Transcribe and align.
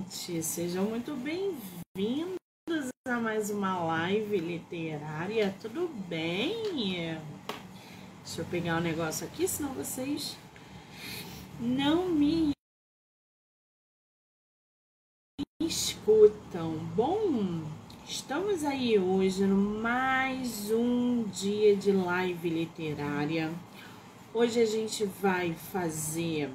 gente! 0.00 0.42
Sejam 0.42 0.84
muito 0.84 1.14
bem-vindos 1.16 2.38
a 3.06 3.20
mais 3.20 3.50
uma 3.50 3.78
live 3.84 4.38
literária, 4.38 5.54
tudo 5.60 5.88
bem? 6.08 7.18
Deixa 8.24 8.40
eu 8.40 8.44
pegar 8.46 8.76
um 8.76 8.80
negócio 8.80 9.26
aqui, 9.26 9.46
senão 9.46 9.74
vocês 9.74 10.36
não 11.58 12.08
me 12.08 12.52
escutam. 15.60 16.78
Bom, 16.94 17.62
estamos 18.06 18.64
aí 18.64 18.98
hoje 18.98 19.44
no 19.44 19.80
mais 19.80 20.70
um 20.70 21.24
dia 21.24 21.76
de 21.76 21.92
live 21.92 22.48
literária. 22.48 23.52
Hoje 24.32 24.60
a 24.60 24.66
gente 24.66 25.04
vai 25.04 25.52
fazer 25.54 26.50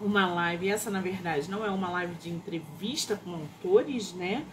uma 0.00 0.26
live. 0.26 0.68
Essa, 0.68 0.90
na 0.90 1.00
verdade, 1.00 1.50
não 1.50 1.64
é 1.64 1.70
uma 1.70 1.90
live 1.90 2.14
de 2.16 2.30
entrevista 2.30 3.16
com 3.16 3.34
autores, 3.34 4.12
né? 4.12 4.44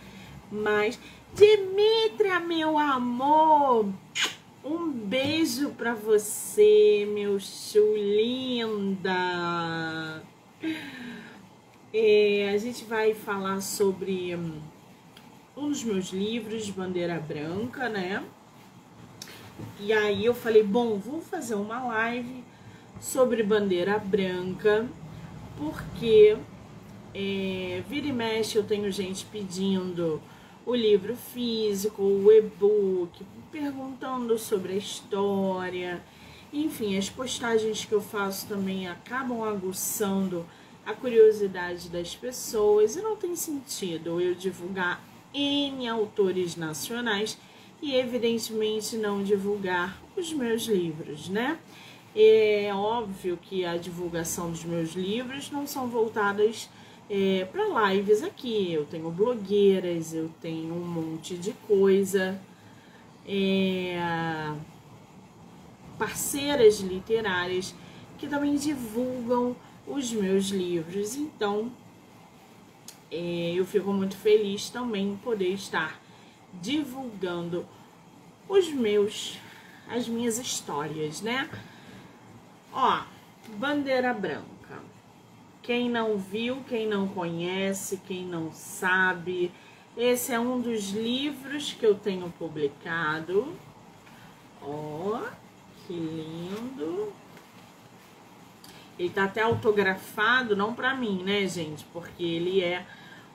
Mas, 0.51 0.99
Dimitra, 1.33 2.39
meu 2.39 2.77
amor, 2.77 3.89
um 4.63 4.91
beijo 4.91 5.69
para 5.71 5.93
você, 5.93 7.07
meu 7.13 7.39
chu 7.39 7.95
linda. 7.95 9.13
É, 11.93 12.51
a 12.53 12.57
gente 12.57 12.83
vai 12.85 13.13
falar 13.13 13.61
sobre 13.61 14.35
hum, 14.35 14.59
um 15.55 15.69
dos 15.69 15.83
meus 15.83 16.09
livros, 16.09 16.69
Bandeira 16.69 17.19
Branca, 17.19 17.87
né? 17.89 18.23
E 19.79 19.93
aí 19.93 20.25
eu 20.25 20.33
falei, 20.33 20.63
bom, 20.63 20.97
vou 20.97 21.21
fazer 21.21 21.55
uma 21.55 21.83
live 21.85 22.43
sobre 22.99 23.41
Bandeira 23.43 23.97
Branca 23.97 24.85
porque 25.57 26.37
é, 27.13 27.83
vira 27.87 28.07
e 28.07 28.13
mexe 28.13 28.57
eu 28.57 28.63
tenho 28.63 28.91
gente 28.91 29.25
pedindo 29.25 30.21
o 30.65 30.73
livro 30.73 31.15
físico, 31.15 32.01
o 32.01 32.31
e-book, 32.31 33.23
perguntando 33.51 34.37
sobre 34.37 34.73
a 34.73 34.77
história. 34.77 36.01
Enfim, 36.51 36.97
as 36.97 37.09
postagens 37.09 37.85
que 37.85 37.93
eu 37.93 38.01
faço 38.01 38.47
também 38.47 38.87
acabam 38.87 39.43
aguçando 39.43 40.45
a 40.85 40.93
curiosidade 40.93 41.89
das 41.89 42.15
pessoas 42.15 42.95
e 42.95 43.01
não 43.01 43.15
tem 43.15 43.35
sentido 43.35 44.19
eu 44.19 44.35
divulgar 44.35 45.03
N 45.33 45.87
autores 45.87 46.55
nacionais 46.55 47.37
e, 47.81 47.93
evidentemente, 47.95 48.95
não 48.97 49.23
divulgar 49.23 50.01
os 50.15 50.31
meus 50.33 50.63
livros, 50.63 51.29
né? 51.29 51.59
É 52.15 52.71
óbvio 52.73 53.37
que 53.37 53.65
a 53.65 53.75
divulgação 53.75 54.49
dos 54.49 54.63
meus 54.63 54.93
livros 54.93 55.51
não 55.51 55.67
são 55.67 55.87
voltadas 55.87 56.69
é, 57.09 57.45
para 57.51 57.91
lives 57.91 58.23
aqui. 58.23 58.71
Eu 58.71 58.85
tenho 58.85 59.11
blogueiras, 59.11 60.13
eu 60.13 60.31
tenho 60.41 60.73
um 60.73 60.85
monte 60.85 61.35
de 61.35 61.51
coisa. 61.67 62.39
É, 63.27 63.99
parceiras 65.97 66.79
literárias 66.79 67.73
que 68.17 68.27
também 68.27 68.55
divulgam 68.55 69.55
os 69.85 70.11
meus 70.13 70.45
livros. 70.45 71.15
Então, 71.15 71.69
é, 73.11 73.53
eu 73.55 73.65
fico 73.65 73.91
muito 73.91 74.15
feliz 74.15 74.69
também 74.69 75.11
em 75.11 75.17
poder 75.17 75.49
estar 75.49 75.99
divulgando 76.61 77.65
os 78.47 78.69
meus, 78.69 79.37
as 79.89 80.07
minhas 80.07 80.39
histórias, 80.39 81.21
né? 81.21 81.49
Ó, 82.77 83.03
Bandeira 83.57 84.13
Branca. 84.13 84.43
Quem 85.63 85.89
não 85.89 86.17
viu, 86.17 86.61
quem 86.67 86.85
não 86.85 87.07
conhece, 87.07 88.01
quem 88.05 88.25
não 88.25 88.51
sabe, 88.51 89.49
esse 89.95 90.33
é 90.33 90.39
um 90.39 90.59
dos 90.59 90.89
livros 90.89 91.71
que 91.71 91.85
eu 91.85 91.95
tenho 91.95 92.29
publicado. 92.37 93.55
Ó, 94.61 95.21
que 95.87 95.93
lindo. 95.93 97.13
Ele 98.99 99.09
tá 99.09 99.23
até 99.23 99.41
autografado, 99.41 100.53
não 100.53 100.73
para 100.73 100.93
mim, 100.93 101.23
né, 101.23 101.47
gente? 101.47 101.85
Porque 101.93 102.23
ele 102.23 102.61
é 102.61 102.85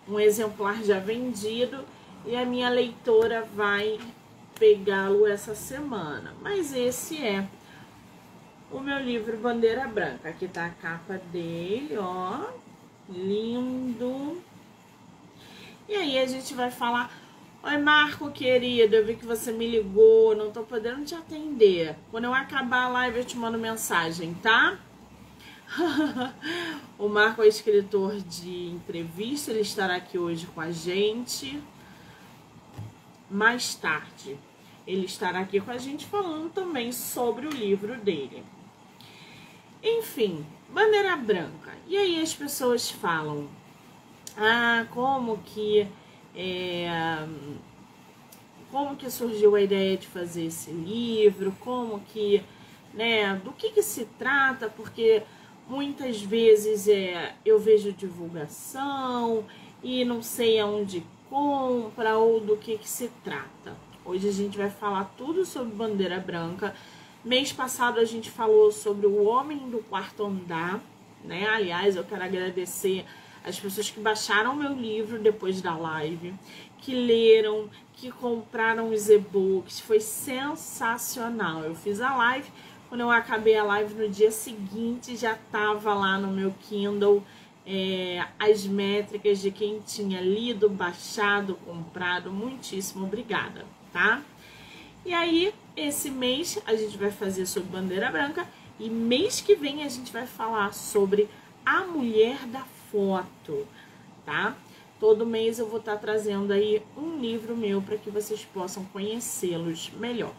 um 0.07 0.21
exemplar 0.21 0.83
já 0.85 0.99
vendido 0.99 1.83
e 2.27 2.37
a 2.37 2.45
minha 2.45 2.69
leitora 2.69 3.43
vai 3.57 3.99
pegá-lo 4.59 5.27
essa 5.27 5.55
semana. 5.55 6.35
Mas 6.43 6.75
esse 6.75 7.17
é 7.25 7.49
o 8.71 8.81
meu 8.81 8.99
livro 8.99 9.37
Bandeira 9.37 9.87
Branca. 9.89 10.29
Aqui 10.29 10.47
tá 10.47 10.67
a 10.67 10.71
capa 10.71 11.21
dele, 11.33 11.97
ó. 11.99 12.47
Lindo. 13.09 14.43
E 15.89 15.95
aí 15.95 16.19
a 16.19 16.27
gente 16.27 16.55
vai 16.55 16.71
falar. 16.71 17.13
Oi, 17.63 17.77
Marco, 17.77 18.31
querido, 18.31 18.95
eu 18.95 19.05
vi 19.05 19.17
que 19.17 19.27
você 19.27 19.53
me 19.53 19.67
ligou, 19.67 20.35
não 20.35 20.51
tô 20.51 20.63
podendo 20.63 21.05
te 21.05 21.15
atender. 21.15 21.95
Quando 22.11 22.25
eu 22.25 22.33
acabar 22.33 22.85
a 22.85 22.89
live, 22.89 23.19
eu 23.19 23.25
te 23.25 23.37
mando 23.37 23.59
mensagem, 23.59 24.33
tá? 24.35 24.79
o 26.99 27.07
Marco 27.07 27.43
é 27.43 27.49
escritor 27.49 28.17
de 28.17 28.69
entrevista, 28.69 29.51
ele 29.51 29.61
estará 29.61 29.97
aqui 29.97 30.17
hoje 30.17 30.47
com 30.47 30.61
a 30.61 30.71
gente. 30.71 31.63
Mais 33.31 33.75
tarde, 33.75 34.39
ele 34.87 35.05
estará 35.05 35.41
aqui 35.41 35.61
com 35.61 35.71
a 35.71 35.77
gente 35.77 36.07
falando 36.07 36.51
também 36.51 36.93
sobre 36.93 37.47
o 37.47 37.51
livro 37.51 37.97
dele. 37.99 38.43
Enfim, 39.83 40.45
bandeira 40.69 41.17
branca. 41.17 41.73
E 41.89 41.97
aí 41.97 42.21
as 42.21 42.35
pessoas 42.35 42.91
falam: 42.91 43.49
ah, 44.37 44.87
como 44.91 45.39
que. 45.39 45.87
É, 46.35 47.27
como 48.71 48.95
que 48.95 49.11
surgiu 49.11 49.57
a 49.57 49.61
ideia 49.61 49.97
de 49.97 50.07
fazer 50.07 50.47
esse 50.47 50.71
livro? 50.71 51.55
Como 51.61 52.01
que. 52.13 52.43
Né, 52.93 53.41
do 53.45 53.53
que, 53.53 53.71
que 53.71 53.83
se 53.83 54.05
trata? 54.19 54.69
Porque 54.69 55.23
muitas 55.69 56.21
vezes 56.21 56.89
é, 56.89 57.35
eu 57.45 57.59
vejo 57.59 57.93
divulgação 57.93 59.45
e 59.83 60.05
não 60.05 60.21
sei 60.23 60.59
aonde 60.59 61.05
compra 61.29 62.19
ou 62.19 62.41
do 62.41 62.57
que, 62.57 62.77
que 62.77 62.89
se 62.89 63.09
trata. 63.23 63.77
Hoje 64.05 64.29
a 64.29 64.33
gente 64.33 64.59
vai 64.59 64.69
falar 64.69 65.05
tudo 65.17 65.45
sobre 65.45 65.73
bandeira 65.73 66.19
branca 66.19 66.75
Mês 67.23 67.53
passado 67.53 68.01
a 68.01 68.05
gente 68.05 68.31
falou 68.31 68.73
sobre 68.73 69.07
o 69.07 69.25
Homem 69.25 69.69
do 69.69 69.81
Quarto 69.81 70.25
Andar, 70.25 70.81
né? 71.23 71.47
Aliás, 71.49 71.95
eu 71.95 72.03
quero 72.03 72.25
agradecer 72.25 73.05
as 73.45 73.61
pessoas 73.61 73.91
que 73.91 74.01
baixaram 74.01 74.57
meu 74.57 74.73
livro 74.73 75.19
depois 75.19 75.61
da 75.61 75.77
live, 75.77 76.33
que 76.79 76.95
leram, 76.95 77.69
que 77.93 78.11
compraram 78.11 78.89
os 78.89 79.11
e-books. 79.11 79.81
Foi 79.81 80.01
sensacional. 80.01 81.63
Eu 81.63 81.75
fiz 81.75 82.01
a 82.01 82.17
live, 82.17 82.51
quando 82.89 83.03
eu 83.03 83.11
acabei 83.11 83.55
a 83.55 83.65
live 83.65 83.93
no 83.95 84.09
dia 84.09 84.31
seguinte, 84.31 85.15
já 85.15 85.37
tava 85.53 85.93
lá 85.93 86.17
no 86.17 86.29
meu 86.29 86.55
Kindle 86.69 87.23
é, 87.67 88.25
as 88.39 88.67
métricas 88.67 89.41
de 89.41 89.51
quem 89.51 89.79
tinha 89.81 90.23
lido, 90.23 90.71
baixado, 90.71 91.55
comprado. 91.67 92.33
Muitíssimo 92.33 93.05
obrigada, 93.05 93.67
tá? 93.93 94.23
E 95.05 95.15
aí, 95.15 95.55
esse 95.77 96.11
mês 96.11 96.59
a 96.67 96.75
gente 96.75 96.99
vai 96.99 97.11
fazer 97.11 97.47
sobre 97.47 97.71
bandeira 97.71 98.11
branca 98.11 98.47
e 98.79 98.91
mês 98.91 99.41
que 99.41 99.55
vem 99.55 99.83
a 99.83 99.89
gente 99.89 100.13
vai 100.13 100.27
falar 100.27 100.75
sobre 100.75 101.29
a 101.65 101.81
mulher 101.85 102.47
da 102.47 102.65
foto, 102.91 103.67
tá? 104.27 104.57
Todo 104.99 105.25
mês 105.25 105.59
eu 105.59 105.67
vou 105.67 105.81
estar 105.81 105.95
tá 105.95 105.99
trazendo 105.99 106.53
aí 106.53 106.83
um 106.97 107.19
livro 107.19 107.57
meu 107.57 107.81
para 107.81 107.97
que 107.97 108.11
vocês 108.11 108.45
possam 108.45 108.85
conhecê-los 108.87 109.91
melhor. 109.97 110.35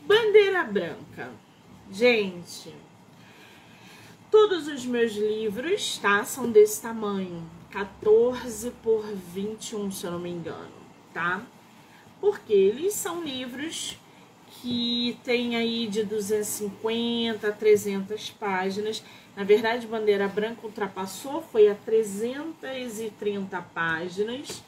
Bandeira 0.00 0.64
branca. 0.64 1.30
Gente, 1.90 2.74
todos 4.30 4.66
os 4.68 4.86
meus 4.86 5.12
livros, 5.12 5.98
tá? 5.98 6.24
São 6.24 6.50
desse 6.50 6.80
tamanho, 6.80 7.42
14 7.70 8.70
por 8.82 9.04
21, 9.04 9.90
se 9.90 10.06
eu 10.06 10.12
não 10.12 10.18
me 10.18 10.30
engano, 10.30 10.72
tá? 11.12 11.42
Porque 12.22 12.52
eles 12.52 12.94
são 12.94 13.20
livros 13.24 13.98
que 14.60 15.18
tem 15.24 15.56
aí 15.56 15.88
de 15.88 16.04
250 16.04 17.48
a 17.48 17.50
300 17.50 18.30
páginas. 18.30 19.02
Na 19.34 19.42
verdade, 19.42 19.88
Bandeira 19.88 20.28
Branca 20.28 20.64
ultrapassou, 20.64 21.42
foi 21.42 21.68
a 21.68 21.74
330 21.74 23.60
páginas. 23.74 24.62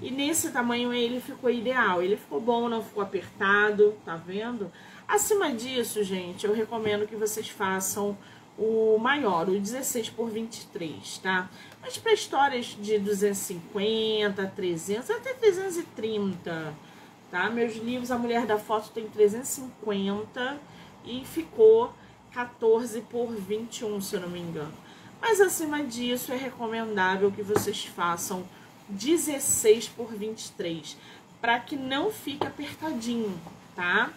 E 0.00 0.10
nesse 0.10 0.50
tamanho 0.50 0.94
ele 0.94 1.20
ficou 1.20 1.50
ideal. 1.50 2.02
Ele 2.02 2.16
ficou 2.16 2.40
bom, 2.40 2.70
não 2.70 2.82
ficou 2.82 3.02
apertado, 3.02 3.94
tá 4.02 4.16
vendo? 4.16 4.72
Acima 5.06 5.52
disso, 5.52 6.02
gente, 6.02 6.46
eu 6.46 6.54
recomendo 6.54 7.06
que 7.06 7.16
vocês 7.16 7.50
façam 7.50 8.16
o 8.56 8.96
maior, 8.98 9.46
o 9.50 9.60
16 9.60 10.08
por 10.08 10.30
23, 10.30 11.18
tá? 11.18 11.50
Mas 11.82 11.98
para 11.98 12.14
histórias 12.14 12.74
de 12.80 12.98
250, 12.98 14.46
300, 14.56 15.10
até 15.10 15.34
330 15.34 16.74
tá? 17.34 17.50
Meus 17.50 17.74
livros, 17.74 18.12
A 18.12 18.16
Mulher 18.16 18.46
da 18.46 18.56
Foto 18.56 18.90
tem 18.90 19.08
350 19.08 20.56
e 21.04 21.24
ficou 21.24 21.92
14 22.32 23.00
por 23.00 23.26
21, 23.34 24.00
se 24.00 24.14
eu 24.14 24.20
não 24.20 24.28
me 24.28 24.38
engano. 24.38 24.72
Mas 25.20 25.40
acima 25.40 25.82
disso, 25.82 26.32
é 26.32 26.36
recomendável 26.36 27.32
que 27.32 27.42
vocês 27.42 27.86
façam 27.86 28.44
16 28.88 29.88
por 29.88 30.14
23, 30.14 30.96
para 31.40 31.58
que 31.58 31.74
não 31.74 32.12
fique 32.12 32.46
apertadinho, 32.46 33.36
tá? 33.74 34.12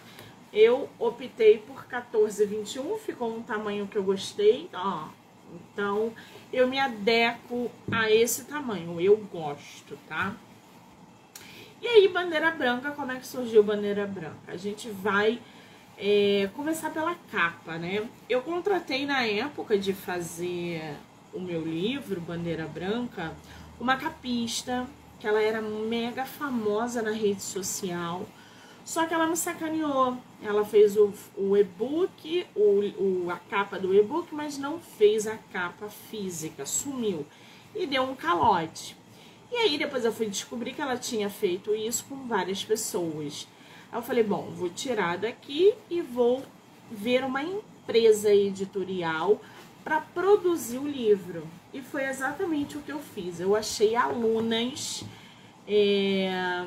Eu 0.52 0.88
optei 0.96 1.58
por 1.58 1.86
14 1.86 2.46
21, 2.46 2.98
ficou 2.98 3.36
um 3.36 3.42
tamanho 3.42 3.88
que 3.88 3.96
eu 3.96 4.04
gostei, 4.04 4.70
ó. 4.72 5.08
Então, 5.52 6.12
eu 6.52 6.68
me 6.68 6.78
adequo 6.78 7.68
a 7.90 8.08
esse 8.08 8.44
tamanho, 8.44 9.00
eu 9.00 9.16
gosto, 9.16 9.98
tá? 10.08 10.36
E 11.80 11.86
aí, 11.86 12.08
bandeira 12.08 12.50
branca, 12.50 12.90
como 12.90 13.12
é 13.12 13.16
que 13.16 13.26
surgiu 13.26 13.62
bandeira 13.62 14.04
branca? 14.04 14.36
A 14.48 14.56
gente 14.56 14.90
vai 14.90 15.40
é, 15.96 16.50
começar 16.54 16.90
pela 16.90 17.14
capa, 17.30 17.78
né? 17.78 18.08
Eu 18.28 18.42
contratei 18.42 19.06
na 19.06 19.24
época 19.24 19.78
de 19.78 19.92
fazer 19.92 20.96
o 21.32 21.38
meu 21.38 21.64
livro, 21.64 22.20
Bandeira 22.20 22.66
Branca, 22.66 23.32
uma 23.78 23.96
capista, 23.96 24.88
que 25.20 25.26
ela 25.26 25.40
era 25.40 25.62
mega 25.62 26.24
famosa 26.24 27.00
na 27.00 27.12
rede 27.12 27.42
social, 27.42 28.26
só 28.84 29.06
que 29.06 29.14
ela 29.14 29.28
me 29.28 29.36
sacaneou. 29.36 30.16
Ela 30.42 30.64
fez 30.64 30.96
o, 30.96 31.12
o 31.36 31.56
e-book, 31.56 32.46
o, 32.56 32.80
o, 33.00 33.30
a 33.30 33.36
capa 33.36 33.78
do 33.78 33.94
e-book, 33.94 34.34
mas 34.34 34.58
não 34.58 34.80
fez 34.80 35.28
a 35.28 35.36
capa 35.52 35.88
física, 35.88 36.66
sumiu. 36.66 37.24
E 37.72 37.86
deu 37.86 38.02
um 38.02 38.16
calote. 38.16 38.96
E 39.50 39.56
aí 39.56 39.78
depois 39.78 40.04
eu 40.04 40.12
fui 40.12 40.26
descobrir 40.26 40.72
que 40.72 40.82
ela 40.82 40.96
tinha 40.96 41.30
feito 41.30 41.74
isso 41.74 42.04
com 42.08 42.26
várias 42.26 42.64
pessoas. 42.64 43.48
Aí 43.90 43.98
eu 43.98 44.02
falei, 44.02 44.22
bom, 44.22 44.50
vou 44.50 44.68
tirar 44.68 45.16
daqui 45.16 45.74
e 45.90 46.02
vou 46.02 46.42
ver 46.90 47.24
uma 47.24 47.42
empresa 47.42 48.32
editorial 48.32 49.40
para 49.82 50.00
produzir 50.00 50.78
o 50.78 50.86
livro. 50.86 51.46
E 51.72 51.80
foi 51.80 52.04
exatamente 52.04 52.76
o 52.76 52.82
que 52.82 52.92
eu 52.92 53.00
fiz. 53.00 53.40
Eu 53.40 53.56
achei 53.56 53.96
alunas. 53.96 55.02
É... 55.66 56.66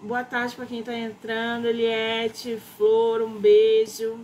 Boa 0.00 0.22
tarde 0.22 0.54
para 0.54 0.66
quem 0.66 0.80
está 0.80 0.94
entrando, 0.94 1.66
Eliette, 1.66 2.58
Flor, 2.76 3.22
um 3.22 3.38
beijo. 3.38 4.20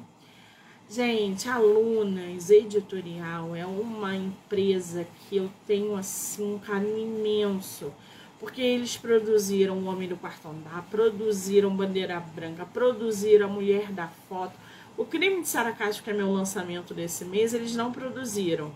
Gente, 0.91 1.49
Alunas 1.49 2.51
Editorial 2.51 3.57
é 3.57 3.65
uma 3.65 4.15
empresa 4.15 5.07
que 5.29 5.39
eu 5.39 5.51
tenho 5.67 5.97
assim 5.97 6.55
um 6.55 6.59
carinho 6.59 6.99
imenso, 6.99 7.91
porque 8.39 8.61
eles 8.61 8.97
produziram 8.97 9.79
O 9.79 9.87
Homem 9.87 10.07
do 10.07 10.17
Quarto 10.17 10.49
Andar, 10.49 10.87
produziram 10.91 11.75
Bandeira 11.75 12.21
Branca, 12.21 12.67
produziram 12.67 13.47
A 13.47 13.51
Mulher 13.51 13.91
da 13.91 14.09
Foto. 14.29 14.53
O 14.97 15.05
Crime 15.07 15.41
de 15.41 15.49
Saracate, 15.49 16.03
que 16.03 16.11
é 16.11 16.13
meu 16.13 16.31
lançamento 16.31 16.93
desse 16.93 17.25
mês, 17.25 17.55
eles 17.55 17.75
não 17.75 17.91
produziram. 17.91 18.71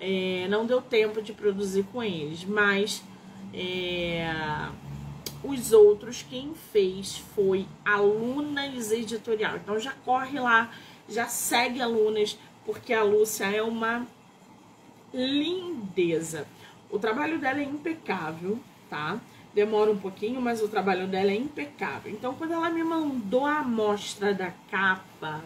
É, 0.00 0.48
não 0.50 0.66
deu 0.66 0.82
tempo 0.82 1.22
de 1.22 1.32
produzir 1.32 1.84
com 1.84 2.02
eles, 2.02 2.44
mas 2.44 3.00
é, 3.52 4.28
os 5.44 5.72
outros, 5.72 6.24
quem 6.28 6.54
fez 6.72 7.18
foi 7.34 7.66
Alunas 7.84 8.90
Editorial. 8.90 9.56
Então 9.56 9.78
já 9.78 9.92
corre 10.04 10.40
lá, 10.40 10.72
já 11.08 11.26
segue 11.26 11.80
Alunas, 11.80 12.38
porque 12.64 12.92
a 12.92 13.02
Lúcia 13.02 13.44
é 13.44 13.62
uma 13.62 14.06
lindeza. 15.12 16.46
O 16.90 16.98
trabalho 16.98 17.38
dela 17.38 17.60
é 17.60 17.64
impecável, 17.64 18.58
tá? 18.88 19.20
Demora 19.54 19.90
um 19.90 19.98
pouquinho, 19.98 20.40
mas 20.40 20.62
o 20.62 20.68
trabalho 20.68 21.06
dela 21.06 21.30
é 21.30 21.36
impecável. 21.36 22.10
Então, 22.10 22.34
quando 22.34 22.52
ela 22.52 22.70
me 22.70 22.82
mandou 22.82 23.46
a 23.46 23.58
amostra 23.58 24.34
da 24.34 24.52
capa, 24.70 25.44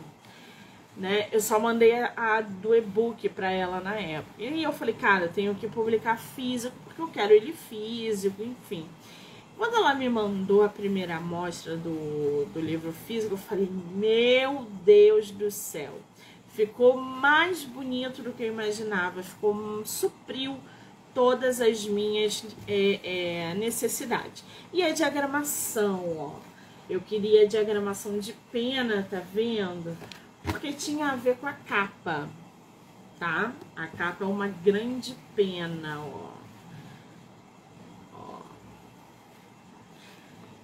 né? 0.98 1.28
Eu 1.30 1.40
só 1.40 1.58
mandei 1.60 1.92
a, 1.92 2.40
do 2.40 2.74
e-book 2.74 3.28
para 3.28 3.50
ela 3.50 3.80
na 3.80 3.94
época. 3.94 4.34
E 4.38 4.46
aí 4.46 4.62
eu 4.62 4.72
falei, 4.72 4.94
cara, 4.94 5.28
tenho 5.28 5.54
que 5.54 5.68
publicar 5.68 6.18
físico, 6.18 6.74
porque 6.84 7.00
eu 7.00 7.08
quero 7.08 7.32
ele 7.32 7.52
físico, 7.52 8.42
enfim. 8.42 8.86
Quando 9.58 9.74
ela 9.74 9.92
me 9.92 10.08
mandou 10.08 10.62
a 10.62 10.68
primeira 10.68 11.16
amostra 11.16 11.76
do, 11.76 12.46
do 12.54 12.60
livro 12.60 12.92
físico, 12.92 13.34
eu 13.34 13.38
falei, 13.38 13.68
meu 13.92 14.68
Deus 14.84 15.32
do 15.32 15.50
céu. 15.50 15.94
Ficou 16.54 16.96
mais 16.96 17.64
bonito 17.64 18.22
do 18.22 18.32
que 18.32 18.44
eu 18.44 18.52
imaginava, 18.52 19.20
ficou 19.20 19.84
supriu 19.84 20.56
todas 21.12 21.60
as 21.60 21.84
minhas 21.84 22.44
é, 22.68 23.00
é, 23.02 23.54
necessidades. 23.54 24.44
E 24.72 24.80
a 24.80 24.92
diagramação, 24.92 26.04
ó. 26.16 26.48
Eu 26.88 27.00
queria 27.00 27.42
a 27.42 27.46
diagramação 27.46 28.18
de 28.20 28.32
pena, 28.52 29.06
tá 29.10 29.20
vendo? 29.34 29.98
Porque 30.44 30.72
tinha 30.72 31.08
a 31.08 31.16
ver 31.16 31.36
com 31.36 31.48
a 31.48 31.52
capa, 31.52 32.28
tá? 33.18 33.52
A 33.74 33.88
capa 33.88 34.24
é 34.24 34.26
uma 34.26 34.46
grande 34.46 35.16
pena, 35.34 36.00
ó. 36.00 36.37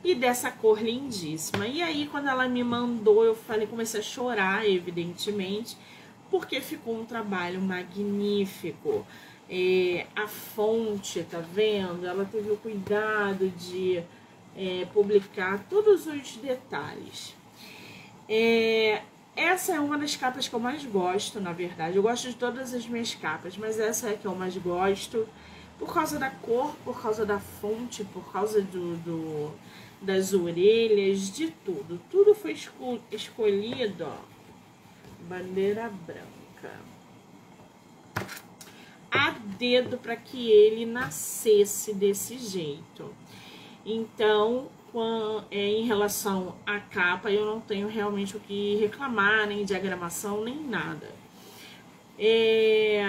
E 0.04 0.14
dessa 0.14 0.50
cor 0.50 0.82
lindíssima. 0.82 1.66
E 1.66 1.82
aí, 1.82 2.06
quando 2.06 2.28
ela 2.28 2.46
me 2.46 2.62
mandou, 2.62 3.24
eu 3.24 3.34
falei, 3.34 3.66
comecei 3.66 4.00
a 4.00 4.02
chorar, 4.02 4.68
evidentemente, 4.68 5.76
porque 6.30 6.60
ficou 6.60 7.00
um 7.00 7.06
trabalho 7.06 7.60
magnífico. 7.60 9.06
É, 9.48 10.06
a 10.14 10.26
fonte, 10.26 11.22
tá 11.22 11.38
vendo? 11.38 12.06
Ela 12.06 12.24
teve 12.24 12.50
o 12.50 12.56
cuidado 12.56 13.48
de 13.50 14.02
é, 14.56 14.86
publicar 14.92 15.64
todos 15.70 16.06
os 16.06 16.36
detalhes. 16.36 17.34
É, 18.28 19.02
essa 19.36 19.74
é 19.74 19.80
uma 19.80 19.98
das 19.98 20.16
capas 20.16 20.48
que 20.48 20.54
eu 20.54 20.60
mais 20.60 20.84
gosto, 20.84 21.40
na 21.40 21.52
verdade. 21.52 21.96
Eu 21.96 22.02
gosto 22.02 22.28
de 22.28 22.36
todas 22.36 22.72
as 22.72 22.86
minhas 22.86 23.14
capas, 23.14 23.56
mas 23.56 23.78
essa 23.78 24.10
é 24.10 24.14
que 24.14 24.26
eu 24.26 24.34
mais 24.34 24.56
gosto. 24.56 25.26
Por 25.78 25.92
causa 25.92 26.18
da 26.18 26.30
cor, 26.30 26.74
por 26.84 27.00
causa 27.02 27.26
da 27.26 27.38
fonte, 27.38 28.04
por 28.04 28.32
causa 28.32 28.62
do, 28.62 28.96
do 28.98 29.52
das 30.04 30.32
orelhas, 30.32 31.30
de 31.30 31.50
tudo. 31.64 32.00
Tudo 32.10 32.34
foi 32.34 32.52
esco 32.52 33.00
escolhido, 33.10 34.04
ó. 34.04 34.34
Bandeira 35.28 35.90
branca. 36.06 36.80
A 39.10 39.30
dedo 39.58 39.96
para 39.98 40.16
que 40.16 40.50
ele 40.50 40.84
nascesse 40.84 41.94
desse 41.94 42.38
jeito. 42.38 43.14
Então, 43.86 44.68
é, 45.50 45.58
em 45.58 45.84
relação 45.84 46.54
à 46.64 46.78
capa, 46.78 47.30
eu 47.30 47.44
não 47.44 47.60
tenho 47.60 47.88
realmente 47.88 48.36
o 48.36 48.40
que 48.40 48.76
reclamar, 48.76 49.46
nem 49.46 49.64
diagramação, 49.64 50.44
nem 50.44 50.56
nada. 50.56 51.10
É, 52.18 53.02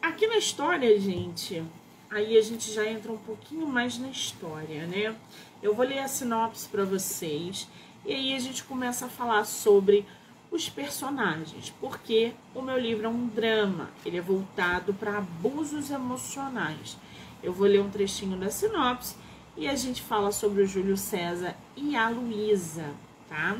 aqui 0.00 0.26
na 0.26 0.38
história, 0.38 0.98
gente, 0.98 1.62
aí 2.10 2.38
a 2.38 2.40
gente 2.40 2.72
já 2.72 2.88
entra 2.88 3.12
um 3.12 3.18
pouquinho 3.18 3.66
mais 3.66 3.98
na 3.98 4.08
história, 4.08 4.86
né? 4.86 5.14
Eu 5.62 5.74
vou 5.74 5.86
ler 5.86 6.00
a 6.00 6.08
sinopse 6.08 6.68
para 6.68 6.84
vocês 6.84 7.68
e 8.04 8.12
aí 8.12 8.34
a 8.34 8.38
gente 8.38 8.62
começa 8.64 9.06
a 9.06 9.08
falar 9.08 9.44
sobre 9.44 10.06
os 10.50 10.68
personagens, 10.68 11.72
porque 11.80 12.32
o 12.54 12.62
meu 12.62 12.78
livro 12.78 13.06
é 13.06 13.08
um 13.08 13.26
drama, 13.26 13.90
ele 14.04 14.18
é 14.18 14.20
voltado 14.20 14.94
para 14.94 15.18
abusos 15.18 15.90
emocionais. 15.90 16.96
Eu 17.42 17.52
vou 17.52 17.66
ler 17.66 17.80
um 17.80 17.90
trechinho 17.90 18.36
da 18.36 18.50
sinopse 18.50 19.16
e 19.56 19.66
a 19.66 19.74
gente 19.74 20.02
fala 20.02 20.30
sobre 20.30 20.62
o 20.62 20.66
Júlio 20.66 20.96
César 20.96 21.56
e 21.76 21.96
a 21.96 22.08
Luísa, 22.08 22.90
tá? 23.28 23.58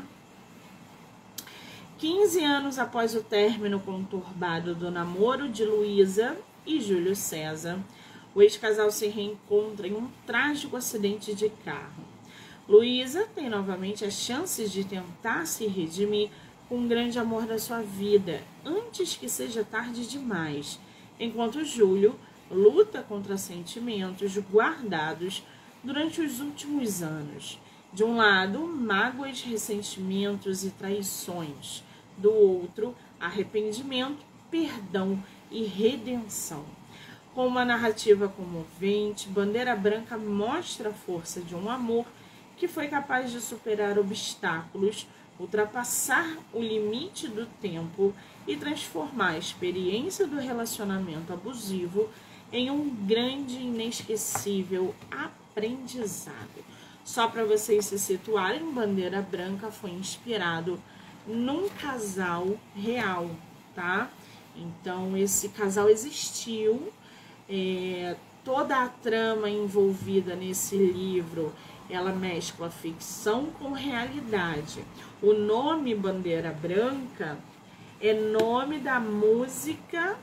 15 1.97 2.43
anos 2.43 2.77
após 2.77 3.15
o 3.15 3.23
término 3.23 3.79
conturbado 3.79 4.75
do 4.75 4.91
namoro 4.91 5.49
de 5.49 5.65
Luísa 5.65 6.37
e 6.65 6.79
Júlio 6.79 7.15
César, 7.15 7.79
o 8.37 8.41
ex-casal 8.43 8.91
se 8.91 9.07
reencontra 9.07 9.87
em 9.87 9.95
um 9.95 10.09
trágico 10.27 10.77
acidente 10.77 11.33
de 11.33 11.49
carro. 11.49 12.03
Luísa 12.69 13.27
tem 13.33 13.49
novamente 13.49 14.05
as 14.05 14.13
chances 14.13 14.71
de 14.71 14.83
tentar 14.83 15.47
se 15.47 15.65
redimir 15.65 16.29
com 16.69 16.85
o 16.85 16.87
grande 16.87 17.17
amor 17.17 17.47
da 17.47 17.57
sua 17.57 17.81
vida, 17.81 18.43
antes 18.63 19.15
que 19.15 19.27
seja 19.27 19.63
tarde 19.63 20.05
demais, 20.05 20.79
enquanto 21.19 21.65
Júlio 21.65 22.15
luta 22.51 23.01
contra 23.01 23.37
sentimentos 23.37 24.37
guardados 24.37 25.41
durante 25.83 26.21
os 26.21 26.39
últimos 26.39 27.01
anos. 27.01 27.59
De 27.91 28.03
um 28.03 28.17
lado, 28.17 28.59
mágoas, 28.59 29.41
ressentimentos 29.41 30.63
e 30.63 30.69
traições. 30.69 31.83
Do 32.15 32.31
outro, 32.31 32.95
arrependimento, 33.19 34.23
perdão 34.51 35.17
e 35.49 35.63
redenção. 35.63 36.63
Com 37.37 37.45
uma 37.45 37.63
narrativa 37.63 38.27
comovente, 38.27 39.29
Bandeira 39.29 39.75
Branca 39.75 40.17
mostra 40.17 40.89
a 40.89 40.91
força 40.91 41.39
de 41.39 41.53
um 41.53 41.69
amor 41.69 42.03
que 42.57 42.67
foi 42.67 42.87
capaz 42.87 43.31
de 43.31 43.39
superar 43.39 43.99
obstáculos, 43.99 45.05
ultrapassar 45.39 46.35
o 46.51 46.59
limite 46.59 47.27
do 47.27 47.45
tempo 47.61 48.11
e 48.47 48.57
transformar 48.57 49.33
a 49.33 49.37
experiência 49.37 50.25
do 50.25 50.39
relacionamento 50.39 51.31
abusivo 51.31 52.09
em 52.51 52.71
um 52.71 52.89
grande 52.89 53.57
inesquecível 53.57 54.95
aprendizado. 55.11 56.65
Só 57.05 57.27
para 57.27 57.45
vocês 57.45 57.85
se 57.85 57.99
situarem, 57.99 58.73
Bandeira 58.73 59.21
Branca 59.21 59.69
foi 59.69 59.91
inspirado 59.91 60.81
num 61.27 61.69
casal 61.69 62.57
real, 62.75 63.29
tá? 63.75 64.09
Então, 64.55 65.15
esse 65.15 65.49
casal 65.49 65.87
existiu, 65.87 66.91
é, 67.49 68.15
toda 68.43 68.83
a 68.83 68.87
trama 68.87 69.49
envolvida 69.49 70.35
nesse 70.35 70.75
livro 70.77 71.53
ela 71.89 72.11
mescla 72.11 72.69
ficção 72.69 73.45
com 73.45 73.71
realidade. 73.71 74.83
O 75.21 75.33
nome 75.33 75.95
Bandeira 75.95 76.51
Branca 76.51 77.37
é 78.01 78.13
nome 78.13 78.79
da 78.79 78.99
música 78.99 80.17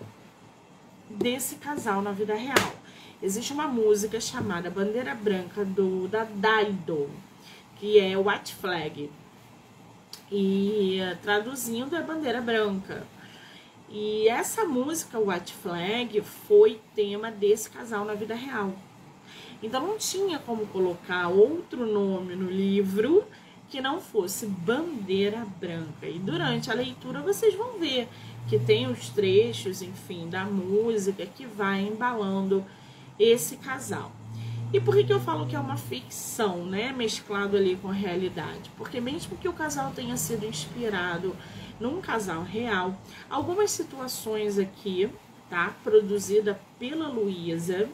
desse 1.08 1.56
casal 1.56 2.02
na 2.02 2.12
vida 2.12 2.34
real. 2.34 2.74
Existe 3.22 3.52
uma 3.52 3.66
música 3.66 4.20
chamada 4.20 4.70
Bandeira 4.70 5.14
Branca 5.14 5.64
do 5.64 6.06
da 6.08 6.24
Dido, 6.24 7.10
que 7.76 7.98
é 7.98 8.16
White 8.16 8.54
Flag. 8.54 9.10
E 10.30 10.98
traduzindo 11.22 11.96
é 11.96 12.02
Bandeira 12.02 12.40
Branca. 12.40 13.06
E 13.88 14.28
essa 14.28 14.64
música 14.64 15.18
White 15.18 15.52
Flag 15.54 16.20
foi 16.20 16.80
tema 16.94 17.30
desse 17.30 17.70
casal 17.70 18.04
na 18.04 18.14
vida 18.14 18.34
real. 18.34 18.72
Então 19.62 19.86
não 19.86 19.96
tinha 19.96 20.38
como 20.38 20.66
colocar 20.66 21.28
outro 21.28 21.86
nome 21.86 22.34
no 22.34 22.50
livro 22.50 23.24
que 23.68 23.80
não 23.80 24.00
fosse 24.00 24.46
Bandeira 24.46 25.46
Branca. 25.60 26.06
E 26.06 26.18
durante 26.18 26.70
a 26.70 26.74
leitura 26.74 27.20
vocês 27.20 27.54
vão 27.54 27.78
ver 27.78 28.08
que 28.48 28.58
tem 28.58 28.86
os 28.86 29.08
trechos, 29.08 29.80
enfim, 29.80 30.28
da 30.28 30.44
música 30.44 31.24
que 31.24 31.46
vai 31.46 31.80
embalando 31.80 32.64
esse 33.18 33.56
casal. 33.56 34.12
E 34.72 34.80
por 34.80 34.94
que, 34.94 35.04
que 35.04 35.12
eu 35.12 35.20
falo 35.20 35.46
que 35.46 35.54
é 35.54 35.58
uma 35.58 35.76
ficção, 35.76 36.64
né? 36.66 36.92
Mesclado 36.92 37.56
ali 37.56 37.76
com 37.76 37.88
a 37.88 37.92
realidade? 37.92 38.70
Porque 38.76 39.00
mesmo 39.00 39.36
que 39.36 39.48
o 39.48 39.52
casal 39.52 39.92
tenha 39.94 40.16
sido 40.16 40.44
inspirado 40.44 41.34
num 41.80 42.00
casal 42.00 42.42
real, 42.42 42.96
algumas 43.28 43.70
situações 43.70 44.58
aqui, 44.58 45.10
tá? 45.50 45.74
Produzida 45.82 46.60
pela 46.78 47.08
Luísa, 47.08 47.88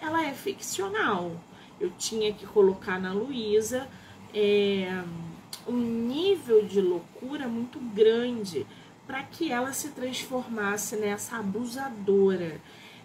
ela 0.00 0.26
é 0.26 0.32
ficcional. 0.32 1.32
Eu 1.78 1.90
tinha 1.98 2.32
que 2.32 2.46
colocar 2.46 3.00
na 3.00 3.12
Luísa 3.12 3.88
é, 4.34 5.02
um 5.66 5.76
nível 5.76 6.64
de 6.64 6.80
loucura 6.80 7.48
muito 7.48 7.78
grande 7.78 8.66
para 9.06 9.22
que 9.22 9.50
ela 9.50 9.72
se 9.72 9.88
transformasse 9.88 10.96
nessa 10.96 11.38
abusadora, 11.38 12.60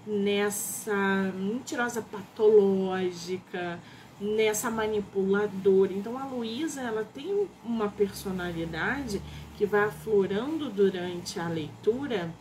nessa 0.05 1.32
mentirosa 1.34 2.01
patológica, 2.01 3.79
nessa 4.20 4.70
manipuladora. 4.70 5.94
Então 5.94 6.17
a 6.17 6.25
Luísa 6.25 6.82
ela 6.82 7.03
tem 7.03 7.48
uma 7.63 7.89
personalidade 7.89 9.22
que 9.57 9.65
vai 9.65 9.85
aflorando 9.85 10.69
durante 10.69 11.39
a 11.39 11.47
leitura 11.47 12.33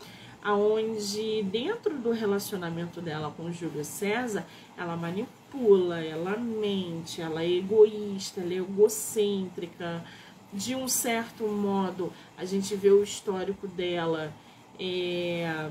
aonde 0.45 1.43
dentro 1.45 1.97
do 1.97 2.13
relacionamento 2.13 3.01
dela 3.01 3.33
com 3.35 3.51
Júlio 3.51 3.83
César, 3.83 4.47
ela 4.77 4.95
manipula, 4.95 6.05
ela 6.05 6.37
mente, 6.37 7.23
ela 7.23 7.43
é 7.43 7.51
egoísta, 7.51 8.43
ela 8.43 8.53
é 8.53 8.57
egocêntrica. 8.59 10.05
De 10.53 10.75
um 10.75 10.87
certo 10.87 11.49
modo, 11.49 12.13
a 12.37 12.45
gente 12.45 12.77
vê 12.77 12.91
o 12.91 13.03
histórico 13.03 13.67
dela. 13.67 14.33
É, 14.79 15.71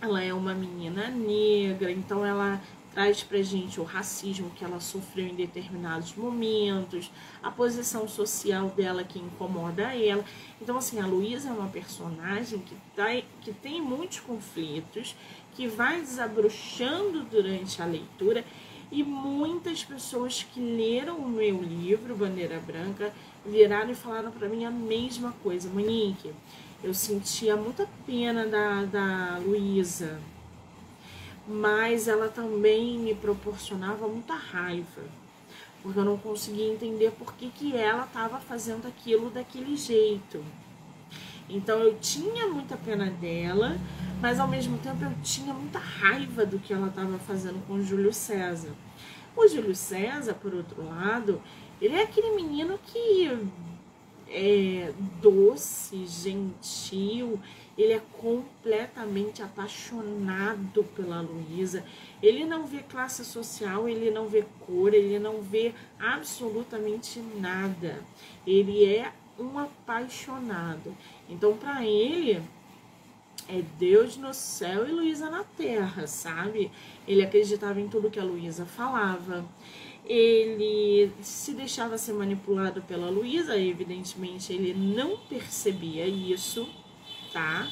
ela 0.00 0.22
é 0.22 0.32
uma 0.32 0.54
menina 0.54 1.08
negra, 1.08 1.90
então 1.90 2.24
ela 2.24 2.60
traz 3.00 3.22
pra 3.22 3.40
gente 3.40 3.80
o 3.80 3.82
racismo 3.82 4.50
que 4.50 4.62
ela 4.62 4.78
sofreu 4.78 5.26
em 5.26 5.34
determinados 5.34 6.14
momentos, 6.14 7.10
a 7.42 7.50
posição 7.50 8.06
social 8.06 8.68
dela 8.68 9.02
que 9.02 9.18
incomoda 9.18 9.94
ela. 9.96 10.22
Então, 10.60 10.76
assim, 10.76 11.00
a 11.00 11.06
Luísa 11.06 11.48
é 11.48 11.52
uma 11.52 11.68
personagem 11.68 12.58
que, 12.58 12.74
tá, 12.94 13.06
que 13.40 13.54
tem 13.54 13.80
muitos 13.80 14.20
conflitos, 14.20 15.16
que 15.54 15.66
vai 15.66 15.98
desabrochando 16.02 17.24
durante 17.24 17.80
a 17.80 17.86
leitura, 17.86 18.44
e 18.92 19.02
muitas 19.02 19.82
pessoas 19.82 20.42
que 20.42 20.60
leram 20.60 21.16
o 21.16 21.28
meu 21.28 21.62
livro, 21.62 22.14
Bandeira 22.14 22.60
Branca, 22.60 23.14
viraram 23.46 23.92
e 23.92 23.94
falaram 23.94 24.30
para 24.30 24.46
mim 24.46 24.66
a 24.66 24.70
mesma 24.70 25.32
coisa. 25.42 25.70
Monique, 25.70 26.34
eu 26.84 26.92
sentia 26.92 27.56
muita 27.56 27.88
pena 28.04 28.44
da, 28.44 28.84
da 28.84 29.38
Luísa 29.38 30.20
mas 31.50 32.06
ela 32.06 32.28
também 32.28 32.96
me 32.96 33.12
proporcionava 33.12 34.06
muita 34.06 34.34
raiva, 34.34 35.02
porque 35.82 35.98
eu 35.98 36.04
não 36.04 36.16
conseguia 36.16 36.72
entender 36.72 37.10
por 37.10 37.34
que, 37.34 37.50
que 37.50 37.76
ela 37.76 38.04
estava 38.04 38.38
fazendo 38.38 38.86
aquilo 38.86 39.30
daquele 39.30 39.76
jeito. 39.76 40.44
Então 41.48 41.80
eu 41.80 41.98
tinha 41.98 42.46
muita 42.46 42.76
pena 42.76 43.06
dela, 43.06 43.76
mas 44.20 44.38
ao 44.38 44.46
mesmo 44.46 44.78
tempo 44.78 45.04
eu 45.04 45.12
tinha 45.24 45.52
muita 45.52 45.80
raiva 45.80 46.46
do 46.46 46.60
que 46.60 46.72
ela 46.72 46.86
estava 46.86 47.18
fazendo 47.18 47.60
com 47.66 47.74
o 47.74 47.82
Júlio 47.82 48.12
César. 48.12 48.70
O 49.36 49.48
Júlio 49.48 49.74
César, 49.74 50.34
por 50.34 50.54
outro 50.54 50.86
lado, 50.86 51.42
ele 51.82 51.96
é 51.96 52.02
aquele 52.04 52.30
menino 52.36 52.78
que 52.86 53.36
é 54.28 54.92
doce, 55.20 56.06
gentil, 56.06 57.40
ele 57.80 57.94
é 57.94 58.02
completamente 58.18 59.42
apaixonado 59.42 60.84
pela 60.94 61.22
Luísa. 61.22 61.82
Ele 62.22 62.44
não 62.44 62.66
vê 62.66 62.82
classe 62.82 63.24
social, 63.24 63.88
ele 63.88 64.10
não 64.10 64.26
vê 64.28 64.44
cor, 64.66 64.92
ele 64.92 65.18
não 65.18 65.40
vê 65.40 65.72
absolutamente 65.98 67.20
nada. 67.20 68.02
Ele 68.46 68.84
é 68.84 69.10
um 69.38 69.58
apaixonado. 69.58 70.94
Então, 71.28 71.56
para 71.56 71.86
ele, 71.86 72.42
é 73.48 73.62
Deus 73.78 74.16
no 74.18 74.34
céu 74.34 74.86
e 74.86 74.92
Luísa 74.92 75.30
na 75.30 75.42
terra, 75.42 76.06
sabe? 76.06 76.70
Ele 77.08 77.22
acreditava 77.22 77.80
em 77.80 77.88
tudo 77.88 78.10
que 78.10 78.20
a 78.20 78.24
Luísa 78.24 78.66
falava. 78.66 79.44
Ele 80.04 81.10
se 81.22 81.54
deixava 81.54 81.96
ser 81.96 82.12
manipulado 82.12 82.82
pela 82.82 83.08
Luísa, 83.08 83.56
evidentemente 83.56 84.52
ele 84.52 84.74
não 84.74 85.16
percebia 85.16 86.06
isso 86.06 86.68
tá? 87.32 87.68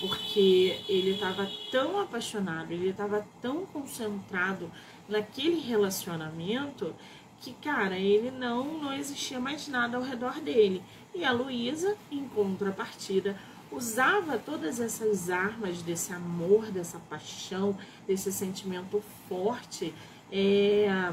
Porque 0.00 0.80
ele 0.88 1.12
estava 1.12 1.50
tão 1.70 2.00
apaixonado, 2.00 2.72
ele 2.72 2.88
estava 2.88 3.26
tão 3.40 3.66
concentrado 3.66 4.70
naquele 5.08 5.60
relacionamento 5.60 6.94
que, 7.40 7.52
cara, 7.54 7.98
ele 7.98 8.30
não, 8.30 8.78
não 8.78 8.92
existia 8.92 9.40
mais 9.40 9.66
nada 9.68 9.96
ao 9.96 10.02
redor 10.02 10.40
dele. 10.40 10.82
E 11.14 11.24
a 11.24 11.32
Luísa, 11.32 11.96
em 12.10 12.28
contrapartida, 12.28 13.36
usava 13.72 14.38
todas 14.38 14.80
essas 14.80 15.30
armas 15.30 15.82
desse 15.82 16.12
amor, 16.12 16.66
dessa 16.66 16.98
paixão, 17.08 17.76
desse 18.06 18.32
sentimento 18.32 19.02
forte 19.28 19.94
é, 20.30 21.12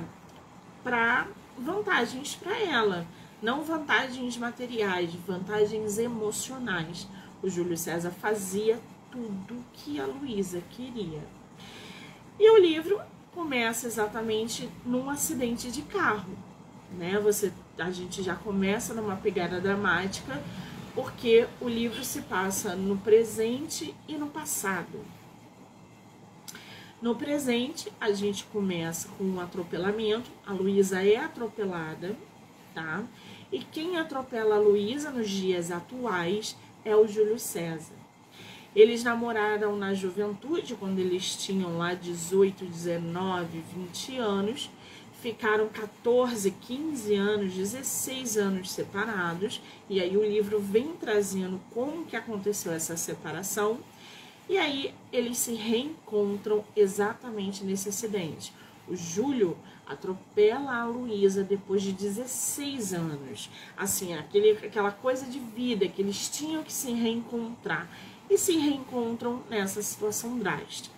para 0.84 1.28
vantagens 1.58 2.36
para 2.36 2.58
ela. 2.60 3.06
Não 3.42 3.64
vantagens 3.64 4.36
materiais, 4.38 5.14
vantagens 5.28 5.98
emocionais 5.98 7.08
o 7.42 7.50
Júlio 7.50 7.78
César 7.78 8.12
fazia 8.12 8.80
tudo 9.12 9.64
que 9.74 10.00
a 10.00 10.06
Luísa 10.06 10.62
queria. 10.70 11.22
E 12.40 12.50
o 12.50 12.58
livro 12.58 13.00
começa 13.34 13.88
exatamente 13.88 14.70
num 14.86 15.10
acidente 15.10 15.72
de 15.72 15.82
carro, 15.84 16.38
né? 16.98 17.20
Você, 17.20 17.52
a 17.78 17.92
gente 17.92 18.22
já 18.24 18.36
começa 18.36 18.94
numa 18.94 19.16
pegada 19.16 19.60
dramática, 19.60 20.42
porque 20.94 21.48
o 21.62 21.68
livro 21.68 22.04
se 22.04 22.22
passa 22.24 22.76
no 22.76 22.98
presente 22.98 23.94
e 24.08 24.18
no 24.18 24.28
passado. 24.28 25.00
No 27.00 27.16
presente, 27.16 27.92
a 28.02 28.12
gente 28.12 28.44
começa 28.46 29.08
com 29.10 29.24
um 29.24 29.40
atropelamento. 29.40 30.32
A 30.46 30.52
Luísa 30.52 31.04
é 31.04 31.18
atropelada, 31.18 32.16
tá? 32.74 33.04
E 33.52 33.60
quem 33.60 33.98
atropela 33.98 34.56
a 34.56 34.60
Luísa 34.60 35.12
nos 35.12 35.30
dias 35.30 35.70
atuais 35.70 36.56
é 36.88 36.96
o 36.96 37.08
Júlio 37.08 37.38
César. 37.38 37.94
Eles 38.74 39.04
namoraram 39.04 39.76
na 39.76 39.94
juventude, 39.94 40.76
quando 40.76 41.00
eles 41.00 41.36
tinham 41.36 41.78
lá 41.78 41.94
18, 41.94 42.64
19, 42.66 43.64
20 43.76 44.18
anos. 44.18 44.70
Ficaram 45.22 45.68
14, 45.68 46.52
15 46.52 47.16
anos, 47.16 47.54
16 47.54 48.38
anos 48.38 48.72
separados. 48.72 49.62
E 49.90 50.00
aí 50.00 50.16
o 50.16 50.24
livro 50.24 50.60
vem 50.60 50.94
trazendo 50.94 51.60
como 51.74 52.06
que 52.06 52.16
aconteceu 52.16 52.72
essa 52.72 52.96
separação. 52.96 53.80
E 54.48 54.58
aí 54.58 54.94
eles 55.12 55.40
se 55.40 55.54
reencontram 55.56 56.64
exatamente 56.76 57.66
nesse 57.66 57.90
acidente. 57.90 58.54
O 58.88 58.96
Júlio 58.96 59.58
atropela 59.88 60.82
a 60.82 60.86
Luísa 60.86 61.44
depois 61.44 61.82
de 61.82 61.92
16 61.92 62.94
anos. 62.94 63.50
Assim, 63.76 64.14
aquele, 64.14 64.52
aquela 64.52 64.92
coisa 64.92 65.26
de 65.26 65.40
vida 65.40 65.88
que 65.88 66.02
eles 66.02 66.30
tinham 66.30 66.64
que 66.64 66.74
se 66.74 66.92
reencontrar. 66.92 67.88
E 68.30 68.38
se 68.38 68.58
reencontram 68.58 69.42
nessa 69.50 69.82
situação 69.82 70.38
drástica. 70.38 70.96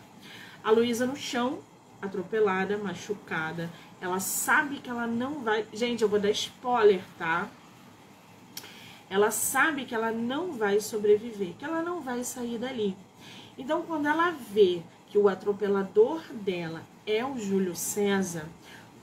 A 0.64 0.72
Luísa 0.72 1.06
no 1.06 1.16
chão, 1.16 1.60
atropelada, 2.02 2.78
machucada. 2.78 3.70
Ela 4.02 4.20
sabe 4.20 4.78
que 4.78 4.90
ela 4.90 5.06
não 5.06 5.42
vai. 5.44 5.66
Gente, 5.72 6.02
eu 6.02 6.10
vou 6.10 6.20
dar 6.20 6.32
spoiler, 6.32 7.02
tá? 7.18 7.48
Ela 9.10 9.32
sabe 9.32 9.86
que 9.86 9.94
ela 9.94 10.12
não 10.12 10.54
vai 10.54 10.80
sobreviver, 10.80 11.54
que 11.58 11.66
ela 11.66 11.82
não 11.82 12.02
vai 12.02 12.24
sair 12.24 12.58
dali. 12.58 12.96
Então, 13.58 13.82
quando 13.82 14.08
ela 14.08 14.32
vê 14.32 14.82
que 15.10 15.18
o 15.18 15.28
atropelador 15.28 16.22
dela 16.32 16.84
é 17.06 17.26
o 17.26 17.38
Júlio 17.40 17.76
César, 17.76 18.46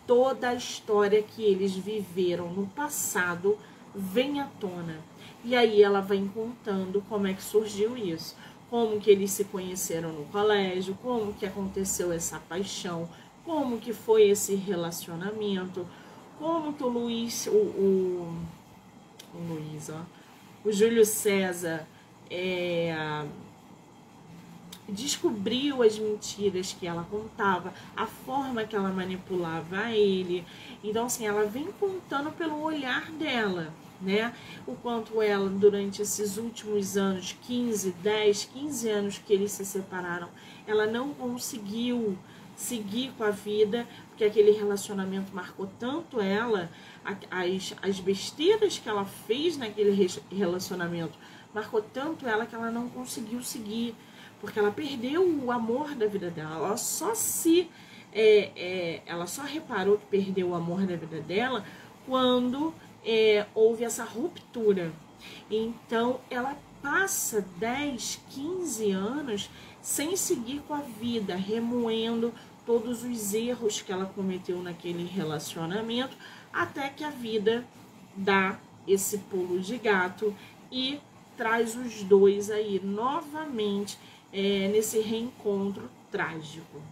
toda 0.06 0.50
a 0.50 0.54
história 0.54 1.22
que 1.22 1.42
eles 1.42 1.72
viveram 1.72 2.50
no 2.50 2.66
passado 2.68 3.58
vem 3.94 4.40
à 4.40 4.46
tona. 4.60 4.98
E 5.44 5.54
aí 5.54 5.82
ela 5.82 6.00
vem 6.00 6.26
contando 6.26 7.02
como 7.08 7.26
é 7.26 7.34
que 7.34 7.42
surgiu 7.42 7.96
isso, 7.96 8.36
como 8.68 9.00
que 9.00 9.10
eles 9.10 9.30
se 9.30 9.44
conheceram 9.44 10.12
no 10.12 10.24
colégio, 10.26 10.96
como 11.02 11.32
que 11.34 11.46
aconteceu 11.46 12.12
essa 12.12 12.38
paixão, 12.38 13.08
como 13.44 13.78
que 13.78 13.92
foi 13.92 14.28
esse 14.28 14.54
relacionamento, 14.54 15.86
como 16.38 16.72
que 16.72 16.82
o 16.82 16.88
Luiz, 16.88 17.46
o, 17.46 17.50
o, 17.50 18.38
o 19.34 19.38
Luiz, 19.38 19.88
ó, 19.88 20.00
o 20.64 20.72
Júlio 20.72 21.06
César 21.06 21.86
é, 22.28 23.24
descobriu 24.88 25.82
as 25.82 25.98
mentiras 25.98 26.72
que 26.72 26.86
ela 26.86 27.06
contava, 27.10 27.72
a 27.96 28.06
forma 28.06 28.64
que 28.64 28.76
ela 28.76 28.90
manipulava 28.90 29.90
ele. 29.90 30.44
Então, 30.82 31.06
assim, 31.06 31.26
ela 31.26 31.44
vem 31.44 31.66
contando 31.78 32.30
pelo 32.32 32.60
olhar 32.62 33.10
dela, 33.12 33.72
né? 34.00 34.32
O 34.66 34.74
quanto 34.74 35.20
ela, 35.20 35.48
durante 35.48 36.02
esses 36.02 36.36
últimos 36.36 36.96
anos, 36.96 37.36
15, 37.42 37.92
10, 38.02 38.44
15 38.44 38.88
anos 38.88 39.18
que 39.18 39.32
eles 39.32 39.52
se 39.52 39.64
separaram, 39.64 40.28
ela 40.66 40.86
não 40.86 41.12
conseguiu 41.14 42.16
seguir 42.56 43.12
com 43.18 43.24
a 43.24 43.30
vida, 43.30 43.86
porque 44.08 44.24
aquele 44.24 44.50
relacionamento 44.50 45.34
marcou 45.34 45.68
tanto 45.78 46.20
ela, 46.20 46.70
as, 47.04 47.74
as 47.82 48.00
besteiras 48.00 48.78
que 48.78 48.88
ela 48.88 49.04
fez 49.04 49.56
naquele 49.56 50.08
relacionamento 50.30 51.18
marcou 51.56 51.80
tanto 51.80 52.26
ela 52.26 52.44
que 52.44 52.54
ela 52.54 52.70
não 52.70 52.86
conseguiu 52.88 53.42
seguir 53.42 53.94
porque 54.40 54.58
ela 54.58 54.70
perdeu 54.70 55.22
o 55.44 55.50
amor 55.50 55.94
da 55.94 56.06
vida 56.06 56.30
dela. 56.30 56.56
Ela 56.56 56.76
só 56.76 57.14
se. 57.14 57.68
É, 58.12 58.50
é, 58.56 59.02
ela 59.06 59.26
só 59.26 59.42
reparou 59.42 59.98
que 59.98 60.06
perdeu 60.06 60.48
o 60.48 60.54
amor 60.54 60.86
da 60.86 60.96
vida 60.96 61.20
dela 61.20 61.64
quando 62.06 62.72
é, 63.04 63.46
houve 63.54 63.84
essa 63.84 64.04
ruptura. 64.04 64.92
Então 65.50 66.20
ela 66.30 66.56
passa 66.80 67.44
10, 67.58 68.20
15 68.30 68.90
anos 68.92 69.50
sem 69.82 70.16
seguir 70.16 70.60
com 70.66 70.74
a 70.74 70.80
vida, 70.80 71.36
remoendo 71.36 72.32
todos 72.64 73.04
os 73.04 73.34
erros 73.34 73.80
que 73.80 73.92
ela 73.92 74.06
cometeu 74.06 74.60
naquele 74.60 75.04
relacionamento, 75.04 76.16
até 76.52 76.88
que 76.88 77.04
a 77.04 77.10
vida 77.10 77.64
dá 78.16 78.58
esse 78.86 79.18
pulo 79.18 79.60
de 79.60 79.78
gato 79.78 80.34
e 80.70 80.98
traz 81.36 81.76
os 81.76 82.02
dois 82.02 82.50
aí 82.50 82.80
novamente 82.82 83.98
é, 84.36 84.68
nesse 84.68 85.00
reencontro 85.00 85.88
trágico. 86.12 86.82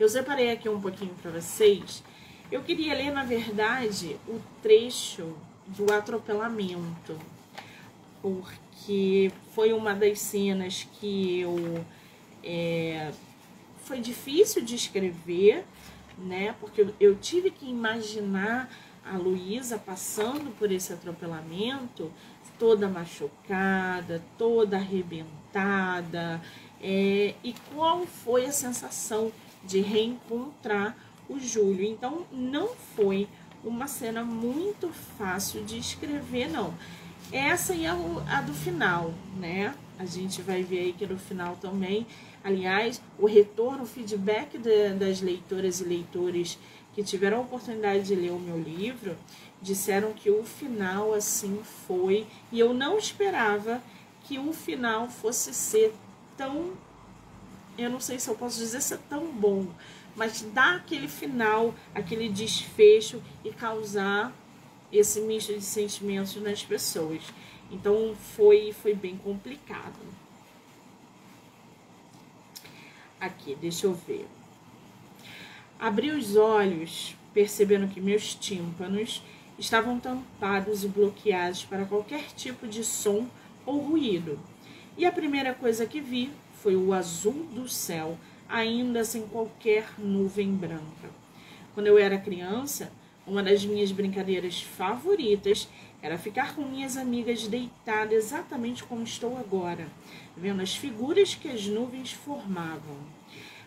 Eu 0.00 0.08
separei 0.08 0.50
aqui 0.50 0.66
um 0.66 0.80
pouquinho 0.80 1.14
para 1.20 1.30
vocês. 1.30 2.02
Eu 2.50 2.62
queria 2.62 2.94
ler, 2.94 3.12
na 3.12 3.24
verdade, 3.24 4.16
o 4.26 4.40
trecho 4.62 5.36
do 5.66 5.92
atropelamento, 5.92 7.14
porque 8.22 9.30
foi 9.54 9.74
uma 9.74 9.94
das 9.94 10.18
cenas 10.18 10.88
que 10.98 11.40
eu 11.40 11.84
é, 12.42 13.12
foi 13.84 14.00
difícil 14.00 14.64
de 14.64 14.76
escrever, 14.76 15.66
né? 16.16 16.54
Porque 16.58 16.80
eu, 16.80 16.94
eu 16.98 17.16
tive 17.16 17.50
que 17.50 17.68
imaginar 17.68 18.70
a 19.04 19.18
Luísa 19.18 19.78
passando 19.78 20.56
por 20.58 20.72
esse 20.72 20.90
atropelamento, 20.90 22.10
toda 22.58 22.88
machucada, 22.88 24.22
toda 24.36 24.76
arrebentada. 24.76 26.40
É, 26.80 27.34
e 27.42 27.54
qual 27.74 28.06
foi 28.06 28.46
a 28.46 28.52
sensação 28.52 29.32
de 29.64 29.80
reencontrar 29.80 30.96
o 31.28 31.38
Júlio? 31.38 31.84
Então, 31.84 32.26
não 32.32 32.68
foi 32.94 33.28
uma 33.64 33.86
cena 33.86 34.24
muito 34.24 34.90
fácil 35.18 35.64
de 35.64 35.78
escrever, 35.78 36.48
não. 36.48 36.74
Essa 37.32 37.74
e 37.74 37.86
a, 37.86 37.94
a 38.28 38.40
do 38.40 38.54
final, 38.54 39.12
né? 39.36 39.74
A 39.98 40.04
gente 40.04 40.40
vai 40.40 40.62
ver 40.62 40.78
aí 40.78 40.92
que 40.92 41.06
no 41.06 41.18
final 41.18 41.56
também, 41.56 42.06
aliás, 42.42 43.02
o 43.18 43.26
retorno, 43.26 43.82
o 43.82 43.86
feedback 43.86 44.56
de, 44.56 44.90
das 44.90 45.20
leitoras 45.20 45.80
e 45.80 45.84
leitores 45.84 46.58
que 46.94 47.02
tiveram 47.02 47.38
a 47.38 47.40
oportunidade 47.40 48.04
de 48.04 48.14
ler 48.14 48.30
o 48.30 48.38
meu 48.38 48.58
livro 48.58 49.16
disseram 49.60 50.12
que 50.12 50.30
o 50.30 50.44
final 50.44 51.12
assim 51.12 51.60
foi 51.86 52.26
e 52.52 52.60
eu 52.60 52.72
não 52.72 52.96
esperava 52.96 53.82
que 54.24 54.38
o 54.38 54.52
final 54.52 55.08
fosse 55.08 55.52
ser 55.52 55.92
tão 56.36 56.72
eu 57.76 57.88
não 57.88 58.00
sei 58.00 58.18
se 58.18 58.28
eu 58.28 58.34
posso 58.34 58.58
dizer 58.58 58.82
ser 58.82 58.98
tão 59.08 59.30
bom, 59.30 59.68
mas 60.16 60.42
dar 60.42 60.76
aquele 60.76 61.06
final, 61.06 61.72
aquele 61.94 62.28
desfecho 62.28 63.22
e 63.44 63.52
causar 63.52 64.32
esse 64.92 65.20
misto 65.20 65.54
de 65.54 65.62
sentimentos 65.62 66.34
nas 66.42 66.64
pessoas. 66.64 67.22
Então 67.70 68.16
foi 68.34 68.72
foi 68.72 68.94
bem 68.94 69.16
complicado. 69.16 69.94
Aqui, 73.20 73.54
deixa 73.54 73.86
eu 73.86 73.94
ver. 73.94 74.26
Abri 75.78 76.10
os 76.10 76.34
olhos, 76.34 77.14
percebendo 77.32 77.86
que 77.86 78.00
meus 78.00 78.34
tímpanos 78.34 79.22
estavam 79.58 79.98
tampados 79.98 80.84
e 80.84 80.88
bloqueados 80.88 81.64
para 81.64 81.84
qualquer 81.84 82.26
tipo 82.36 82.66
de 82.66 82.84
som 82.84 83.26
ou 83.66 83.78
ruído. 83.78 84.38
E 84.96 85.04
a 85.04 85.12
primeira 85.12 85.52
coisa 85.52 85.86
que 85.86 86.00
vi 86.00 86.30
foi 86.62 86.76
o 86.76 86.92
azul 86.92 87.46
do 87.52 87.68
céu, 87.68 88.18
ainda 88.48 89.04
sem 89.04 89.22
qualquer 89.22 89.88
nuvem 89.98 90.52
branca. 90.52 91.10
Quando 91.74 91.86
eu 91.86 91.98
era 91.98 92.18
criança, 92.18 92.90
uma 93.26 93.42
das 93.42 93.64
minhas 93.64 93.92
brincadeiras 93.92 94.62
favoritas 94.62 95.68
era 96.00 96.16
ficar 96.16 96.54
com 96.54 96.62
minhas 96.62 96.96
amigas 96.96 97.46
deitada 97.46 98.14
exatamente 98.14 98.84
como 98.84 99.02
estou 99.02 99.36
agora, 99.36 99.86
vendo 100.36 100.62
as 100.62 100.74
figuras 100.74 101.34
que 101.34 101.48
as 101.48 101.66
nuvens 101.66 102.12
formavam. 102.12 102.96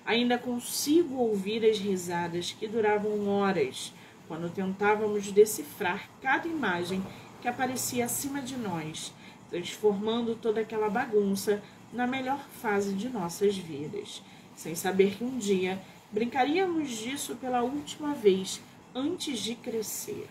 Ainda 0.05 0.37
consigo 0.37 1.15
ouvir 1.15 1.63
as 1.65 1.77
risadas 1.77 2.55
que 2.57 2.67
duravam 2.67 3.27
horas 3.27 3.93
quando 4.31 4.49
tentávamos 4.49 5.29
decifrar 5.29 6.09
cada 6.21 6.47
imagem 6.47 7.03
que 7.41 7.49
aparecia 7.49 8.05
acima 8.05 8.41
de 8.41 8.55
nós, 8.55 9.11
transformando 9.49 10.35
toda 10.35 10.61
aquela 10.61 10.89
bagunça 10.89 11.61
na 11.91 12.07
melhor 12.07 12.39
fase 12.61 12.93
de 12.93 13.09
nossas 13.09 13.57
vidas, 13.57 14.23
sem 14.55 14.73
saber 14.73 15.17
que 15.17 15.23
um 15.25 15.37
dia 15.37 15.77
brincaríamos 16.13 16.91
disso 16.91 17.35
pela 17.35 17.61
última 17.61 18.13
vez 18.13 18.61
antes 18.95 19.37
de 19.39 19.53
crescer. 19.53 20.29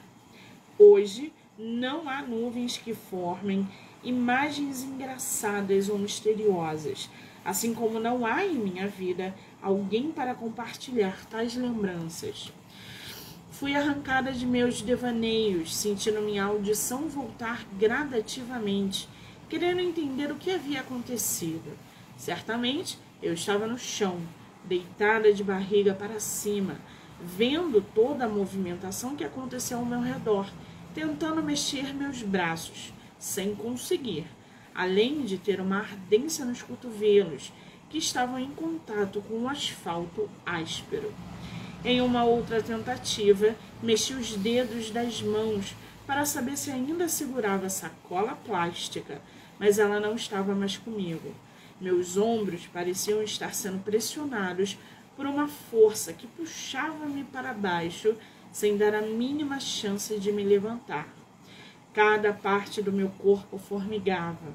Hoje 0.78 1.30
não 1.58 2.08
há 2.08 2.22
nuvens 2.22 2.78
que 2.78 2.94
formem 2.94 3.68
imagens 4.02 4.82
engraçadas 4.82 5.90
ou 5.90 5.98
misteriosas, 5.98 7.10
assim 7.44 7.74
como 7.74 8.00
não 8.00 8.24
há 8.24 8.46
em 8.46 8.54
minha 8.54 8.88
vida 8.88 9.34
alguém 9.60 10.10
para 10.10 10.34
compartilhar 10.34 11.26
tais 11.26 11.54
lembranças. 11.54 12.50
Fui 13.60 13.76
arrancada 13.76 14.32
de 14.32 14.46
meus 14.46 14.80
devaneios, 14.80 15.76
sentindo 15.76 16.22
minha 16.22 16.44
audição 16.44 17.10
voltar 17.10 17.62
gradativamente, 17.78 19.06
querendo 19.50 19.80
entender 19.80 20.32
o 20.32 20.36
que 20.36 20.50
havia 20.50 20.80
acontecido. 20.80 21.76
Certamente 22.16 22.98
eu 23.22 23.34
estava 23.34 23.66
no 23.66 23.78
chão, 23.78 24.18
deitada 24.64 25.30
de 25.30 25.44
barriga 25.44 25.92
para 25.92 26.18
cima, 26.18 26.78
vendo 27.20 27.84
toda 27.94 28.24
a 28.24 28.28
movimentação 28.30 29.14
que 29.14 29.24
aconteceu 29.24 29.76
ao 29.76 29.84
meu 29.84 30.00
redor, 30.00 30.50
tentando 30.94 31.42
mexer 31.42 31.92
meus 31.92 32.22
braços, 32.22 32.94
sem 33.18 33.54
conseguir, 33.54 34.24
além 34.74 35.20
de 35.20 35.36
ter 35.36 35.60
uma 35.60 35.80
ardência 35.80 36.46
nos 36.46 36.62
cotovelos 36.62 37.52
que 37.90 37.98
estavam 37.98 38.38
em 38.38 38.52
contato 38.52 39.20
com 39.20 39.42
o 39.42 39.48
asfalto 39.50 40.30
áspero. 40.46 41.12
Em 41.82 42.02
uma 42.02 42.24
outra 42.24 42.62
tentativa, 42.62 43.56
mexi 43.82 44.12
os 44.12 44.36
dedos 44.36 44.90
das 44.90 45.22
mãos 45.22 45.74
para 46.06 46.26
saber 46.26 46.58
se 46.58 46.70
ainda 46.70 47.08
segurava 47.08 47.66
a 47.66 47.70
sacola 47.70 48.36
plástica, 48.44 49.22
mas 49.58 49.78
ela 49.78 49.98
não 49.98 50.14
estava 50.14 50.54
mais 50.54 50.76
comigo. 50.76 51.34
Meus 51.80 52.18
ombros 52.18 52.66
pareciam 52.66 53.22
estar 53.22 53.54
sendo 53.54 53.82
pressionados 53.82 54.76
por 55.16 55.24
uma 55.24 55.48
força 55.48 56.12
que 56.12 56.26
puxava-me 56.26 57.24
para 57.24 57.54
baixo 57.54 58.14
sem 58.52 58.76
dar 58.76 58.94
a 58.94 59.00
mínima 59.00 59.58
chance 59.58 60.18
de 60.18 60.30
me 60.30 60.44
levantar. 60.44 61.08
Cada 61.94 62.34
parte 62.34 62.82
do 62.82 62.92
meu 62.92 63.08
corpo 63.08 63.56
formigava. 63.56 64.52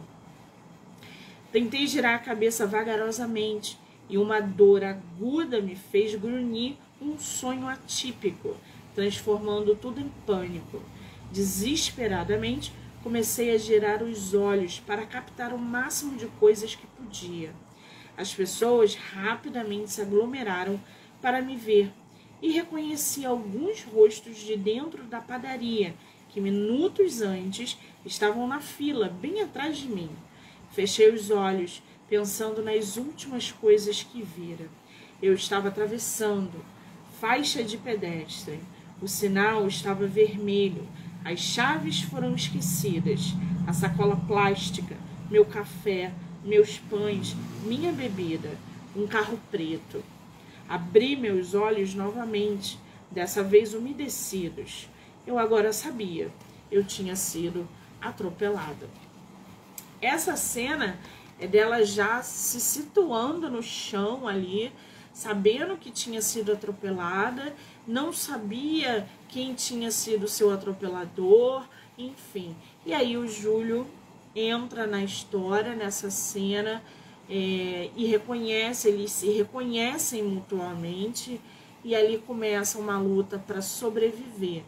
Tentei 1.52 1.88
girar 1.88 2.16
a 2.16 2.20
cabeça 2.20 2.68
vagarosamente 2.68 3.80
e 4.08 4.16
uma 4.16 4.40
dor 4.40 4.84
aguda 4.84 5.60
me 5.60 5.76
fez 5.76 6.14
grunhir 6.14 6.76
um 7.01 7.17
sonho 7.19 7.67
atípico, 7.67 8.55
transformando 8.93 9.75
tudo 9.75 9.99
em 9.99 10.10
pânico. 10.25 10.81
Desesperadamente, 11.31 12.71
comecei 13.03 13.53
a 13.53 13.58
girar 13.58 14.01
os 14.01 14.34
olhos 14.34 14.79
para 14.79 15.05
captar 15.05 15.53
o 15.53 15.60
máximo 15.60 16.17
de 16.17 16.27
coisas 16.27 16.75
que 16.75 16.88
podia. 16.88 17.53
As 18.17 18.34
pessoas 18.34 18.95
rapidamente 18.95 19.91
se 19.91 20.01
aglomeraram 20.01 20.79
para 21.21 21.41
me 21.41 21.55
ver 21.55 21.91
e 22.41 22.51
reconheci 22.51 23.25
alguns 23.25 23.84
rostos 23.84 24.38
de 24.38 24.55
dentro 24.55 25.03
da 25.03 25.19
padaria 25.19 25.93
que 26.29 26.41
minutos 26.41 27.21
antes 27.21 27.77
estavam 28.05 28.47
na 28.47 28.60
fila 28.60 29.10
bem 29.10 29.41
atrás 29.41 29.77
de 29.77 29.88
mim. 29.88 30.10
Fechei 30.71 31.10
os 31.13 31.31
olhos, 31.31 31.81
pensando 32.10 32.62
nas 32.62 32.97
últimas 32.97 33.51
coisas 33.51 34.03
que 34.03 34.21
vira. 34.21 34.69
Eu 35.21 35.34
estava 35.34 35.69
atravessando 35.69 36.63
faixa 37.26 37.64
de 37.64 37.76
pedestre. 37.76 38.60
O 39.02 39.08
sinal 39.08 39.68
estava 39.68 40.06
vermelho. 40.06 40.88
As 41.24 41.40
chaves 41.40 42.02
foram 42.02 42.36
esquecidas. 42.36 43.34
A 43.66 43.74
sacola 43.74 44.16
plástica, 44.16 44.96
meu 45.28 45.44
café, 45.44 46.14
meus 46.44 46.78
pães, 46.78 47.36
minha 47.64 47.92
bebida, 47.92 48.52
um 48.96 49.08
carro 49.08 49.40
preto. 49.50 50.04
Abri 50.70 51.16
meus 51.16 51.56
olhos 51.56 51.96
novamente, 51.96 52.78
dessa 53.10 53.42
vez 53.42 53.74
umedecidos. 53.74 54.88
Eu 55.26 55.40
agora 55.40 55.74
sabia, 55.74 56.30
eu 56.70 56.84
tinha 56.84 57.16
sido 57.16 57.68
atropelada. 58.00 58.88
Essa 60.00 60.38
cena 60.38 61.00
é 61.40 61.48
dela 61.48 61.84
já 61.84 62.22
se 62.22 62.62
situando 62.62 63.50
no 63.50 63.64
chão 63.64 64.28
ali, 64.28 64.72
sabendo 65.15 65.78
que 65.78 65.89
tinha 65.89 66.21
sido 66.21 66.51
atropelada, 66.51 67.56
não 67.88 68.12
sabia 68.12 69.08
quem 69.30 69.54
tinha 69.54 69.89
sido 69.89 70.28
seu 70.28 70.51
atropelador, 70.51 71.63
enfim. 71.97 72.54
E 72.86 72.93
aí 72.93 73.15
o 73.15 73.25
Júlio 73.25 73.88
entra 74.36 74.86
na 74.86 75.01
história, 75.01 75.73
nessa 75.73 76.12
cena, 76.12 76.84
é, 77.30 77.89
e 77.95 78.06
reconhece, 78.06 78.89
eles 78.89 79.10
se 79.10 79.30
reconhecem 79.30 80.21
mutuamente, 80.21 81.39
e 81.82 81.95
ali 81.95 82.17
começa 82.17 82.78
uma 82.78 82.99
luta 82.99 83.39
para 83.39 83.62
sobreviver. 83.62 84.63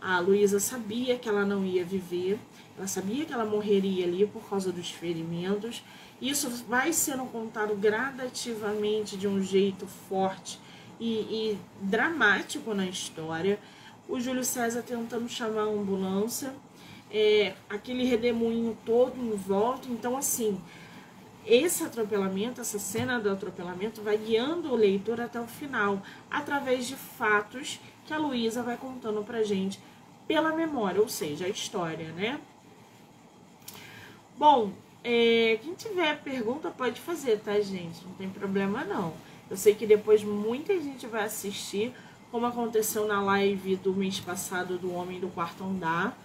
A 0.00 0.20
Luísa 0.20 0.60
sabia 0.60 1.18
que 1.18 1.28
ela 1.28 1.44
não 1.44 1.64
ia 1.64 1.84
viver, 1.84 2.38
ela 2.78 2.86
sabia 2.86 3.24
que 3.24 3.32
ela 3.32 3.44
morreria 3.44 4.06
ali 4.06 4.24
por 4.24 4.48
causa 4.48 4.70
dos 4.70 4.88
ferimentos. 4.88 5.82
Isso 6.20 6.50
vai 6.68 6.92
sendo 6.92 7.24
contado 7.24 7.74
gradativamente 7.74 9.16
de 9.16 9.26
um 9.26 9.42
jeito 9.42 9.86
forte 9.86 10.58
e, 10.98 11.06
e 11.06 11.58
dramático 11.80 12.74
na 12.74 12.86
história. 12.86 13.58
O 14.08 14.20
Júlio 14.20 14.44
César 14.44 14.82
tentando 14.82 15.28
chamar 15.28 15.62
a 15.62 15.64
ambulância, 15.64 16.52
é, 17.10 17.54
aquele 17.68 18.04
redemoinho 18.04 18.76
todo 18.84 19.18
em 19.18 19.34
volta. 19.34 19.88
Então, 19.88 20.16
assim, 20.16 20.60
esse 21.46 21.82
atropelamento, 21.82 22.60
essa 22.60 22.78
cena 22.78 23.18
do 23.18 23.30
atropelamento, 23.30 24.02
vai 24.02 24.18
guiando 24.18 24.72
o 24.72 24.76
leitor 24.76 25.20
até 25.20 25.40
o 25.40 25.46
final, 25.46 26.02
através 26.30 26.86
de 26.86 26.96
fatos 26.96 27.80
que 28.06 28.12
a 28.12 28.18
Luísa 28.18 28.62
vai 28.62 28.76
contando 28.76 29.24
pra 29.24 29.42
gente 29.42 29.80
pela 30.28 30.52
memória, 30.52 31.00
ou 31.00 31.08
seja, 31.08 31.46
a 31.46 31.48
história, 31.48 32.12
né? 32.12 32.38
Bom, 34.36 34.72
é, 35.02 35.58
quem 35.62 35.74
tiver 35.74 36.20
pergunta 36.22 36.70
pode 36.70 37.00
fazer, 37.00 37.40
tá, 37.40 37.58
gente? 37.60 38.04
Não 38.04 38.12
tem 38.14 38.28
problema 38.28 38.84
não. 38.84 39.14
Eu 39.50 39.56
sei 39.56 39.74
que 39.74 39.86
depois 39.86 40.22
muita 40.22 40.78
gente 40.80 41.06
vai 41.06 41.24
assistir, 41.24 41.92
como 42.30 42.46
aconteceu 42.46 43.06
na 43.06 43.20
live 43.22 43.76
do 43.76 43.92
mês 43.92 44.20
passado 44.20 44.78
do 44.78 44.92
Homem 44.92 45.18
do 45.18 45.28
Quarto 45.28 45.64
Andar, 45.64 46.16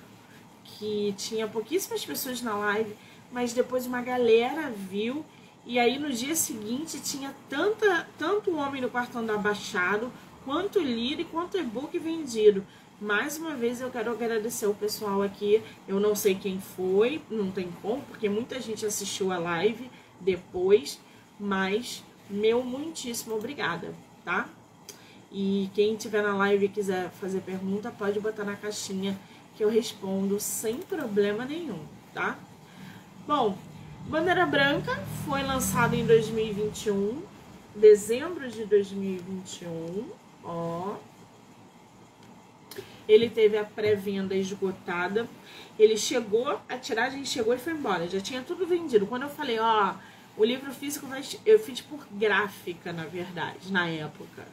que 0.64 1.14
tinha 1.18 1.48
pouquíssimas 1.48 2.06
pessoas 2.06 2.42
na 2.42 2.56
live, 2.56 2.94
mas 3.32 3.54
depois 3.54 3.86
uma 3.86 4.02
galera 4.02 4.70
viu. 4.70 5.26
E 5.66 5.80
aí 5.80 5.98
no 5.98 6.12
dia 6.12 6.36
seguinte 6.36 7.00
tinha 7.00 7.34
tanta, 7.50 8.08
tanto 8.20 8.52
o 8.52 8.58
Homem 8.58 8.82
do 8.82 8.90
Quarto 8.90 9.18
Andar 9.18 9.38
baixado, 9.38 10.12
quanto 10.44 10.80
lido 10.80 11.22
e 11.22 11.26
quanto 11.26 11.58
e-book 11.58 11.98
vendido. 11.98 12.64
Mais 13.06 13.38
uma 13.38 13.54
vez 13.54 13.82
eu 13.82 13.92
quero 13.92 14.12
agradecer 14.12 14.66
o 14.66 14.74
pessoal 14.74 15.22
aqui. 15.22 15.62
Eu 15.88 16.00
não 16.00 16.16
sei 16.16 16.34
quem 16.34 16.60
foi, 16.60 17.22
não 17.30 17.52
tem 17.52 17.70
como, 17.80 18.02
porque 18.02 18.28
muita 18.28 18.60
gente 18.60 18.84
assistiu 18.84 19.32
a 19.32 19.38
live 19.38 19.92
depois, 20.20 21.00
mas 21.40 22.04
meu 22.28 22.64
muitíssimo 22.64 23.36
obrigada, 23.36 23.94
tá? 24.24 24.50
E 25.32 25.70
quem 25.76 25.96
tiver 25.96 26.24
na 26.24 26.36
live 26.36 26.66
e 26.66 26.70
quiser 26.70 27.12
fazer 27.12 27.42
pergunta, 27.42 27.92
pode 27.92 28.20
botar 28.20 28.44
na 28.44 28.56
caixinha 28.56 29.16
que 29.56 29.64
eu 29.64 29.70
respondo 29.70 30.40
sem 30.40 30.78
problema 30.78 31.46
nenhum, 31.46 31.86
tá? 32.12 32.40
Bom, 33.28 33.56
Bandeira 34.08 34.48
Branca 34.48 35.00
foi 35.28 35.44
lançado 35.44 35.94
em 35.94 36.08
2021, 36.08 37.22
dezembro 37.76 38.50
de 38.50 38.66
2021, 38.66 40.06
ó. 40.44 40.96
Ele 43.08 43.30
teve 43.30 43.58
a 43.58 43.64
pré-venda 43.64 44.36
esgotada. 44.36 45.28
Ele 45.78 45.98
chegou, 45.98 46.60
a 46.68 46.78
tiragem 46.78 47.24
chegou 47.26 47.54
e 47.54 47.58
foi 47.58 47.74
embora. 47.74 48.08
Já 48.08 48.20
tinha 48.20 48.42
tudo 48.42 48.66
vendido. 48.66 49.06
Quando 49.06 49.24
eu 49.24 49.30
falei, 49.30 49.60
ó, 49.60 49.96
o 50.38 50.44
livro 50.44 50.74
físico 50.74 51.08
eu 51.46 51.60
fiz 51.60 51.82
por 51.82 52.06
gráfica, 52.12 52.92
na 52.92 53.06
verdade, 53.06 53.72
na 53.72 53.88
época. 53.88 54.46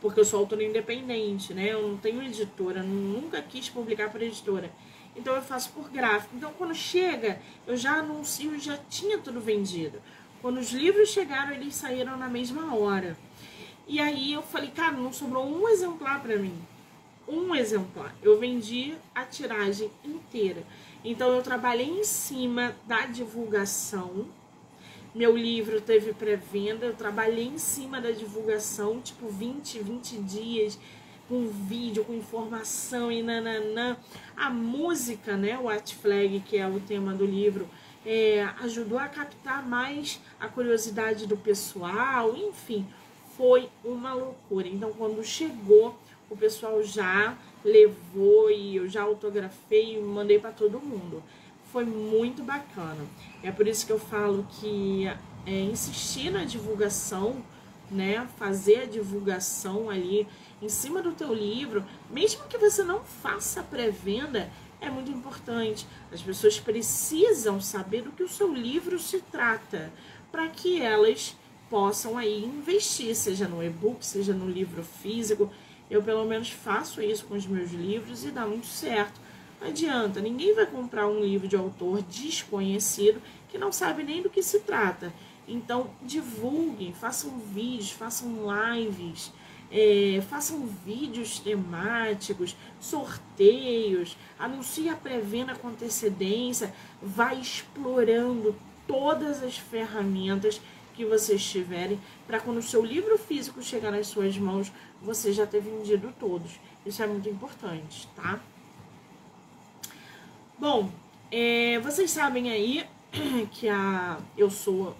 Porque 0.00 0.20
eu 0.20 0.24
sou 0.24 0.40
autora 0.40 0.62
independente, 0.62 1.54
né? 1.54 1.72
Eu 1.72 1.88
não 1.88 1.96
tenho 1.96 2.22
editora, 2.22 2.82
nunca 2.82 3.40
quis 3.40 3.68
publicar 3.70 4.10
por 4.10 4.20
editora. 4.20 4.70
Então 5.16 5.34
eu 5.34 5.42
faço 5.42 5.70
por 5.70 5.88
gráfico. 5.88 6.36
Então 6.36 6.52
quando 6.52 6.74
chega, 6.74 7.40
eu 7.66 7.76
já 7.76 7.94
anuncio, 7.94 8.58
já 8.60 8.76
tinha 8.90 9.18
tudo 9.18 9.40
vendido. 9.40 10.02
Quando 10.42 10.58
os 10.58 10.72
livros 10.72 11.08
chegaram, 11.08 11.52
eles 11.52 11.74
saíram 11.74 12.18
na 12.18 12.28
mesma 12.28 12.74
hora. 12.76 13.16
E 13.88 13.98
aí 13.98 14.32
eu 14.32 14.42
falei, 14.42 14.70
cara, 14.70 14.92
não 14.92 15.12
sobrou 15.12 15.46
um 15.46 15.68
exemplar 15.68 16.20
para 16.20 16.36
mim 16.36 16.54
um 17.28 17.54
exemplar. 17.54 18.14
Eu 18.22 18.38
vendi 18.38 18.94
a 19.14 19.24
tiragem 19.24 19.90
inteira. 20.04 20.62
Então 21.04 21.34
eu 21.34 21.42
trabalhei 21.42 21.88
em 21.88 22.04
cima 22.04 22.74
da 22.86 23.06
divulgação. 23.06 24.26
Meu 25.14 25.36
livro 25.36 25.80
teve 25.80 26.12
pré-venda, 26.12 26.86
eu 26.86 26.94
trabalhei 26.94 27.46
em 27.46 27.58
cima 27.58 28.00
da 28.00 28.10
divulgação, 28.10 29.00
tipo 29.00 29.28
20, 29.28 29.78
20 29.78 30.16
dias 30.18 30.78
com 31.28 31.46
vídeo, 31.46 32.04
com 32.04 32.14
informação 32.14 33.10
e 33.10 33.22
nananã. 33.22 33.96
A 34.36 34.50
música, 34.50 35.36
né, 35.36 35.58
o 35.58 35.68
White 35.68 35.94
Flag, 35.96 36.40
que 36.40 36.56
é 36.56 36.66
o 36.66 36.80
tema 36.80 37.14
do 37.14 37.24
livro, 37.24 37.68
é, 38.04 38.42
ajudou 38.60 38.98
a 38.98 39.08
captar 39.08 39.66
mais 39.66 40.20
a 40.38 40.48
curiosidade 40.48 41.26
do 41.26 41.36
pessoal, 41.36 42.36
enfim, 42.36 42.86
foi 43.36 43.68
uma 43.82 44.12
loucura. 44.12 44.68
Então, 44.68 44.92
quando 44.92 45.24
chegou 45.24 45.96
o 46.28 46.36
pessoal 46.36 46.82
já 46.82 47.36
levou 47.64 48.50
e 48.50 48.76
eu 48.76 48.88
já 48.88 49.02
autografei 49.02 49.96
e 49.96 50.00
mandei 50.00 50.38
para 50.38 50.50
todo 50.50 50.80
mundo. 50.80 51.22
Foi 51.72 51.84
muito 51.84 52.42
bacana. 52.42 53.04
É 53.42 53.50
por 53.50 53.66
isso 53.66 53.86
que 53.86 53.92
eu 53.92 53.98
falo 53.98 54.46
que 54.60 55.06
é, 55.46 55.60
insistir 55.60 56.30
na 56.30 56.44
divulgação, 56.44 57.44
né, 57.90 58.26
fazer 58.38 58.82
a 58.82 58.86
divulgação 58.86 59.90
ali 59.90 60.26
em 60.60 60.68
cima 60.68 61.02
do 61.02 61.12
teu 61.12 61.34
livro, 61.34 61.84
mesmo 62.10 62.44
que 62.44 62.56
você 62.56 62.82
não 62.82 63.00
faça 63.00 63.62
pré-venda, 63.62 64.50
é 64.80 64.90
muito 64.90 65.10
importante. 65.10 65.86
As 66.12 66.22
pessoas 66.22 66.58
precisam 66.58 67.60
saber 67.60 68.02
do 68.02 68.12
que 68.12 68.22
o 68.22 68.28
seu 68.28 68.52
livro 68.52 68.98
se 68.98 69.20
trata, 69.20 69.92
para 70.30 70.48
que 70.48 70.80
elas 70.80 71.36
possam 71.68 72.16
aí 72.16 72.44
investir, 72.44 73.14
seja 73.14 73.48
no 73.48 73.62
e-book, 73.62 74.04
seja 74.04 74.32
no 74.32 74.48
livro 74.48 74.82
físico, 74.82 75.50
eu 75.90 76.02
pelo 76.02 76.24
menos 76.24 76.50
faço 76.50 77.02
isso 77.02 77.26
com 77.26 77.34
os 77.34 77.46
meus 77.46 77.70
livros 77.72 78.24
e 78.24 78.30
dá 78.30 78.46
muito 78.46 78.66
certo. 78.66 79.20
Não 79.60 79.68
adianta, 79.68 80.20
ninguém 80.20 80.54
vai 80.54 80.66
comprar 80.66 81.06
um 81.06 81.20
livro 81.20 81.48
de 81.48 81.56
autor 81.56 82.02
desconhecido 82.02 83.20
que 83.48 83.58
não 83.58 83.72
sabe 83.72 84.02
nem 84.02 84.20
do 84.20 84.30
que 84.30 84.42
se 84.42 84.60
trata. 84.60 85.12
Então, 85.46 85.90
divulguem, 86.02 86.92
façam 86.92 87.38
vídeos, 87.38 87.90
façam 87.90 88.30
lives, 88.74 89.32
é, 89.70 90.22
façam 90.28 90.66
vídeos 90.66 91.38
temáticos, 91.38 92.56
sorteios, 92.80 94.16
anuncie 94.38 94.88
a 94.88 94.96
pré-venda 94.96 95.54
com 95.54 95.68
antecedência, 95.68 96.74
vai 97.02 97.40
explorando 97.40 98.54
todas 98.86 99.42
as 99.42 99.56
ferramentas 99.56 100.60
que 100.94 101.04
vocês 101.04 101.44
tiverem 101.44 102.00
para 102.26 102.40
quando 102.40 102.58
o 102.58 102.62
seu 102.62 102.84
livro 102.84 103.18
físico 103.18 103.62
chegar 103.62 103.90
nas 103.90 104.06
suas 104.06 104.38
mãos, 104.38 104.72
você 105.02 105.32
já 105.32 105.46
ter 105.46 105.60
vendido 105.60 106.12
todos. 106.18 106.52
Isso 106.86 107.02
é 107.02 107.06
muito 107.06 107.28
importante, 107.28 108.08
tá? 108.14 108.40
Bom, 110.58 110.90
é, 111.30 111.78
vocês 111.80 112.10
sabem 112.10 112.50
aí 112.50 112.86
que 113.52 113.68
a, 113.68 114.18
eu 114.36 114.48
sou 114.48 114.96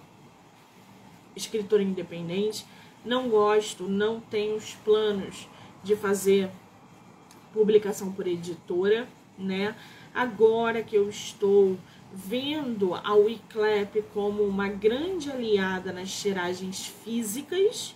escritora 1.35 1.83
independente, 1.83 2.65
não 3.03 3.29
gosto, 3.29 3.87
não 3.87 4.19
tenho 4.19 4.55
os 4.55 4.73
planos 4.73 5.47
de 5.83 5.95
fazer 5.95 6.49
publicação 7.53 8.11
por 8.11 8.27
editora, 8.27 9.07
né? 9.37 9.75
Agora 10.13 10.81
que 10.81 10.95
eu 10.95 11.09
estou 11.09 11.77
vendo 12.15 12.93
a 12.93 13.13
Wiclap 13.13 14.01
como 14.13 14.41
uma 14.43 14.69
grande 14.69 15.29
aliada 15.29 15.91
nas 15.91 16.09
tiragens 16.09 16.87
físicas, 17.03 17.93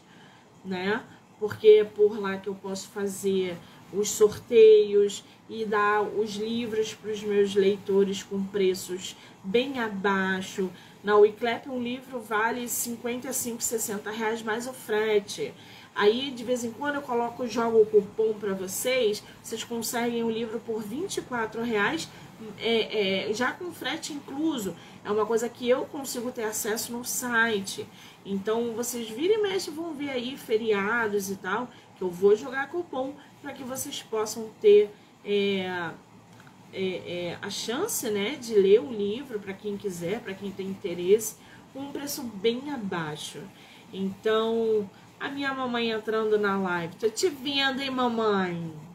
né? 0.63 1.01
Porque 1.39 1.67
é 1.67 1.83
por 1.85 2.19
lá 2.19 2.35
que 2.37 2.49
eu 2.49 2.55
posso 2.55 2.89
fazer 2.89 3.55
os 3.93 4.09
sorteios 4.09 5.23
e 5.49 5.63
dar 5.63 6.01
os 6.01 6.35
livros 6.35 6.93
para 6.93 7.11
os 7.11 7.23
meus 7.23 7.55
leitores 7.55 8.21
com 8.21 8.43
preços 8.43 9.15
bem 9.41 9.79
abaixo. 9.79 10.69
Na 11.01 11.15
Wiclap 11.15 11.67
um 11.69 11.81
livro 11.81 12.19
vale 12.19 12.67
55, 12.67 13.63
60 13.63 14.11
reais 14.11 14.43
mais 14.43 14.67
o 14.67 14.73
frete. 14.73 15.53
Aí 15.95 16.29
de 16.29 16.43
vez 16.43 16.65
em 16.65 16.71
quando 16.71 16.95
eu 16.95 17.01
coloco, 17.01 17.47
jogo 17.47 17.81
o 17.81 17.85
cupom 17.85 18.33
para 18.33 18.53
vocês, 18.53 19.23
vocês 19.41 19.63
conseguem 19.63 20.23
o 20.23 20.29
livro 20.29 20.59
por 20.59 20.83
24 20.83 21.63
reais, 21.63 22.07
é, 22.59 23.29
é, 23.29 23.33
já 23.33 23.51
com 23.51 23.71
frete 23.71 24.13
incluso. 24.13 24.75
É 25.03 25.11
uma 25.11 25.25
coisa 25.25 25.47
que 25.47 25.67
eu 25.67 25.85
consigo 25.85 26.31
ter 26.31 26.43
acesso 26.43 26.91
no 26.91 27.03
site. 27.05 27.87
Então 28.25 28.73
vocês 28.73 29.09
viram 29.09 29.45
e 29.45 29.59
vão 29.71 29.93
ver 29.93 30.09
aí 30.09 30.37
feriados 30.37 31.29
e 31.29 31.35
tal, 31.35 31.69
que 31.97 32.01
eu 32.01 32.09
vou 32.09 32.35
jogar 32.35 32.69
cupom 32.69 33.13
para 33.41 33.53
que 33.53 33.63
vocês 33.63 34.01
possam 34.03 34.49
ter 34.61 34.89
é, 35.23 35.91
é, 36.73 36.81
é, 36.83 37.37
a 37.41 37.49
chance 37.49 38.09
né, 38.09 38.35
de 38.35 38.53
ler 38.55 38.81
o 38.81 38.91
livro 38.91 39.39
para 39.39 39.53
quem 39.53 39.77
quiser, 39.77 40.19
para 40.19 40.33
quem 40.33 40.51
tem 40.51 40.67
interesse, 40.67 41.35
com 41.73 41.79
um 41.81 41.91
preço 41.91 42.23
bem 42.23 42.71
abaixo. 42.71 43.39
Então, 43.91 44.89
a 45.19 45.29
minha 45.29 45.53
mamãe 45.53 45.89
entrando 45.89 46.37
na 46.37 46.57
live, 46.57 46.95
tô 46.95 47.09
te 47.09 47.29
vendo, 47.29 47.81
hein, 47.81 47.89
mamãe? 47.89 48.88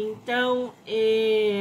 Então, 0.00 0.72
é, 0.86 1.60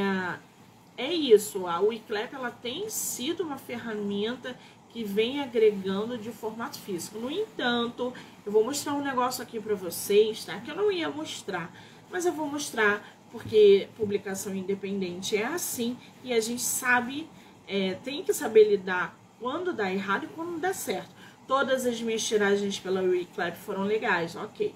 é 0.95 1.11
isso. 1.11 1.65
A 1.65 1.79
Wiclap 1.79 2.35
ela 2.35 2.51
tem 2.51 2.87
sido 2.87 3.41
uma 3.41 3.57
ferramenta 3.57 4.55
que 4.89 5.03
vem 5.03 5.41
agregando 5.41 6.19
de 6.19 6.31
formato 6.31 6.77
físico. 6.77 7.17
No 7.17 7.31
entanto, 7.31 8.13
eu 8.45 8.51
vou 8.51 8.63
mostrar 8.63 8.93
um 8.93 9.01
negócio 9.01 9.41
aqui 9.41 9.59
para 9.59 9.73
vocês, 9.73 10.45
tá? 10.45 10.59
Que 10.59 10.69
eu 10.69 10.75
não 10.75 10.91
ia 10.91 11.09
mostrar, 11.09 11.71
mas 12.11 12.27
eu 12.27 12.31
vou 12.31 12.47
mostrar 12.47 13.03
porque 13.31 13.87
publicação 13.97 14.55
independente 14.55 15.35
é 15.35 15.45
assim 15.45 15.97
e 16.23 16.31
a 16.31 16.39
gente 16.39 16.61
sabe, 16.61 17.27
é, 17.67 17.95
tem 18.03 18.23
que 18.23 18.33
saber 18.33 18.69
lidar 18.69 19.17
quando 19.39 19.73
dá 19.73 19.91
errado 19.91 20.25
e 20.25 20.27
quando 20.27 20.59
dá 20.59 20.73
certo. 20.73 21.09
Todas 21.47 21.87
as 21.87 21.99
minhas 22.01 22.23
tiragens 22.23 22.79
pela 22.79 23.01
Reclap 23.01 23.55
foram 23.55 23.83
legais, 23.83 24.35
ok. 24.35 24.75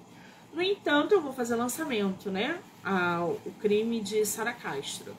No 0.52 0.62
entanto, 0.62 1.13
eu 1.13 1.21
vou 1.21 1.32
fazer 1.32 1.56
lançamento, 1.56 2.32
né? 2.32 2.60
O 3.44 3.52
crime 3.60 4.00
de 4.00 4.26
Sara 4.26 4.54
Castro. 4.54 5.15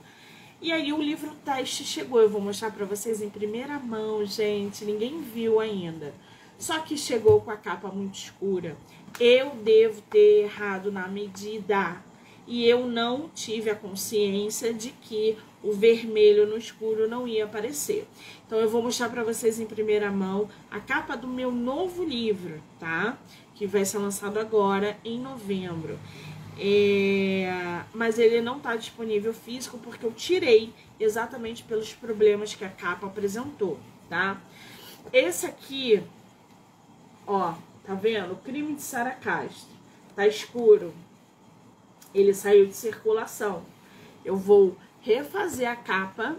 E 0.60 0.70
aí 0.72 0.92
o 0.92 1.02
livro 1.02 1.34
teste 1.44 1.84
chegou, 1.84 2.20
eu 2.20 2.28
vou 2.28 2.40
mostrar 2.40 2.70
para 2.70 2.86
vocês 2.86 3.20
em 3.20 3.28
primeira 3.28 3.78
mão, 3.80 4.24
gente, 4.24 4.84
ninguém 4.84 5.20
viu 5.20 5.58
ainda. 5.58 6.14
Só 6.58 6.78
que 6.78 6.96
chegou 6.96 7.40
com 7.40 7.50
a 7.50 7.56
capa 7.56 7.88
muito 7.88 8.14
escura. 8.14 8.76
Eu 9.18 9.50
devo 9.56 10.00
ter 10.02 10.44
errado 10.44 10.92
na 10.92 11.08
medida. 11.08 12.00
E 12.46 12.64
eu 12.64 12.86
não 12.86 13.28
tive 13.34 13.70
a 13.70 13.74
consciência 13.74 14.72
de 14.72 14.90
que 14.90 15.36
o 15.62 15.72
vermelho 15.72 16.46
no 16.46 16.56
escuro 16.56 17.08
não 17.08 17.26
ia 17.26 17.44
aparecer. 17.44 18.06
Então 18.46 18.58
eu 18.58 18.68
vou 18.68 18.82
mostrar 18.82 19.08
para 19.08 19.24
vocês 19.24 19.58
em 19.60 19.66
primeira 19.66 20.10
mão 20.10 20.48
a 20.70 20.78
capa 20.80 21.16
do 21.16 21.26
meu 21.26 21.50
novo 21.50 22.04
livro, 22.04 22.62
tá? 22.78 23.18
Que 23.54 23.66
vai 23.66 23.84
ser 23.84 23.98
lançado 23.98 24.38
agora 24.38 24.96
em 25.04 25.20
novembro. 25.20 25.98
É, 26.58 27.82
mas 27.94 28.18
ele 28.18 28.40
não 28.40 28.58
está 28.58 28.76
disponível 28.76 29.32
físico 29.32 29.78
porque 29.78 30.04
eu 30.04 30.12
tirei 30.12 30.72
exatamente 31.00 31.62
pelos 31.62 31.92
problemas 31.92 32.54
que 32.54 32.64
a 32.64 32.68
capa 32.68 33.06
apresentou, 33.06 33.78
tá? 34.08 34.40
Esse 35.12 35.46
aqui, 35.46 36.02
ó, 37.26 37.54
tá 37.84 37.94
vendo? 37.94 38.32
O 38.32 38.36
crime 38.36 38.74
de 38.74 38.82
Sara 38.82 39.10
Castro. 39.10 39.72
Tá 40.14 40.26
escuro. 40.26 40.94
Ele 42.14 42.34
saiu 42.34 42.66
de 42.66 42.74
circulação. 42.74 43.64
Eu 44.24 44.36
vou 44.36 44.76
refazer 45.00 45.68
a 45.68 45.74
capa 45.74 46.36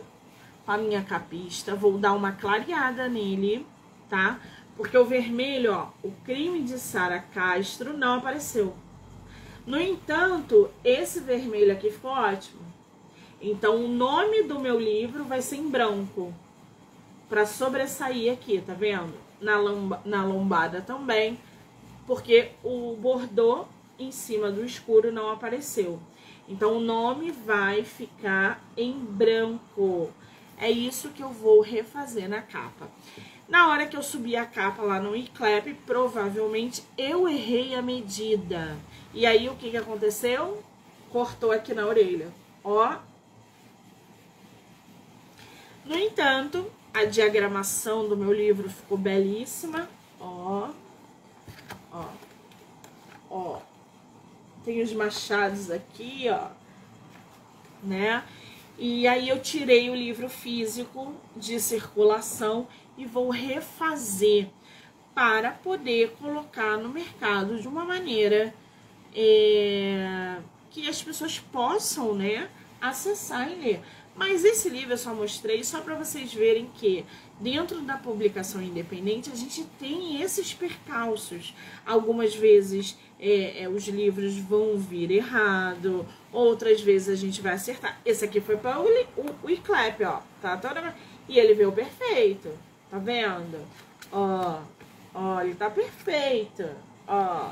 com 0.65 0.71
a 0.71 0.77
minha 0.77 1.03
capista, 1.03 1.75
vou 1.75 1.97
dar 1.97 2.13
uma 2.13 2.31
clareada 2.31 3.09
nele, 3.09 3.65
tá? 4.09 4.39
Porque 4.77 4.97
o 4.97 5.05
vermelho, 5.05 5.73
ó, 5.73 5.89
o 6.01 6.11
crime 6.23 6.61
de 6.63 6.79
Sara 6.79 7.19
Castro 7.19 7.97
não 7.97 8.19
apareceu. 8.19 8.73
No 9.65 9.79
entanto, 9.79 10.69
esse 10.83 11.21
vermelho 11.21 11.71
aqui 11.71 11.89
ficou 11.89 12.11
ótimo. 12.11 12.61
Então, 13.41 13.83
o 13.83 13.87
nome 13.87 14.43
do 14.43 14.59
meu 14.59 14.79
livro 14.79 15.23
vai 15.23 15.41
ser 15.41 15.55
em 15.55 15.69
branco. 15.69 16.33
Para 17.29 17.45
sobressair 17.45 18.31
aqui, 18.31 18.61
tá 18.61 18.73
vendo? 18.73 19.13
Na, 19.39 19.57
lomba, 19.57 20.01
na 20.03 20.25
lombada 20.25 20.81
também. 20.81 21.39
Porque 22.05 22.51
o 22.61 22.95
bordô 22.97 23.65
em 23.97 24.11
cima 24.11 24.51
do 24.51 24.65
escuro 24.65 25.11
não 25.11 25.31
apareceu. 25.31 25.97
Então, 26.47 26.77
o 26.77 26.81
nome 26.81 27.31
vai 27.31 27.85
ficar 27.85 28.61
em 28.75 28.93
branco. 28.93 30.11
É 30.57 30.69
isso 30.69 31.09
que 31.09 31.23
eu 31.23 31.29
vou 31.29 31.61
refazer 31.61 32.27
na 32.27 32.41
capa. 32.41 32.89
Na 33.47 33.69
hora 33.69 33.85
que 33.85 33.95
eu 33.95 34.03
subi 34.03 34.35
a 34.35 34.45
capa 34.45 34.81
lá 34.81 34.99
no 34.99 35.15
eClap, 35.15 35.73
provavelmente 35.85 36.83
eu 36.97 37.27
errei 37.27 37.75
a 37.75 37.81
medida. 37.81 38.77
E 39.13 39.25
aí 39.25 39.49
o 39.49 39.55
que, 39.55 39.71
que 39.71 39.77
aconteceu? 39.77 40.63
Cortou 41.11 41.51
aqui 41.51 41.73
na 41.73 41.85
orelha. 41.85 42.31
Ó. 42.63 42.97
No 45.85 45.97
entanto, 45.97 46.71
a 46.93 47.03
diagramação 47.03 48.07
do 48.07 48.15
meu 48.15 48.31
livro 48.31 48.69
ficou 48.69 48.97
belíssima. 48.97 49.89
Ó. 50.19 50.69
Ó. 51.91 52.05
Ó. 53.29 53.59
Tem 54.63 54.81
os 54.81 54.93
machados 54.93 55.69
aqui, 55.69 56.27
ó. 56.29 56.47
Né? 57.83 58.23
E 58.77 59.07
aí 59.07 59.29
eu 59.29 59.39
tirei 59.39 59.89
o 59.89 59.95
livro 59.95 60.29
físico 60.29 61.13
de 61.35 61.59
circulação 61.59 62.67
e 62.97 63.05
vou 63.05 63.29
refazer 63.29 64.47
para 65.13 65.51
poder 65.51 66.15
colocar 66.19 66.77
no 66.77 66.89
mercado 66.89 67.59
de 67.59 67.67
uma 67.67 67.85
maneira 67.85 68.53
é, 69.15 70.37
que 70.71 70.87
as 70.89 71.01
pessoas 71.01 71.39
possam, 71.39 72.15
né, 72.15 72.49
acessar 72.81 73.51
e 73.51 73.55
ler. 73.55 73.81
Mas 74.15 74.43
esse 74.43 74.69
livro 74.69 74.93
eu 74.93 74.97
só 74.97 75.13
mostrei 75.13 75.63
só 75.63 75.81
para 75.81 75.95
vocês 75.95 76.31
verem 76.33 76.69
que 76.75 77.03
dentro 77.39 77.81
da 77.81 77.97
publicação 77.97 78.61
independente 78.61 79.31
a 79.31 79.35
gente 79.35 79.63
tem 79.79 80.21
esses 80.21 80.53
percalços. 80.53 81.53
Algumas 81.85 82.35
vezes 82.35 82.95
é, 83.19 83.63
é, 83.63 83.69
os 83.69 83.87
livros 83.87 84.37
vão 84.37 84.77
vir 84.77 85.09
errado, 85.09 86.05
outras 86.31 86.81
vezes 86.81 87.09
a 87.09 87.15
gente 87.15 87.41
vai 87.41 87.53
acertar. 87.53 87.99
Esse 88.05 88.25
aqui 88.25 88.39
foi 88.39 88.57
para 88.57 88.79
o, 88.79 88.85
o, 88.85 89.25
o 89.25 90.07
ó, 90.07 90.21
tá 90.41 90.57
toda 90.57 90.95
e 91.27 91.39
ele 91.39 91.53
veio 91.53 91.71
perfeito, 91.71 92.49
tá 92.93 92.99
vendo? 92.99 93.65
Ó, 94.11 94.61
ó, 95.15 95.41
ele 95.41 95.55
tá 95.55 95.69
perfeito, 95.69 96.63
ó 97.07 97.51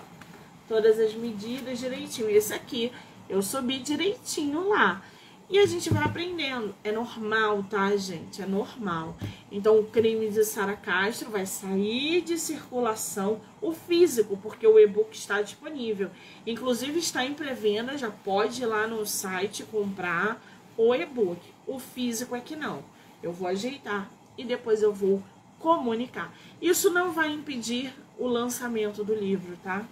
todas 0.71 0.97
as 1.01 1.13
medidas 1.13 1.79
direitinho. 1.79 2.29
Esse 2.29 2.53
aqui 2.53 2.93
eu 3.27 3.41
subi 3.41 3.79
direitinho 3.79 4.69
lá. 4.69 5.03
E 5.49 5.59
a 5.59 5.65
gente 5.65 5.89
vai 5.89 6.01
aprendendo. 6.01 6.73
É 6.81 6.93
normal, 6.93 7.61
tá, 7.69 7.93
gente? 7.97 8.41
É 8.41 8.45
normal. 8.45 9.17
Então, 9.51 9.79
o 9.79 9.83
crime 9.83 10.29
de 10.29 10.45
Sara 10.45 10.77
Castro 10.77 11.29
vai 11.29 11.45
sair 11.45 12.21
de 12.21 12.37
circulação 12.39 13.41
o 13.61 13.73
físico, 13.73 14.37
porque 14.37 14.65
o 14.65 14.79
e-book 14.79 15.13
está 15.13 15.41
disponível. 15.41 16.09
Inclusive, 16.47 16.99
está 16.99 17.25
em 17.25 17.33
pré-venda, 17.33 17.97
já 17.97 18.09
pode 18.09 18.61
ir 18.61 18.65
lá 18.65 18.87
no 18.87 19.05
site 19.05 19.63
comprar 19.63 20.41
o 20.77 20.95
e-book. 20.95 21.41
O 21.67 21.79
físico 21.79 22.33
é 22.33 22.39
que 22.39 22.55
não. 22.55 22.81
Eu 23.21 23.33
vou 23.33 23.49
ajeitar 23.49 24.09
e 24.41 24.43
depois 24.43 24.81
eu 24.81 24.91
vou 24.91 25.21
comunicar. 25.59 26.33
Isso 26.61 26.89
não 26.89 27.11
vai 27.11 27.31
impedir 27.31 27.93
o 28.17 28.27
lançamento 28.27 29.03
do 29.03 29.13
livro, 29.13 29.55
tá? 29.63 29.85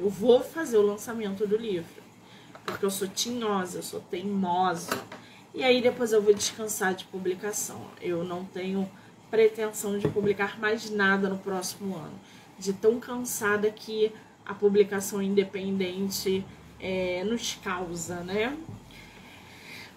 Eu 0.00 0.08
vou 0.08 0.42
fazer 0.42 0.78
o 0.78 0.82
lançamento 0.82 1.46
do 1.46 1.56
livro. 1.56 2.02
Porque 2.64 2.84
eu 2.84 2.90
sou 2.90 3.06
tinhosa, 3.06 3.78
eu 3.78 3.82
sou 3.82 4.00
teimosa. 4.00 4.98
E 5.52 5.62
aí 5.62 5.82
depois 5.82 6.12
eu 6.12 6.22
vou 6.22 6.32
descansar 6.32 6.94
de 6.94 7.04
publicação. 7.04 7.80
Eu 8.00 8.24
não 8.24 8.44
tenho 8.44 8.90
pretensão 9.30 9.98
de 9.98 10.08
publicar 10.08 10.58
mais 10.58 10.90
nada 10.90 11.28
no 11.28 11.38
próximo 11.38 11.94
ano. 11.94 12.18
De 12.58 12.72
tão 12.72 12.98
cansada 12.98 13.70
que 13.70 14.10
a 14.46 14.54
publicação 14.54 15.22
independente 15.22 16.44
é, 16.80 17.22
nos 17.24 17.54
causa, 17.62 18.20
né? 18.20 18.56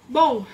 Bom, 0.09 0.45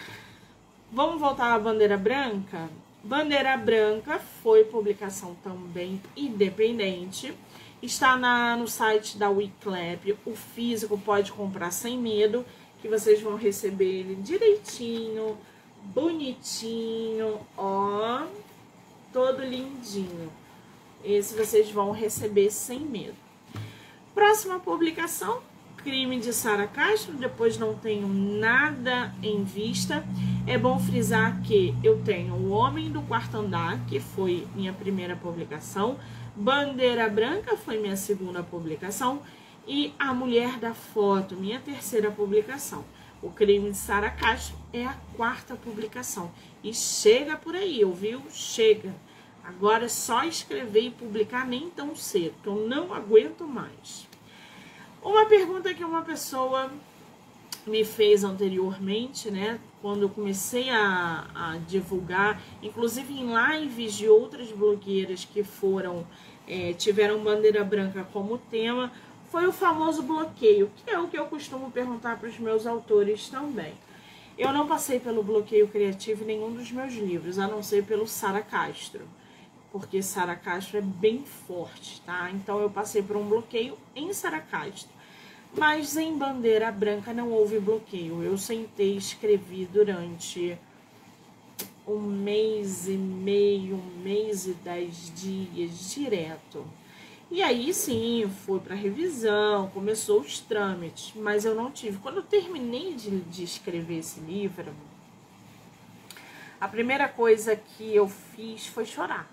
vamos 0.94 1.20
voltar 1.20 1.54
à 1.54 1.60
bandeira 1.60 1.98
branca? 1.98 2.70
Bandeira 3.04 3.58
Branca 3.58 4.18
foi 4.42 4.64
publicação 4.64 5.36
também 5.44 6.02
independente. 6.16 7.34
Está 7.82 8.16
na, 8.16 8.56
no 8.56 8.66
site 8.66 9.18
da 9.18 9.30
WeClap. 9.30 10.18
O 10.26 10.34
físico 10.34 10.98
pode 10.98 11.34
comprar 11.34 11.72
sem 11.72 11.98
medo, 11.98 12.46
que 12.82 12.88
vocês 12.88 13.22
vão 13.22 13.36
receber 13.36 14.00
ele 14.00 14.16
direitinho, 14.16 15.38
bonitinho, 15.82 17.42
ó, 17.58 18.26
todo 19.12 19.44
lindinho. 19.44 20.32
Esse 21.04 21.36
vocês 21.36 21.70
vão 21.70 21.92
receber 21.92 22.50
sem 22.52 22.80
medo. 22.80 23.18
Próxima 24.16 24.62
publicação, 24.62 25.42
crime 25.84 26.18
de 26.18 26.32
Sara 26.32 26.66
Castro, 26.66 27.14
depois 27.14 27.58
não 27.58 27.76
tenho 27.76 28.08
nada 28.08 29.14
em 29.22 29.44
vista. 29.44 30.04
É 30.48 30.58
bom 30.58 30.80
frisar 30.80 31.42
que 31.42 31.76
eu 31.84 32.02
tenho 32.02 32.34
O 32.34 32.52
Homem 32.52 32.90
do 32.90 33.02
Quarto 33.02 33.38
Andar, 33.38 33.80
que 33.86 34.00
foi 34.00 34.48
minha 34.56 34.72
primeira 34.72 35.16
publicação, 35.16 35.98
Bandeira 36.36 37.08
Branca 37.10 37.58
foi 37.58 37.78
minha 37.80 37.98
segunda 37.98 38.42
publicação 38.42 39.22
e 39.68 39.94
A 40.00 40.14
Mulher 40.14 40.58
da 40.58 40.74
Foto, 40.74 41.36
minha 41.36 41.60
terceira 41.60 42.10
publicação. 42.10 42.84
O 43.22 43.30
Crime 43.30 43.70
de 43.72 43.78
Sara 43.78 44.10
Castro 44.10 44.56
é 44.72 44.86
a 44.86 44.98
quarta 45.16 45.56
publicação. 45.56 46.32
E 46.64 46.74
chega 46.74 47.38
por 47.38 47.56
aí, 47.56 47.84
ouviu? 47.84 48.22
Chega. 48.32 48.94
Agora 49.44 49.86
é 49.86 49.90
só 49.90 50.24
escrever 50.24 50.86
e 50.86 50.92
publicar 50.92 51.46
nem 51.46 51.70
tão 51.70 51.96
cedo, 51.96 52.36
que 52.42 52.48
eu 52.48 52.68
não 52.68 52.94
aguento 52.94 53.46
mais. 53.46 54.13
Uma 55.04 55.26
pergunta 55.26 55.74
que 55.74 55.84
uma 55.84 56.02
pessoa 56.02 56.72
me 57.68 57.84
fez 57.84 58.24
anteriormente, 58.24 59.30
né? 59.30 59.60
Quando 59.82 60.04
eu 60.04 60.10
comecei 60.10 60.70
a, 60.70 61.28
a 61.36 61.58
divulgar, 61.68 62.42
inclusive 62.62 63.14
em 63.14 63.34
lives 63.36 63.96
de 63.96 64.08
outras 64.08 64.50
blogueiras 64.54 65.26
que 65.26 65.44
foram, 65.44 66.08
é, 66.48 66.72
tiveram 66.72 67.22
bandeira 67.22 67.66
branca 67.66 68.08
como 68.14 68.38
tema, 68.38 68.94
foi 69.30 69.46
o 69.46 69.52
famoso 69.52 70.04
bloqueio, 70.04 70.72
que 70.78 70.90
é 70.90 70.98
o 70.98 71.10
que 71.10 71.18
eu 71.18 71.26
costumo 71.26 71.70
perguntar 71.70 72.18
para 72.18 72.30
os 72.30 72.40
meus 72.40 72.66
autores 72.66 73.28
também. 73.28 73.74
Eu 74.38 74.54
não 74.54 74.68
passei 74.68 75.02
pelo 75.02 75.22
bloqueio 75.22 75.68
criativo 75.68 76.24
em 76.24 76.28
nenhum 76.28 76.54
dos 76.54 76.72
meus 76.72 76.94
livros, 76.94 77.38
a 77.38 77.48
não 77.48 77.62
ser 77.62 77.84
pelo 77.84 78.08
Sara 78.08 78.42
Castro 78.42 79.02
porque 79.74 80.04
Sara 80.04 80.36
Castro 80.36 80.78
é 80.78 80.82
bem 80.82 81.26
forte, 81.26 82.00
tá? 82.02 82.30
Então 82.30 82.60
eu 82.60 82.70
passei 82.70 83.02
por 83.02 83.18
um 83.18 83.28
bloqueio 83.28 83.76
em 83.96 84.14
Sara 84.14 84.40
Castro. 84.40 84.93
Mas 85.56 85.96
em 85.98 86.18
Bandeira 86.18 86.72
Branca 86.72 87.14
não 87.14 87.30
houve 87.30 87.60
bloqueio. 87.60 88.24
Eu 88.24 88.38
sentei 88.38 88.94
e 88.94 88.98
escrevi 88.98 89.66
durante 89.66 90.58
um 91.88 92.00
mês 92.00 92.88
e 92.88 92.98
meio, 92.98 93.76
um 93.76 94.02
mês 94.02 94.48
e 94.48 94.54
dez 94.54 95.12
dias 95.16 95.94
direto. 95.94 96.66
E 97.30 97.42
aí 97.42 97.74
sim, 97.74 98.32
foi 98.46 98.60
para 98.60 98.76
revisão, 98.76 99.68
começou 99.70 100.22
os 100.22 100.40
trâmites, 100.40 101.14
mas 101.16 101.46
eu 101.46 101.56
não 101.56 101.72
tive. 101.72 101.98
Quando 101.98 102.18
eu 102.18 102.24
terminei 102.24 102.94
de, 102.94 103.22
de 103.22 103.44
escrever 103.44 104.00
esse 104.00 104.20
livro, 104.20 104.72
a 106.60 106.68
primeira 106.68 107.08
coisa 107.08 107.56
que 107.56 107.96
eu 107.96 108.08
fiz 108.08 108.68
foi 108.68 108.86
chorar. 108.86 109.30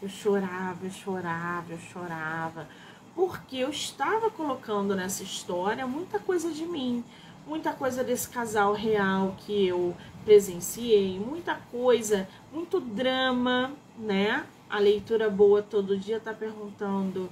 Eu 0.00 0.08
chorava, 0.08 0.86
eu 0.86 0.90
chorava, 0.90 1.72
eu 1.72 1.78
chorava, 1.78 2.68
porque 3.14 3.56
eu 3.56 3.70
estava 3.70 4.30
colocando 4.30 4.94
nessa 4.94 5.22
história 5.22 5.86
muita 5.86 6.18
coisa 6.18 6.50
de 6.50 6.64
mim, 6.64 7.04
muita 7.46 7.72
coisa 7.72 8.02
desse 8.02 8.28
casal 8.28 8.72
real 8.72 9.36
que 9.38 9.66
eu 9.66 9.96
presenciei, 10.24 11.18
muita 11.18 11.56
coisa, 11.70 12.28
muito 12.52 12.80
drama, 12.80 13.72
né? 13.98 14.44
A 14.70 14.78
leitura 14.78 15.28
boa 15.28 15.62
todo 15.62 15.98
dia 15.98 16.20
tá 16.20 16.32
perguntando 16.32 17.30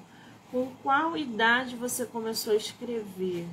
com 0.50 0.68
qual 0.82 1.16
idade 1.16 1.76
você 1.76 2.04
começou 2.04 2.52
a 2.52 2.56
escrever? 2.56 3.46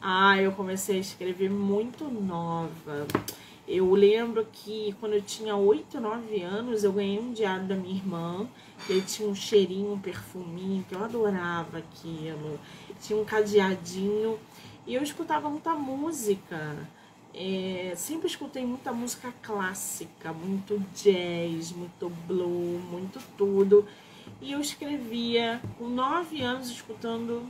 Ah, 0.00 0.40
eu 0.40 0.52
comecei 0.52 0.98
a 0.98 1.00
escrever 1.00 1.50
muito 1.50 2.04
nova. 2.04 3.06
Eu 3.68 3.92
lembro 3.94 4.46
que 4.52 4.94
quando 5.00 5.14
eu 5.14 5.22
tinha 5.22 5.56
8, 5.56 6.00
9 6.00 6.40
anos, 6.42 6.84
eu 6.84 6.92
ganhei 6.92 7.18
um 7.18 7.32
diário 7.32 7.66
da 7.66 7.74
minha 7.74 7.96
irmã. 7.96 8.46
Ele 8.88 9.02
tinha 9.02 9.28
um 9.28 9.34
cheirinho, 9.34 9.92
um 9.92 9.98
perfuminho, 9.98 10.84
que 10.88 10.94
eu 10.94 11.02
adorava 11.02 11.78
aquilo. 11.78 12.60
Tinha 13.00 13.18
um 13.18 13.24
cadeadinho. 13.24 14.38
E 14.86 14.94
eu 14.94 15.02
escutava 15.02 15.50
muita 15.50 15.74
música. 15.74 16.76
É, 17.34 17.92
sempre 17.96 18.28
escutei 18.28 18.64
muita 18.64 18.92
música 18.92 19.34
clássica, 19.42 20.32
muito 20.32 20.80
jazz, 20.94 21.72
muito 21.72 22.08
blue, 22.26 22.80
muito 22.90 23.20
tudo. 23.36 23.84
E 24.40 24.52
eu 24.52 24.60
escrevia 24.60 25.60
com 25.76 25.88
9 25.88 26.40
anos 26.40 26.70
escutando 26.70 27.42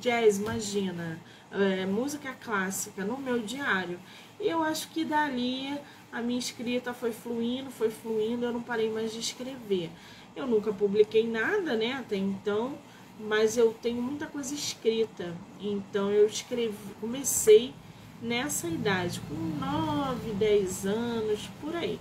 jazz, 0.00 0.38
imagina, 0.38 1.18
é, 1.50 1.84
música 1.84 2.32
clássica 2.32 3.04
no 3.04 3.18
meu 3.18 3.40
diário. 3.40 3.98
E 4.40 4.48
eu 4.48 4.62
acho 4.62 4.88
que 4.90 5.04
dali 5.04 5.78
a 6.12 6.22
minha 6.22 6.38
escrita 6.38 6.94
foi 6.94 7.12
fluindo, 7.12 7.70
foi 7.70 7.90
fluindo, 7.90 8.44
eu 8.44 8.52
não 8.52 8.62
parei 8.62 8.90
mais 8.90 9.12
de 9.12 9.20
escrever. 9.20 9.90
Eu 10.34 10.46
nunca 10.46 10.72
publiquei 10.72 11.26
nada, 11.26 11.74
né, 11.76 11.94
até 11.94 12.16
então, 12.16 12.78
mas 13.18 13.56
eu 13.56 13.74
tenho 13.82 14.00
muita 14.00 14.26
coisa 14.26 14.54
escrita. 14.54 15.34
Então 15.60 16.10
eu 16.10 16.26
escrevi, 16.26 16.76
comecei 17.00 17.74
nessa 18.22 18.66
idade, 18.68 19.20
com 19.28 19.34
9, 19.34 20.32
10 20.32 20.86
anos, 20.86 21.48
por 21.60 21.74
aí. 21.74 21.98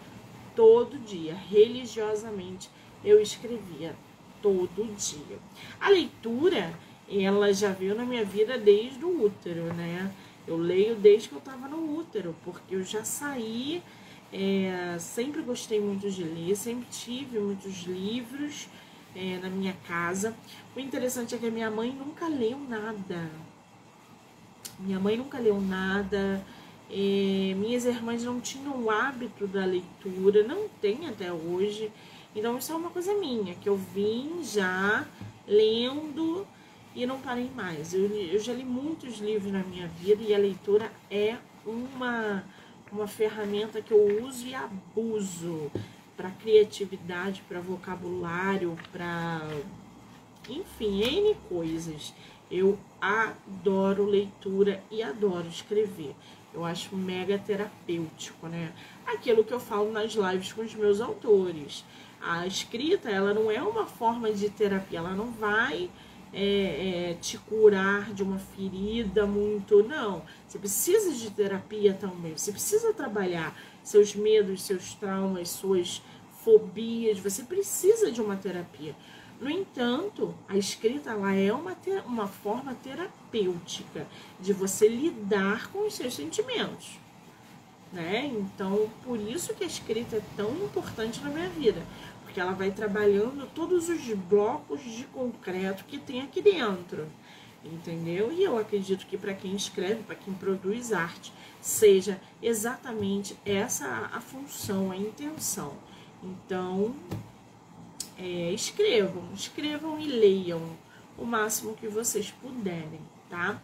Todo 0.56 0.98
dia, 0.98 1.36
religiosamente, 1.36 2.70
eu 3.04 3.22
escrevia 3.22 3.96
todo 4.42 4.96
dia. 4.96 5.38
A 5.80 5.90
leitura, 5.90 6.74
ela 7.10 7.54
já 7.54 7.72
veio 7.72 7.96
na 7.96 8.06
minha 8.06 8.26
vida 8.26 8.58
desde 8.58 9.04
o 9.04 9.26
útero, 9.26 9.74
né? 9.74 10.12
Eu 10.48 10.58
leio 10.58 10.96
desde 10.96 11.28
que 11.28 11.36
eu 11.36 11.40
estava 11.40 11.68
no 11.68 11.98
útero, 11.98 12.34
porque 12.44 12.76
eu 12.76 12.84
já 12.84 13.04
saí, 13.04 13.84
é, 14.32 14.98
sempre 15.00 15.42
gostei 15.42 15.80
muito 15.80 16.10
de 16.10 16.24
ler, 16.24 16.56
sempre 16.56 16.88
tive 16.90 17.38
muitos 17.40 17.84
livros 17.84 18.68
é, 19.16 19.38
na 19.42 19.50
minha 19.50 19.76
casa. 19.88 20.34
O 20.76 20.80
interessante 20.80 21.36
é 21.36 21.38
que 21.38 21.48
a 21.48 21.52
minha 21.52 21.70
mãe 21.70 21.92
nunca 21.92 22.28
leu 22.28 22.58
nada. 22.60 23.30
Minha 24.80 25.00
mãe 25.00 25.18
nunca 25.18 25.38
leu 25.40 25.60
nada. 25.60 26.42
É, 26.90 27.54
minhas 27.58 27.84
irmãs 27.86 28.24
não 28.24 28.40
tinham 28.40 28.84
o 28.84 28.90
hábito 28.90 29.48
da 29.48 29.66
leitura, 29.66 30.44
não 30.44 30.70
tem 30.82 31.08
até 31.08 31.32
hoje. 31.34 31.92
Então 32.34 32.58
isso 32.58 32.72
é 32.72 32.76
uma 32.76 32.90
coisa 32.90 33.14
minha, 33.16 33.56
que 33.56 33.68
eu 33.68 33.76
vim 33.76 34.44
já 34.44 35.06
lendo 35.48 36.48
e 36.98 37.06
não 37.06 37.20
parei 37.20 37.50
mais. 37.56 37.94
Eu, 37.94 38.10
eu 38.10 38.40
já 38.40 38.52
li 38.52 38.66
muitos 38.66 39.20
livros 39.20 39.54
na 39.54 39.60
minha 39.60 39.88
vida 39.88 40.24
e 40.24 40.34
a 40.34 40.38
leitura 40.38 40.92
é 41.12 41.38
uma, 41.64 42.44
uma 42.92 43.08
ferramenta 43.08 43.84
que 43.84 43.94
eu 43.94 44.26
uso 44.26 44.48
e 44.48 44.56
abuso 44.56 45.72
para 46.18 46.32
criatividade, 46.32 47.44
para 47.48 47.60
vocabulário, 47.60 48.76
para 48.92 49.48
enfim, 50.50 51.04
N 51.04 51.36
coisas. 51.48 52.16
Eu 52.50 52.80
adoro 53.00 54.04
leitura 54.04 54.82
e 54.90 55.04
adoro 55.04 55.48
escrever. 55.48 56.16
Eu 56.52 56.66
acho 56.66 56.96
mega 56.96 57.38
terapêutico, 57.38 58.48
né? 58.48 58.74
Aquilo 59.06 59.44
que 59.44 59.54
eu 59.54 59.60
falo 59.60 59.92
nas 59.92 60.14
lives 60.14 60.52
com 60.52 60.64
os 60.64 60.74
meus 60.74 61.00
autores. 61.00 61.86
A 62.20 62.48
escrita, 62.48 63.08
ela 63.08 63.36
não 63.36 63.52
é 63.52 63.62
uma 63.62 63.86
forma 63.86 64.32
de 64.32 64.50
terapia, 64.50 64.98
ela 64.98 65.12
não 65.12 65.30
vai 65.30 65.92
é, 66.34 67.12
é, 67.12 67.18
te 67.22 67.38
curar 67.38 68.14
de 68.14 68.24
uma 68.24 68.38
ferida 68.38 69.26
muito. 69.26 69.84
Não. 69.84 70.24
Você 70.48 70.60
precisa 70.60 71.12
de 71.14 71.30
terapia 71.32 71.94
também. 71.94 72.38
Você 72.38 72.52
precisa 72.52 72.94
trabalhar 72.94 73.58
seus 73.84 74.16
medos, 74.16 74.64
seus 74.64 74.94
traumas, 74.94 75.50
suas 75.50 76.02
fobias. 76.44 77.20
Você 77.20 77.44
precisa 77.44 78.12
de 78.12 78.22
uma 78.22 78.36
terapia. 78.36 78.96
No 79.40 79.50
entanto, 79.50 80.34
a 80.48 80.58
escrita 80.58 81.12
ela 81.12 81.34
é 81.34 81.54
uma, 81.54 81.78
uma 82.06 82.28
forma 82.28 82.74
terapêutica 82.74 84.08
de 84.40 84.52
você 84.52 84.88
lidar 84.88 85.72
com 85.72 85.86
os 85.86 85.94
seus 85.94 86.16
sentimentos. 86.16 86.98
Né? 87.94 88.26
Então, 88.26 88.90
por 89.04 89.20
isso 89.20 89.54
que 89.54 89.64
a 89.64 89.68
escrita 89.68 90.18
é 90.18 90.22
tão 90.36 90.52
importante 90.56 91.22
na 91.22 91.30
minha 91.30 91.50
vida 91.50 91.82
porque 92.38 92.42
ela 92.42 92.54
vai 92.54 92.70
trabalhando 92.70 93.50
todos 93.56 93.90
os 93.90 94.00
blocos 94.14 94.80
de 94.84 95.06
concreto 95.06 95.84
que 95.86 95.98
tem 95.98 96.22
aqui 96.22 96.40
dentro, 96.40 97.08
entendeu? 97.66 98.32
E 98.32 98.44
eu 98.44 98.60
acredito 98.60 99.08
que 99.08 99.18
para 99.18 99.34
quem 99.34 99.56
escreve, 99.56 100.04
para 100.04 100.16
quem 100.16 100.36
produz 100.36 100.94
arte, 100.94 101.34
seja 101.60 102.22
exatamente 102.40 103.36
essa 103.44 103.88
a 104.14 104.22
função, 104.22 104.92
a 104.92 104.96
intenção. 104.96 105.74
Então, 106.24 106.96
é, 108.20 108.52
escrevam, 108.52 109.24
escrevam 109.34 110.00
e 110.00 110.06
leiam 110.06 110.62
o 111.18 111.26
máximo 111.26 111.74
que 111.74 111.88
vocês 111.88 112.30
puderem, 112.40 113.02
tá? 113.32 113.60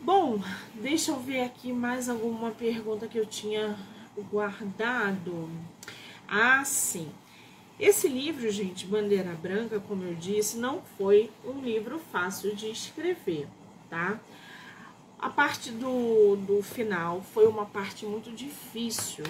Bom, 0.00 0.42
deixa 0.74 1.12
eu 1.12 1.20
ver 1.20 1.42
aqui 1.42 1.72
mais 1.72 2.08
alguma 2.08 2.50
pergunta 2.50 3.06
que 3.06 3.18
eu 3.18 3.24
tinha 3.24 3.78
guardado. 4.32 5.48
Ah, 6.26 6.64
sim. 6.64 7.08
Esse 7.82 8.06
livro, 8.06 8.48
gente, 8.48 8.86
Bandeira 8.86 9.34
Branca, 9.34 9.80
como 9.80 10.04
eu 10.04 10.14
disse, 10.14 10.56
não 10.56 10.80
foi 10.96 11.28
um 11.44 11.60
livro 11.60 12.00
fácil 12.12 12.54
de 12.54 12.70
escrever, 12.70 13.48
tá? 13.90 14.20
A 15.18 15.28
parte 15.28 15.72
do, 15.72 16.36
do 16.36 16.62
final 16.62 17.20
foi 17.34 17.44
uma 17.48 17.66
parte 17.66 18.06
muito 18.06 18.30
difícil 18.30 19.24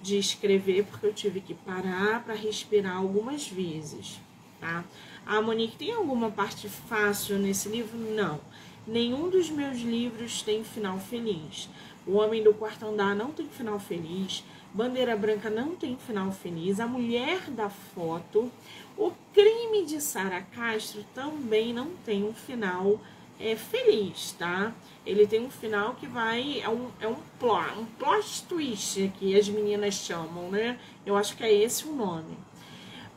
de 0.00 0.16
escrever, 0.16 0.86
porque 0.86 1.04
eu 1.04 1.12
tive 1.12 1.42
que 1.42 1.52
parar 1.52 2.24
para 2.24 2.32
respirar 2.32 2.96
algumas 2.96 3.48
vezes, 3.48 4.18
tá? 4.58 4.82
A 5.26 5.42
Monique, 5.42 5.76
tem 5.76 5.92
alguma 5.92 6.30
parte 6.30 6.70
fácil 6.70 7.38
nesse 7.38 7.68
livro? 7.68 7.98
Não. 7.98 8.40
Nenhum 8.86 9.28
dos 9.28 9.50
meus 9.50 9.78
livros 9.78 10.40
tem 10.40 10.64
final 10.64 10.98
feliz. 10.98 11.68
O 12.06 12.14
Homem 12.14 12.42
do 12.42 12.54
Quarto 12.54 12.86
Andar 12.86 13.14
não 13.14 13.30
tem 13.30 13.46
final 13.46 13.78
feliz. 13.78 14.42
Bandeira 14.74 15.16
Branca 15.16 15.48
não 15.48 15.76
tem 15.76 15.96
final 15.96 16.32
feliz. 16.32 16.80
A 16.80 16.86
Mulher 16.88 17.48
da 17.48 17.70
Foto. 17.70 18.50
O 18.98 19.12
Crime 19.32 19.86
de 19.86 20.00
Sara 20.00 20.42
Castro 20.42 21.04
também 21.14 21.72
não 21.72 21.90
tem 22.04 22.24
um 22.24 22.34
final 22.34 23.00
é, 23.38 23.54
feliz, 23.54 24.32
tá? 24.32 24.72
Ele 25.06 25.28
tem 25.28 25.40
um 25.40 25.50
final 25.50 25.94
que 25.94 26.08
vai. 26.08 26.60
É 26.60 26.68
um, 26.68 26.90
é 27.00 27.06
um, 27.06 27.16
plot, 27.38 27.78
um 27.78 27.84
plot 27.84 28.42
twist 28.48 29.12
que 29.16 29.38
as 29.38 29.48
meninas 29.48 29.94
chamam, 29.94 30.50
né? 30.50 30.76
Eu 31.06 31.16
acho 31.16 31.36
que 31.36 31.44
é 31.44 31.52
esse 31.52 31.86
o 31.86 31.92
nome. 31.92 32.36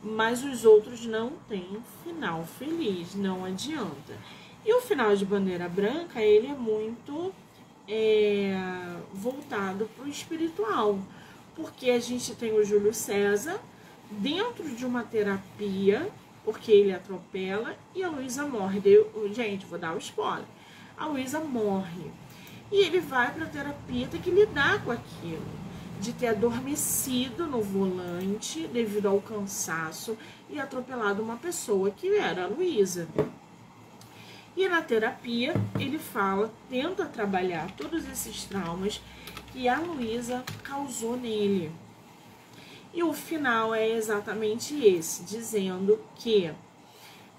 Mas 0.00 0.44
os 0.44 0.64
outros 0.64 1.04
não 1.06 1.32
têm 1.48 1.82
final 2.04 2.44
feliz, 2.44 3.16
não 3.16 3.44
adianta. 3.44 4.14
E 4.64 4.72
o 4.72 4.80
final 4.80 5.16
de 5.16 5.24
Bandeira 5.24 5.68
Branca, 5.68 6.22
ele 6.22 6.46
é 6.46 6.54
muito 6.54 7.32
é, 7.88 8.54
voltado 9.12 9.90
para 9.96 10.04
o 10.04 10.08
espiritual, 10.08 11.00
porque 11.58 11.90
a 11.90 11.98
gente 11.98 12.36
tem 12.36 12.52
o 12.52 12.64
Júlio 12.64 12.94
César 12.94 13.60
dentro 14.08 14.64
de 14.70 14.86
uma 14.86 15.02
terapia, 15.02 16.08
porque 16.44 16.70
ele 16.70 16.94
atropela 16.94 17.76
e 17.92 18.02
a 18.02 18.08
Luísa 18.08 18.46
morre. 18.46 18.80
Eu, 18.84 19.28
gente, 19.34 19.66
vou 19.66 19.76
dar 19.76 19.92
o 19.92 19.96
um 19.96 19.98
spoiler. 19.98 20.46
A 20.96 21.06
Luísa 21.06 21.40
morre. 21.40 22.12
E 22.70 22.76
ele 22.76 23.00
vai 23.00 23.32
para 23.34 23.44
a 23.44 23.48
terapia, 23.48 24.06
tem 24.06 24.20
que 24.20 24.30
lidar 24.30 24.84
com 24.84 24.92
aquilo, 24.92 25.42
de 26.00 26.12
ter 26.12 26.28
adormecido 26.28 27.46
no 27.46 27.60
volante 27.60 28.68
devido 28.68 29.08
ao 29.08 29.20
cansaço 29.20 30.16
e 30.48 30.60
atropelado 30.60 31.22
uma 31.22 31.36
pessoa 31.36 31.90
que 31.90 32.18
era 32.18 32.44
a 32.44 32.46
Luísa. 32.46 33.08
E 34.56 34.68
na 34.68 34.80
terapia 34.80 35.54
ele 35.78 35.98
fala, 35.98 36.52
tenta 36.70 37.04
trabalhar 37.04 37.70
todos 37.72 38.08
esses 38.08 38.44
traumas 38.44 39.00
que 39.58 39.68
a 39.68 39.80
Luísa 39.80 40.44
causou 40.62 41.16
nele. 41.16 41.72
E 42.94 43.02
o 43.02 43.12
final 43.12 43.74
é 43.74 43.90
exatamente 43.90 44.86
esse, 44.86 45.24
dizendo 45.24 45.98
que 46.14 46.52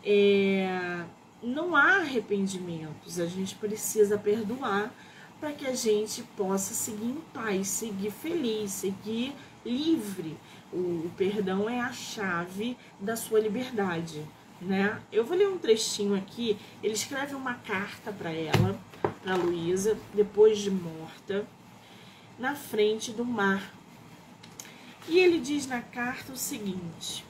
é, 0.03 1.05
não 1.41 1.77
há 1.77 1.99
arrependimentos, 1.99 3.21
a 3.21 3.25
gente 3.25 3.55
precisa 3.55 4.17
perdoar 4.17 4.93
para 5.39 5.53
que 5.53 5.65
a 5.65 5.73
gente 5.73 6.21
possa 6.35 6.73
seguir 6.73 7.05
em 7.05 7.21
paz, 7.33 7.69
seguir 7.69 8.11
feliz, 8.11 8.71
seguir 8.71 9.33
livre. 9.65 10.35
O, 10.73 11.05
o 11.05 11.11
perdão 11.15 11.69
é 11.69 11.79
a 11.79 11.93
chave 11.93 12.75
da 12.99 13.15
sua 13.15 13.39
liberdade 13.39 14.25
né? 14.61 15.01
Eu 15.09 15.23
vou 15.23 15.37
ler 15.37 15.47
um 15.47 15.57
trechinho 15.57 16.13
aqui. 16.15 16.57
Ele 16.83 16.93
escreve 16.93 17.33
uma 17.33 17.53
carta 17.53 18.11
para 18.11 18.29
ela, 18.29 18.77
para 19.23 19.35
Luísa, 19.35 19.97
depois 20.13 20.59
de 20.59 20.69
morta, 20.69 21.47
na 22.39 22.55
frente 22.55 23.11
do 23.11 23.25
mar. 23.25 23.73
E 25.07 25.19
ele 25.19 25.39
diz 25.39 25.67
na 25.67 25.81
carta 25.81 26.31
o 26.31 26.37
seguinte: 26.37 27.25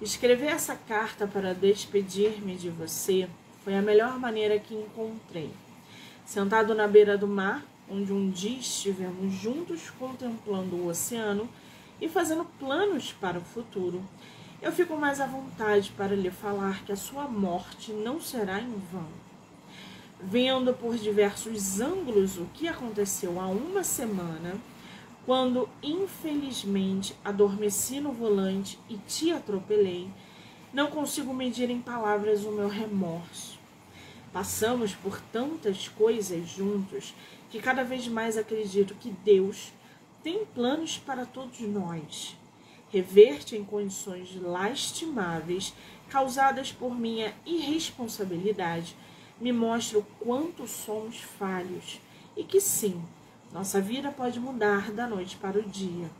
Escrever 0.00 0.50
essa 0.52 0.76
carta 0.76 1.26
para 1.26 1.54
despedir-me 1.54 2.54
de 2.54 2.68
você 2.68 3.28
foi 3.64 3.74
a 3.74 3.82
melhor 3.82 4.18
maneira 4.18 4.58
que 4.58 4.74
encontrei. 4.74 5.50
Sentado 6.26 6.74
na 6.74 6.86
beira 6.86 7.16
do 7.16 7.26
mar, 7.26 7.64
onde 7.90 8.12
um 8.12 8.30
dia 8.30 8.58
estivemos 8.58 9.32
juntos 9.32 9.90
contemplando 9.90 10.76
o 10.76 10.88
oceano 10.88 11.48
e 12.00 12.08
fazendo 12.08 12.44
planos 12.58 13.12
para 13.12 13.38
o 13.38 13.44
futuro, 13.44 14.04
eu 14.60 14.70
fico 14.70 14.96
mais 14.96 15.20
à 15.20 15.26
vontade 15.26 15.92
para 15.96 16.14
lhe 16.14 16.30
falar 16.30 16.84
que 16.84 16.92
a 16.92 16.96
sua 16.96 17.24
morte 17.24 17.92
não 17.92 18.20
será 18.20 18.60
em 18.60 18.74
vão. 18.92 19.27
Vendo 20.20 20.74
por 20.74 20.96
diversos 20.96 21.80
ângulos 21.80 22.38
o 22.38 22.46
que 22.54 22.66
aconteceu 22.66 23.40
há 23.40 23.46
uma 23.46 23.84
semana, 23.84 24.56
quando 25.24 25.68
infelizmente 25.82 27.14
adormeci 27.24 28.00
no 28.00 28.12
volante 28.12 28.78
e 28.88 28.96
te 28.96 29.30
atropelei, 29.30 30.08
não 30.72 30.90
consigo 30.90 31.32
medir 31.32 31.70
em 31.70 31.80
palavras 31.80 32.44
o 32.44 32.50
meu 32.50 32.68
remorso. 32.68 33.58
Passamos 34.32 34.94
por 34.94 35.20
tantas 35.32 35.88
coisas 35.88 36.48
juntos 36.48 37.14
que 37.50 37.60
cada 37.60 37.84
vez 37.84 38.08
mais 38.08 38.36
acredito 38.36 38.94
que 38.94 39.10
Deus 39.24 39.72
tem 40.22 40.44
planos 40.44 40.98
para 40.98 41.24
todos 41.24 41.60
nós 41.60 42.36
reverte 42.90 43.56
em 43.56 43.64
condições 43.64 44.34
lastimáveis 44.40 45.74
causadas 46.08 46.72
por 46.72 46.94
minha 46.94 47.34
irresponsabilidade, 47.44 48.96
me 49.40 49.52
mostra 49.52 49.98
o 49.98 50.06
quanto 50.20 50.66
somos 50.66 51.20
falhos 51.20 52.00
e 52.36 52.44
que 52.44 52.60
sim, 52.60 53.00
nossa 53.52 53.80
vida 53.80 54.10
pode 54.10 54.38
mudar 54.38 54.90
da 54.92 55.06
noite 55.06 55.36
para 55.36 55.58
o 55.58 55.62
dia. 55.62 56.10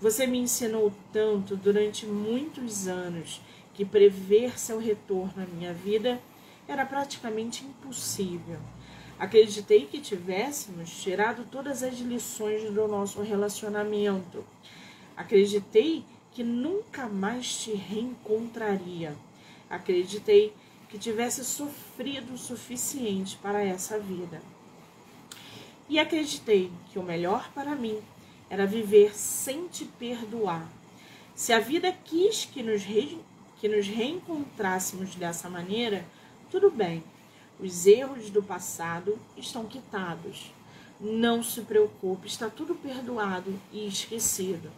Você 0.00 0.26
me 0.26 0.38
ensinou 0.38 0.92
tanto 1.12 1.56
durante 1.56 2.06
muitos 2.06 2.88
anos 2.88 3.40
que 3.74 3.84
prever 3.84 4.58
seu 4.58 4.78
retorno 4.78 5.42
à 5.42 5.46
minha 5.46 5.72
vida 5.72 6.20
era 6.66 6.84
praticamente 6.84 7.64
impossível. 7.64 8.58
Acreditei 9.18 9.86
que 9.86 10.00
tivéssemos 10.00 10.90
tirado 10.90 11.46
todas 11.50 11.82
as 11.82 11.98
lições 11.98 12.70
do 12.72 12.88
nosso 12.88 13.22
relacionamento 13.22 14.44
Acreditei 15.16 16.04
que 16.32 16.42
nunca 16.42 17.06
mais 17.06 17.54
te 17.62 17.72
reencontraria. 17.72 19.14
Acreditei 19.68 20.52
que 20.92 20.98
tivesse 20.98 21.42
sofrido 21.42 22.34
o 22.34 22.38
suficiente 22.38 23.38
para 23.38 23.64
essa 23.64 23.98
vida. 23.98 24.42
E 25.88 25.98
acreditei 25.98 26.70
que 26.90 26.98
o 26.98 27.02
melhor 27.02 27.50
para 27.54 27.74
mim 27.74 27.98
era 28.50 28.66
viver 28.66 29.16
sem 29.16 29.68
te 29.68 29.86
perdoar. 29.86 30.70
Se 31.34 31.50
a 31.50 31.58
vida 31.58 31.90
quis 31.90 32.44
que 32.44 32.62
nos, 32.62 32.82
re... 32.82 33.18
que 33.58 33.70
nos 33.70 33.88
reencontrássemos 33.88 35.14
dessa 35.14 35.48
maneira, 35.48 36.04
tudo 36.50 36.70
bem. 36.70 37.02
Os 37.58 37.86
erros 37.86 38.28
do 38.28 38.42
passado 38.42 39.18
estão 39.34 39.64
quitados. 39.64 40.52
Não 41.00 41.42
se 41.42 41.62
preocupe, 41.62 42.26
está 42.26 42.50
tudo 42.50 42.74
perdoado 42.74 43.58
e 43.72 43.86
esquecido. 43.86 44.70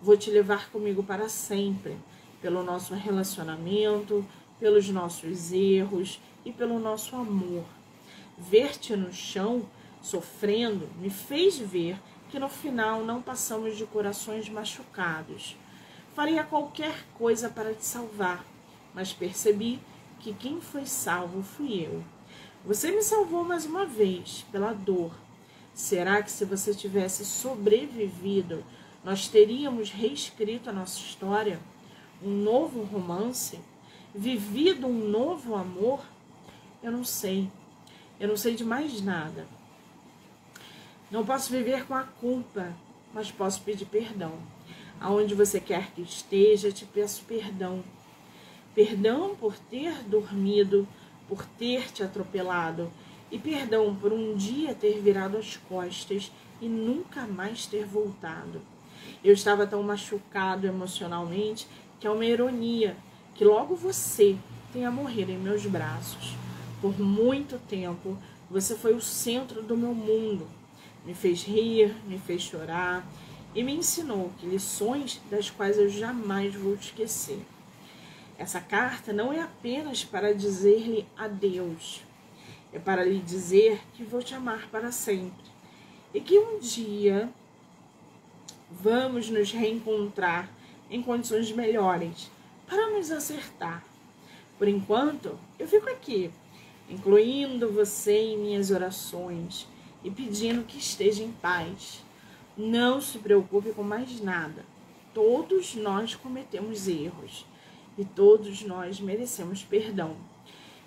Vou 0.00 0.16
te 0.16 0.30
levar 0.30 0.70
comigo 0.70 1.02
para 1.02 1.28
sempre, 1.28 1.94
pelo 2.40 2.62
nosso 2.62 2.94
relacionamento, 2.94 4.26
pelos 4.62 4.88
nossos 4.90 5.50
erros 5.50 6.20
e 6.44 6.52
pelo 6.52 6.78
nosso 6.78 7.16
amor. 7.16 7.64
Ver-te 8.38 8.94
no 8.94 9.12
chão, 9.12 9.68
sofrendo, 10.00 10.88
me 11.00 11.10
fez 11.10 11.58
ver 11.58 11.98
que 12.30 12.38
no 12.38 12.48
final 12.48 13.04
não 13.04 13.20
passamos 13.20 13.76
de 13.76 13.84
corações 13.84 14.48
machucados. 14.48 15.56
Faria 16.14 16.44
qualquer 16.44 16.94
coisa 17.18 17.48
para 17.48 17.74
te 17.74 17.84
salvar, 17.84 18.44
mas 18.94 19.12
percebi 19.12 19.80
que 20.20 20.32
quem 20.32 20.60
foi 20.60 20.86
salvo 20.86 21.42
fui 21.42 21.84
eu. 21.84 22.00
Você 22.64 22.92
me 22.92 23.02
salvou 23.02 23.42
mais 23.42 23.66
uma 23.66 23.84
vez 23.84 24.46
pela 24.52 24.72
dor. 24.72 25.12
Será 25.74 26.22
que 26.22 26.30
se 26.30 26.44
você 26.44 26.72
tivesse 26.72 27.24
sobrevivido, 27.24 28.62
nós 29.02 29.26
teríamos 29.26 29.90
reescrito 29.90 30.70
a 30.70 30.72
nossa 30.72 31.00
história, 31.00 31.58
um 32.22 32.30
novo 32.30 32.84
romance, 32.84 33.58
vivido 34.14 34.86
um 34.86 35.08
novo 35.08 35.54
amor? 35.54 36.04
Eu 36.82 36.92
não 36.92 37.04
sei. 37.04 37.48
Eu 38.20 38.28
não 38.28 38.36
sei 38.36 38.54
de 38.54 38.64
mais 38.64 39.00
nada. 39.00 39.46
Não 41.10 41.24
posso 41.24 41.50
viver 41.50 41.86
com 41.86 41.94
a 41.94 42.04
culpa, 42.04 42.72
mas 43.12 43.30
posso 43.30 43.60
pedir 43.62 43.86
perdão. 43.86 44.32
Aonde 45.00 45.34
você 45.34 45.60
quer 45.60 45.90
que 45.90 46.02
esteja, 46.02 46.70
te 46.70 46.84
peço 46.84 47.24
perdão. 47.24 47.82
Perdão 48.74 49.34
por 49.34 49.58
ter 49.58 49.92
dormido, 50.04 50.86
por 51.28 51.44
ter 51.44 51.92
te 51.92 52.02
atropelado. 52.02 52.90
E 53.30 53.38
perdão 53.38 53.94
por 53.94 54.12
um 54.12 54.36
dia 54.36 54.74
ter 54.74 55.00
virado 55.00 55.36
as 55.36 55.56
costas 55.56 56.30
e 56.60 56.68
nunca 56.68 57.26
mais 57.26 57.66
ter 57.66 57.84
voltado. 57.84 58.60
Eu 59.24 59.32
estava 59.32 59.66
tão 59.66 59.82
machucado 59.82 60.66
emocionalmente 60.66 61.66
que 61.98 62.06
é 62.06 62.10
uma 62.10 62.24
ironia 62.24 62.96
que 63.34 63.44
logo 63.44 63.74
você 63.74 64.36
tenha 64.72 64.90
morrido 64.90 65.30
em 65.30 65.38
meus 65.38 65.66
braços. 65.66 66.34
Por 66.80 66.98
muito 66.98 67.58
tempo, 67.68 68.18
você 68.50 68.76
foi 68.76 68.94
o 68.94 69.00
centro 69.00 69.62
do 69.62 69.76
meu 69.76 69.94
mundo. 69.94 70.46
Me 71.04 71.14
fez 71.14 71.42
rir, 71.42 71.94
me 72.06 72.18
fez 72.18 72.42
chorar 72.42 73.06
e 73.54 73.62
me 73.62 73.74
ensinou 73.74 74.32
lições 74.42 75.20
das 75.30 75.50
quais 75.50 75.78
eu 75.78 75.88
jamais 75.88 76.54
vou 76.54 76.74
esquecer. 76.74 77.40
Essa 78.38 78.60
carta 78.60 79.12
não 79.12 79.32
é 79.32 79.40
apenas 79.40 80.04
para 80.04 80.34
dizer-lhe 80.34 81.06
adeus. 81.16 82.02
é 82.72 82.78
para 82.78 83.04
lhe 83.04 83.18
dizer 83.18 83.80
que 83.94 84.02
vou 84.02 84.22
te 84.22 84.34
amar 84.34 84.66
para 84.70 84.90
sempre 84.90 85.44
e 86.14 86.20
que 86.20 86.38
um 86.38 86.58
dia 86.58 87.28
vamos 88.70 89.28
nos 89.28 89.52
reencontrar 89.52 90.48
em 90.90 91.02
condições 91.02 91.52
melhores 91.52 92.30
para 92.72 92.88
nos 92.88 93.10
acertar. 93.10 93.84
Por 94.58 94.66
enquanto, 94.66 95.38
eu 95.58 95.68
fico 95.68 95.90
aqui, 95.90 96.30
incluindo 96.88 97.70
você 97.70 98.16
em 98.18 98.38
minhas 98.38 98.70
orações 98.70 99.68
e 100.02 100.10
pedindo 100.10 100.64
que 100.64 100.78
esteja 100.78 101.22
em 101.22 101.30
paz. 101.32 102.02
Não 102.56 102.98
se 102.98 103.18
preocupe 103.18 103.72
com 103.72 103.82
mais 103.82 104.22
nada. 104.22 104.64
Todos 105.12 105.74
nós 105.74 106.14
cometemos 106.14 106.88
erros 106.88 107.44
e 107.98 108.06
todos 108.06 108.62
nós 108.62 108.98
merecemos 108.98 109.62
perdão. 109.62 110.16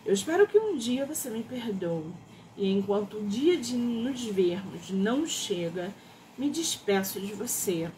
Eu 0.03 0.13
espero 0.15 0.47
que 0.47 0.57
um 0.57 0.75
dia 0.75 1.05
você 1.05 1.29
me 1.29 1.43
perdoe. 1.43 2.11
E 2.57 2.67
enquanto 2.71 3.17
o 3.17 3.27
dia 3.27 3.57
de 3.57 3.75
nos 3.75 4.23
vermos 4.23 4.89
não 4.89 5.27
chega, 5.27 5.93
me 6.35 6.49
despeço 6.49 7.21
de 7.21 7.33
você, 7.33 7.91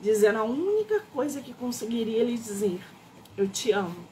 dizendo 0.00 0.38
a 0.38 0.44
única 0.44 1.00
coisa 1.12 1.42
que 1.42 1.52
conseguiria 1.52 2.24
lhe 2.24 2.38
dizer: 2.38 2.80
Eu 3.40 3.48
te 3.48 3.72
amo. 3.72 4.06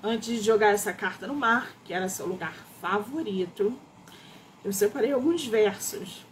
Antes 0.00 0.36
de 0.36 0.40
jogar 0.40 0.68
essa 0.68 0.92
carta 0.92 1.26
no 1.26 1.34
mar, 1.34 1.68
que 1.84 1.92
era 1.92 2.08
seu 2.08 2.28
lugar 2.28 2.54
favorito, 2.80 3.76
eu 4.64 4.72
separei 4.72 5.10
alguns 5.10 5.44
versos 5.44 6.24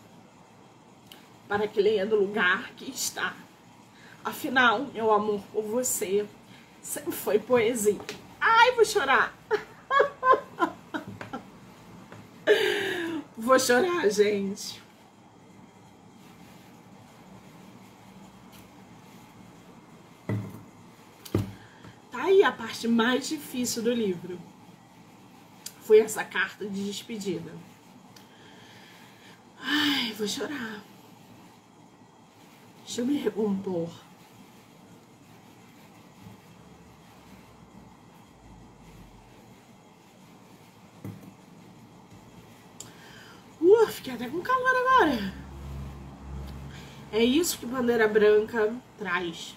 para 1.48 1.66
que 1.66 1.82
leia 1.82 2.07
do 2.07 2.14
lugar 2.14 2.70
que 2.76 2.88
está. 2.88 3.34
Afinal, 4.24 4.86
meu 4.94 5.11
amor 5.11 5.40
por 5.53 5.64
você 5.64 6.24
sempre 6.80 7.11
foi 7.11 7.40
poesia. 7.40 7.98
Ai, 8.40 8.70
vou 8.76 8.84
chorar. 8.84 9.34
vou 13.36 13.59
chorar, 13.59 14.09
gente. 14.09 14.80
Aí 22.21 22.43
a 22.43 22.53
parte 22.53 22.87
mais 22.87 23.29
difícil 23.29 23.83
do 23.83 23.93
livro. 23.93 24.39
Foi 25.83 26.01
essa 26.01 26.23
carta 26.23 26.66
de 26.66 26.85
despedida. 26.85 27.53
Ai, 29.61 30.12
vou 30.12 30.29
chorar. 30.29 30.83
Deixa 32.85 33.01
eu 33.01 33.07
me 33.07 33.16
recompor. 33.16 33.91
Uh, 43.61 43.87
fiquei 43.89 44.14
até 44.14 44.29
com 44.29 44.41
calor 44.41 44.75
agora. 44.77 45.35
É 47.12 47.23
isso 47.23 47.59
que 47.59 47.66
bandeira 47.66 48.07
branca 48.07 48.75
traz. 48.99 49.57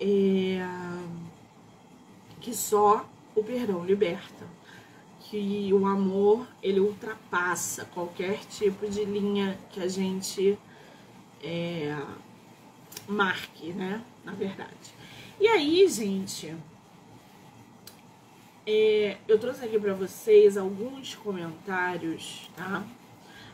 É... 0.00 0.58
Que 2.44 2.52
só 2.52 3.08
o 3.34 3.42
perdão 3.42 3.82
liberta 3.86 4.46
que 5.18 5.72
o 5.72 5.86
amor 5.86 6.46
ele 6.62 6.78
ultrapassa 6.78 7.86
qualquer 7.86 8.38
tipo 8.50 8.86
de 8.86 9.02
linha 9.02 9.58
que 9.70 9.80
a 9.80 9.88
gente 9.88 10.58
é, 11.42 11.96
marque, 13.08 13.72
né? 13.72 14.04
Na 14.22 14.32
verdade. 14.32 14.94
E 15.40 15.48
aí, 15.48 15.88
gente, 15.88 16.54
é, 18.66 19.16
eu 19.26 19.38
trouxe 19.38 19.64
aqui 19.64 19.78
para 19.78 19.94
vocês 19.94 20.58
alguns 20.58 21.14
comentários, 21.14 22.50
tá? 22.54 22.84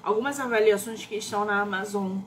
Algumas 0.03 0.41
avaliações 0.41 1.07
que 1.07 1.14
estão 1.14 1.45
na 1.45 1.61
Amazon 1.61 2.18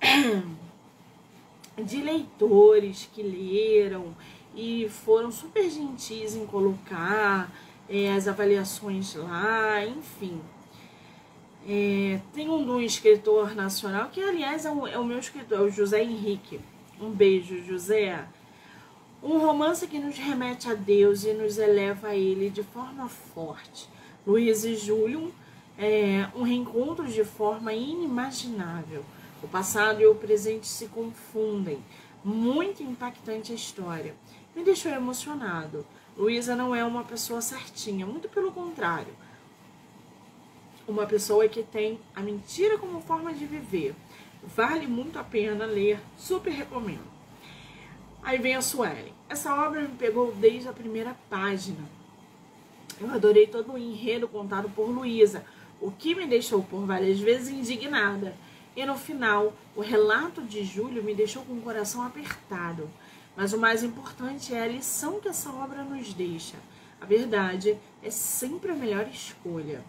de 1.76 2.00
leitores 2.02 3.10
que 3.12 3.20
leram 3.20 4.14
e 4.54 4.88
foram 4.88 5.30
super 5.30 5.68
gentis 5.70 6.34
em 6.34 6.46
colocar 6.46 7.50
é, 7.88 8.12
as 8.12 8.28
avaliações 8.28 9.14
lá, 9.14 9.84
enfim. 9.84 10.40
É, 11.68 12.20
tem 12.32 12.48
um 12.48 12.80
escritor 12.80 13.54
nacional, 13.54 14.08
que 14.08 14.20
aliás 14.22 14.64
é 14.64 14.70
o, 14.70 14.86
é 14.86 14.98
o 14.98 15.04
meu 15.04 15.18
escritor, 15.18 15.58
é 15.58 15.62
o 15.62 15.70
José 15.70 16.02
Henrique. 16.02 16.60
Um 17.00 17.10
beijo, 17.10 17.62
José. 17.64 18.24
Um 19.22 19.38
romance 19.38 19.86
que 19.86 19.98
nos 19.98 20.16
remete 20.16 20.70
a 20.70 20.74
Deus 20.74 21.24
e 21.24 21.32
nos 21.34 21.58
eleva 21.58 22.08
a 22.08 22.16
Ele 22.16 22.48
de 22.48 22.62
forma 22.62 23.08
forte. 23.08 23.88
Luiz 24.26 24.64
e 24.64 24.74
Júlio, 24.76 25.32
é, 25.78 26.26
um 26.34 26.42
reencontro 26.42 27.06
de 27.06 27.24
forma 27.24 27.72
inimaginável. 27.72 29.04
O 29.42 29.48
passado 29.48 30.00
e 30.00 30.06
o 30.06 30.14
presente 30.14 30.66
se 30.66 30.86
confundem. 30.86 31.78
Muito 32.22 32.82
impactante 32.82 33.52
a 33.52 33.54
história. 33.54 34.14
Me 34.54 34.64
deixou 34.64 34.92
emocionado. 34.92 35.86
Luísa 36.16 36.56
não 36.56 36.74
é 36.74 36.84
uma 36.84 37.04
pessoa 37.04 37.40
certinha, 37.40 38.06
muito 38.06 38.28
pelo 38.28 38.52
contrário. 38.52 39.14
Uma 40.86 41.06
pessoa 41.06 41.48
que 41.48 41.62
tem 41.62 42.00
a 42.14 42.20
mentira 42.20 42.76
como 42.76 43.00
forma 43.00 43.32
de 43.32 43.46
viver. 43.46 43.94
Vale 44.42 44.86
muito 44.86 45.18
a 45.18 45.24
pena 45.24 45.64
ler, 45.64 46.00
super 46.16 46.50
recomendo. 46.50 47.08
Aí 48.22 48.38
vem 48.38 48.54
a 48.54 48.62
Suelen. 48.62 49.14
Essa 49.28 49.54
obra 49.54 49.82
me 49.82 49.96
pegou 49.96 50.32
desde 50.32 50.68
a 50.68 50.72
primeira 50.72 51.16
página. 51.28 51.84
Eu 53.00 53.10
adorei 53.10 53.46
todo 53.46 53.72
o 53.72 53.78
enredo 53.78 54.28
contado 54.28 54.68
por 54.68 54.90
Luísa, 54.90 55.44
o 55.80 55.90
que 55.90 56.14
me 56.14 56.26
deixou 56.26 56.62
por 56.62 56.84
várias 56.84 57.18
vezes 57.18 57.48
indignada. 57.48 58.34
E 58.76 58.84
no 58.84 58.96
final, 58.96 59.54
o 59.74 59.80
relato 59.80 60.42
de 60.42 60.64
Júlio 60.64 61.02
me 61.02 61.14
deixou 61.14 61.42
com 61.44 61.54
o 61.54 61.62
coração 61.62 62.02
apertado. 62.02 62.90
Mas 63.36 63.52
o 63.52 63.58
mais 63.58 63.82
importante 63.82 64.54
é 64.54 64.62
a 64.62 64.68
lição 64.68 65.20
que 65.20 65.28
essa 65.28 65.50
obra 65.50 65.82
nos 65.82 66.12
deixa. 66.12 66.56
A 67.00 67.06
verdade 67.06 67.78
é 68.02 68.10
sempre 68.10 68.72
a 68.72 68.74
melhor 68.74 69.08
escolha. 69.08 69.82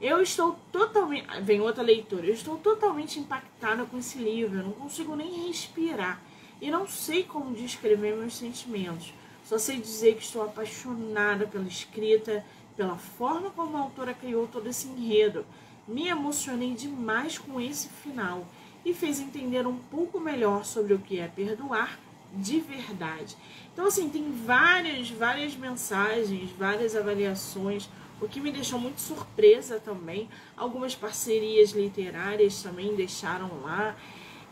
Eu 0.00 0.20
estou 0.20 0.58
totalmente. 0.70 1.26
Vem 1.42 1.60
outra 1.60 1.82
leitura. 1.82 2.26
Eu 2.26 2.34
estou 2.34 2.56
totalmente 2.58 3.18
impactada 3.18 3.84
com 3.84 3.98
esse 3.98 4.18
livro. 4.18 4.58
Eu 4.58 4.64
não 4.64 4.72
consigo 4.72 5.14
nem 5.16 5.46
respirar. 5.46 6.20
E 6.60 6.70
não 6.70 6.86
sei 6.86 7.24
como 7.24 7.54
descrever 7.54 8.16
meus 8.16 8.36
sentimentos. 8.36 9.12
Só 9.44 9.58
sei 9.58 9.80
dizer 9.80 10.16
que 10.16 10.22
estou 10.22 10.42
apaixonada 10.42 11.46
pela 11.46 11.66
escrita, 11.66 12.44
pela 12.76 12.96
forma 12.96 13.50
como 13.50 13.76
a 13.76 13.80
autora 13.80 14.14
criou 14.14 14.46
todo 14.46 14.68
esse 14.68 14.86
enredo. 14.86 15.44
Me 15.86 16.08
emocionei 16.08 16.74
demais 16.74 17.38
com 17.38 17.60
esse 17.60 17.88
final 17.88 18.46
e 18.84 18.92
fez 18.92 19.20
entender 19.20 19.66
um 19.66 19.76
pouco 19.76 20.18
melhor 20.18 20.64
sobre 20.64 20.94
o 20.94 20.98
que 20.98 21.18
é 21.18 21.28
perdoar 21.28 21.98
de 22.34 22.60
verdade. 22.60 23.36
Então, 23.72 23.86
assim, 23.86 24.08
tem 24.08 24.30
várias, 24.32 25.10
várias 25.10 25.54
mensagens, 25.54 26.50
várias 26.58 26.96
avaliações, 26.96 27.88
o 28.20 28.28
que 28.28 28.40
me 28.40 28.52
deixou 28.52 28.78
muito 28.78 29.00
surpresa 29.00 29.80
também. 29.80 30.28
Algumas 30.56 30.94
parcerias 30.94 31.72
literárias 31.72 32.62
também 32.62 32.94
deixaram 32.94 33.50
lá. 33.62 33.96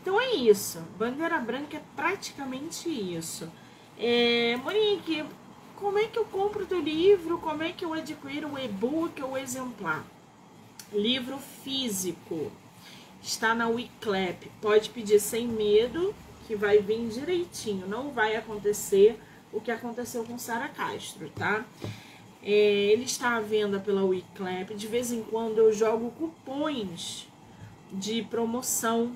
Então 0.01 0.19
é 0.19 0.35
isso. 0.35 0.79
Bandeira 0.97 1.39
Branca 1.39 1.77
é 1.77 1.81
praticamente 1.95 2.89
isso. 2.89 3.49
É, 3.97 4.57
Monique, 4.57 5.23
como 5.75 5.97
é 5.97 6.07
que 6.07 6.19
eu 6.19 6.25
compro 6.25 6.65
teu 6.65 6.81
livro? 6.81 7.37
Como 7.37 7.63
é 7.63 7.71
que 7.71 7.85
eu 7.85 7.93
adquiro 7.93 8.53
o 8.53 8.59
e-book 8.59 9.21
ou 9.21 9.31
o 9.31 9.37
exemplar? 9.37 10.03
Livro 10.91 11.37
físico 11.63 12.51
está 13.21 13.53
na 13.53 13.67
Wiclap. 13.67 14.49
Pode 14.61 14.89
pedir 14.89 15.19
sem 15.19 15.47
medo, 15.47 16.13
que 16.47 16.55
vai 16.55 16.79
vir 16.79 17.07
direitinho. 17.07 17.87
Não 17.87 18.11
vai 18.11 18.35
acontecer 18.35 19.19
o 19.51 19.59
que 19.59 19.71
aconteceu 19.71 20.23
com 20.23 20.37
Sara 20.37 20.67
Castro, 20.67 21.29
tá? 21.29 21.65
É, 22.43 22.51
ele 22.51 23.03
está 23.03 23.35
à 23.35 23.39
venda 23.39 23.79
pela 23.79 24.03
Wiclap. 24.03 24.73
De 24.73 24.87
vez 24.87 25.11
em 25.11 25.23
quando 25.23 25.59
eu 25.59 25.73
jogo 25.73 26.11
cupons 26.11 27.27
de 27.91 28.23
promoção 28.23 29.15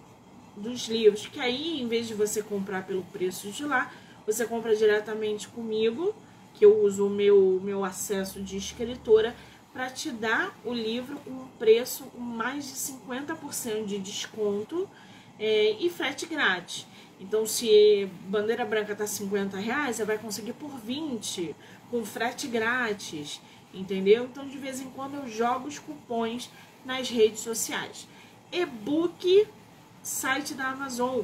dos 0.55 0.87
livros, 0.87 1.25
que 1.27 1.39
aí, 1.39 1.81
em 1.81 1.87
vez 1.87 2.07
de 2.07 2.13
você 2.13 2.41
comprar 2.41 2.85
pelo 2.85 3.03
preço 3.03 3.49
de 3.49 3.65
lá, 3.65 3.91
você 4.25 4.45
compra 4.45 4.75
diretamente 4.75 5.47
comigo, 5.47 6.15
que 6.53 6.65
eu 6.65 6.81
uso 6.83 7.07
o 7.07 7.09
meu, 7.09 7.59
meu 7.61 7.83
acesso 7.83 8.41
de 8.41 8.57
escritora 8.57 9.35
para 9.75 9.89
te 9.89 10.09
dar 10.09 10.57
o 10.63 10.73
livro 10.73 11.19
com 11.19 11.31
um 11.31 11.47
preço 11.59 12.05
com 12.05 12.21
mais 12.21 12.65
de 12.65 12.75
50% 12.75 13.85
de 13.85 13.99
desconto 13.99 14.89
é, 15.37 15.71
e 15.77 15.89
frete 15.89 16.25
grátis. 16.25 16.87
Então, 17.19 17.45
se 17.45 18.09
bandeira 18.29 18.63
branca 18.63 18.95
tá 18.95 19.05
50 19.05 19.57
reais, 19.57 19.97
você 19.97 20.05
vai 20.05 20.17
conseguir 20.17 20.53
por 20.53 20.71
20, 20.79 21.53
com 21.91 22.05
frete 22.05 22.47
grátis, 22.47 23.41
entendeu? 23.73 24.23
Então, 24.23 24.47
de 24.47 24.57
vez 24.57 24.79
em 24.79 24.89
quando 24.91 25.15
eu 25.15 25.27
jogo 25.27 25.67
os 25.67 25.77
cupons 25.77 26.49
nas 26.85 27.09
redes 27.09 27.41
sociais. 27.41 28.07
E-book, 28.53 29.45
site 30.01 30.53
da 30.53 30.69
Amazon. 30.69 31.23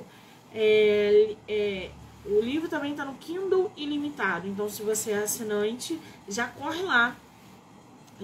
É, 0.54 1.38
é, 1.48 1.90
o 2.26 2.42
livro 2.42 2.68
também 2.68 2.92
está 2.92 3.06
no 3.06 3.14
Kindle 3.14 3.72
ilimitado. 3.78 4.46
Então, 4.46 4.70
se 4.70 4.84
você 4.84 5.12
é 5.12 5.24
assinante, 5.24 5.98
já 6.28 6.48
corre 6.48 6.82
lá 6.82 7.16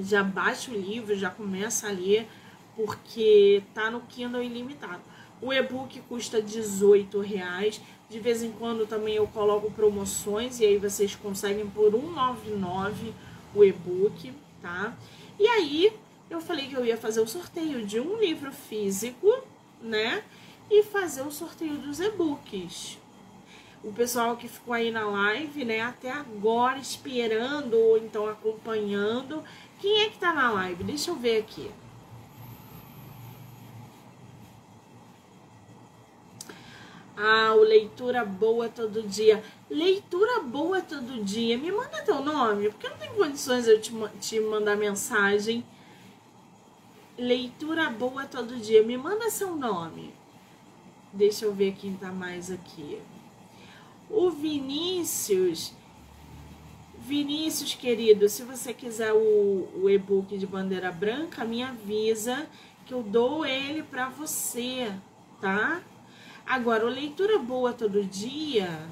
já 0.04 0.24
baixa 0.24 0.72
o 0.72 0.74
livro, 0.74 1.16
já 1.16 1.30
começa 1.30 1.88
a 1.88 1.91
ler, 1.91 2.28
porque 2.76 3.64
tá 3.74 3.89
no 3.89 4.02
Kindle 4.02 4.43
ilimitado. 4.43 5.02
O 5.41 5.54
e-book 5.54 6.00
custa 6.02 6.41
18 6.41 7.20
reais. 7.20 7.82
De 8.10 8.20
vez 8.20 8.41
em 8.41 8.52
quando 8.52 8.88
também 8.88 9.16
eu 9.16 9.28
coloco 9.28 9.70
promoções 9.72 10.60
e 10.60 10.66
aí 10.66 10.78
vocês 10.78 11.16
conseguem 11.16 11.68
por 11.68 11.91
1,99 11.91 13.12
o 13.54 13.64
e-book, 13.64 14.34
tá? 14.62 14.95
E 15.39 15.45
aí 15.45 15.91
eu 16.30 16.41
falei 16.41 16.68
que 16.68 16.76
eu 16.76 16.86
ia 16.86 16.98
fazer 16.98 17.20
o 17.20 17.28
sorteio 17.28 17.86
de 17.86 18.00
um 18.00 18.18
livro 18.18 18.52
físico, 18.52 19.28
né? 19.82 20.24
E 20.70 20.84
fazer 20.84 21.22
o 21.22 21.32
sorteio 21.32 21.76
dos 21.76 22.00
e-books. 22.00 22.98
O 23.84 23.93
pessoal 23.93 24.36
que 24.36 24.48
ficou 24.48 24.74
aí 24.74 24.91
na 24.91 25.06
live, 25.06 25.64
né, 25.64 25.82
até 25.82 26.12
agora 26.12 26.80
esperando 26.80 27.76
ou 27.76 27.98
então 27.98 28.28
acompanhando. 28.28 29.43
Quem 29.80 30.01
é 30.01 30.09
que 30.09 30.17
tá 30.17 30.34
na 30.34 30.51
live? 30.51 30.84
Deixa 30.84 31.11
eu 31.11 31.15
ver 31.15 31.39
aqui. 31.39 31.71
Ah, 37.19 37.55
o 37.55 37.61
leitura 37.61 38.23
boa 38.23 38.69
todo 38.69 39.01
dia. 39.01 39.43
Leitura 39.69 40.39
boa 40.41 40.82
todo 40.82 41.23
dia. 41.23 41.57
Me 41.57 41.71
manda 41.71 42.03
teu 42.03 42.23
nome, 42.23 42.69
porque 42.69 42.88
não 42.88 42.97
tem 42.97 43.11
condições 43.13 43.65
de 43.65 43.71
eu 43.71 43.82
te, 43.82 43.91
te 44.19 44.39
mandar 44.39 44.75
mensagem. 44.75 45.65
Leitura 47.17 47.89
boa 47.89 48.25
todo 48.25 48.55
dia. 48.57 48.84
Me 48.84 48.95
manda 48.95 49.32
seu 49.32 49.55
nome. 49.55 50.13
Deixa 51.11 51.45
eu 51.45 51.53
ver 51.53 51.73
quem 51.73 51.95
tá 51.95 52.11
mais 52.11 52.51
aqui. 52.51 53.01
O 54.09 54.30
Vinícius. 54.30 55.73
Vinícius, 57.08 57.74
querido, 57.74 58.28
se 58.28 58.43
você 58.43 58.74
quiser 58.74 59.14
o, 59.14 59.70
o 59.82 59.89
e-book 59.89 60.38
de 60.38 60.45
bandeira 60.45 60.91
branca, 60.91 61.45
me 61.45 61.64
avisa 61.64 62.45
que 62.86 62.93
eu 62.93 63.01
dou 63.01 63.45
ele 63.45 63.82
para 63.82 64.10
você, 64.10 64.91
tá? 65.39 65.82
Agora, 66.45 66.86
o 66.86 66.89
leitura 66.89 67.39
boa 67.39 67.72
todo 67.72 68.03
dia, 68.03 68.86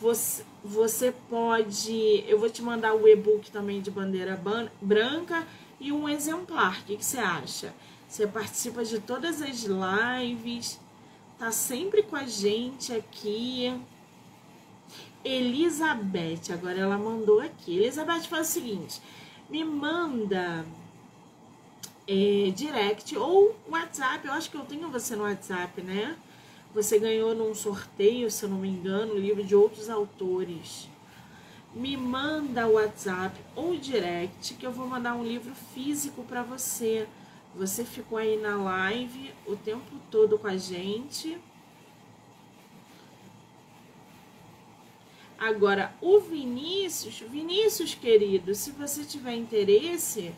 você, 0.00 0.42
você 0.64 1.12
pode. 1.28 2.24
Eu 2.26 2.38
vou 2.38 2.48
te 2.48 2.62
mandar 2.62 2.94
o 2.94 3.06
e-book 3.06 3.50
também 3.50 3.82
de 3.82 3.90
bandeira 3.90 4.40
branca 4.80 5.46
e 5.78 5.92
um 5.92 6.08
exemplar. 6.08 6.80
O 6.80 6.84
que, 6.84 6.96
que 6.96 7.04
você 7.04 7.18
acha? 7.18 7.74
Você 8.08 8.26
participa 8.26 8.82
de 8.82 9.00
todas 9.00 9.42
as 9.42 9.64
lives, 9.64 10.80
tá 11.38 11.52
sempre 11.52 12.02
com 12.02 12.16
a 12.16 12.24
gente 12.24 12.90
aqui. 12.90 13.78
Elizabeth, 15.24 16.52
agora 16.52 16.78
ela 16.78 16.98
mandou 16.98 17.40
aqui. 17.40 17.78
Elizabeth 17.78 18.22
faz 18.22 18.48
o 18.48 18.52
seguinte: 18.52 19.00
me 19.48 19.64
manda 19.64 20.64
é, 22.06 22.50
direct 22.50 23.16
ou 23.16 23.54
WhatsApp. 23.68 24.26
Eu 24.26 24.32
acho 24.32 24.50
que 24.50 24.56
eu 24.56 24.64
tenho 24.64 24.90
você 24.90 25.14
no 25.14 25.22
WhatsApp, 25.22 25.80
né? 25.82 26.16
Você 26.74 26.98
ganhou 26.98 27.34
num 27.34 27.54
sorteio, 27.54 28.30
se 28.30 28.44
eu 28.44 28.48
não 28.48 28.58
me 28.58 28.68
engano, 28.68 29.14
livro 29.14 29.44
de 29.44 29.54
outros 29.54 29.90
autores. 29.90 30.88
Me 31.74 31.96
manda 31.96 32.66
WhatsApp 32.66 33.38
ou 33.54 33.76
direct 33.76 34.54
que 34.54 34.66
eu 34.66 34.72
vou 34.72 34.86
mandar 34.86 35.14
um 35.14 35.24
livro 35.24 35.54
físico 35.74 36.22
para 36.22 36.42
você. 36.42 37.06
Você 37.54 37.84
ficou 37.84 38.18
aí 38.18 38.38
na 38.38 38.56
live 38.56 39.32
o 39.46 39.54
tempo 39.54 39.96
todo 40.10 40.38
com 40.38 40.46
a 40.46 40.56
gente. 40.56 41.38
Agora, 45.42 45.92
o 46.00 46.20
Vinícius, 46.20 47.18
Vinícius 47.18 47.96
querido, 47.96 48.54
se 48.54 48.70
você 48.70 49.02
tiver 49.02 49.34
interesse, 49.34 50.32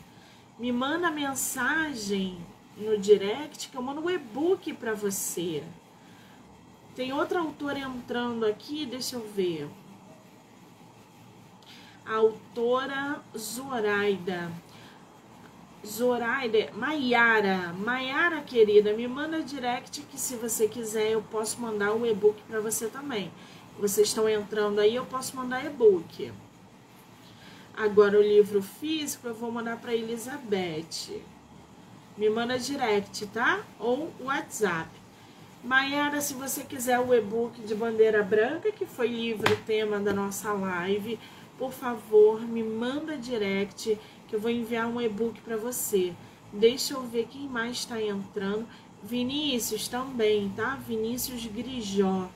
me 0.57 0.71
manda 0.71 1.11
mensagem 1.11 2.39
no 2.75 2.97
direct 2.97 3.69
que 3.69 3.77
eu 3.77 3.83
mando 3.83 4.01
um 4.01 4.09
e-book 4.09 4.73
para 4.73 4.95
você. 4.95 5.63
Tem 6.95 7.13
outra 7.13 7.39
autora 7.39 7.77
entrando 7.77 8.47
aqui, 8.47 8.83
deixa 8.83 9.15
eu 9.15 9.21
ver. 9.21 9.69
Autora 12.03 13.21
Zoraida. 13.37 14.51
Zoraida, 15.85 16.71
Maiara, 16.73 17.73
Maiara 17.73 18.41
querida, 18.41 18.91
me 18.91 19.07
manda 19.07 19.43
direct 19.43 20.01
que 20.01 20.19
se 20.19 20.35
você 20.35 20.67
quiser 20.67 21.11
eu 21.11 21.21
posso 21.21 21.61
mandar 21.61 21.91
o 21.91 21.99
um 21.99 22.05
e-book 22.07 22.41
para 22.47 22.59
você 22.59 22.87
também. 22.87 23.31
Vocês 23.77 24.07
estão 24.07 24.27
entrando 24.29 24.79
aí, 24.79 24.95
eu 24.95 25.05
posso 25.05 25.35
mandar 25.35 25.65
e-book. 25.65 26.31
Agora 27.75 28.17
o 28.17 28.21
livro 28.21 28.61
físico 28.61 29.27
eu 29.27 29.33
vou 29.33 29.51
mandar 29.51 29.77
para 29.77 29.93
Elizabeth. 29.93 31.21
Me 32.17 32.29
manda 32.29 32.57
direct, 32.57 33.25
tá? 33.27 33.61
Ou 33.77 34.13
WhatsApp. 34.21 34.89
Maiara, 35.61 36.21
se 36.21 36.33
você 36.35 36.63
quiser 36.63 36.99
o 36.99 37.13
e-book 37.13 37.59
de 37.63 37.75
bandeira 37.75 38.23
branca, 38.23 38.71
que 38.71 38.85
foi 38.85 39.07
livro 39.07 39.57
tema 39.65 39.99
da 39.99 40.13
nossa 40.13 40.53
live, 40.53 41.19
por 41.57 41.73
favor, 41.73 42.39
me 42.39 42.63
manda 42.63 43.17
direct 43.17 43.99
que 44.27 44.35
eu 44.37 44.39
vou 44.39 44.51
enviar 44.51 44.87
um 44.87 45.01
e-book 45.01 45.41
para 45.41 45.57
você. 45.57 46.13
Deixa 46.53 46.93
eu 46.93 47.01
ver 47.01 47.27
quem 47.29 47.49
mais 47.49 47.79
está 47.79 48.01
entrando. 48.01 48.65
Vinícius 49.03 49.89
também, 49.89 50.49
tá? 50.55 50.75
Vinícius 50.87 51.45
Grijó. 51.45 52.29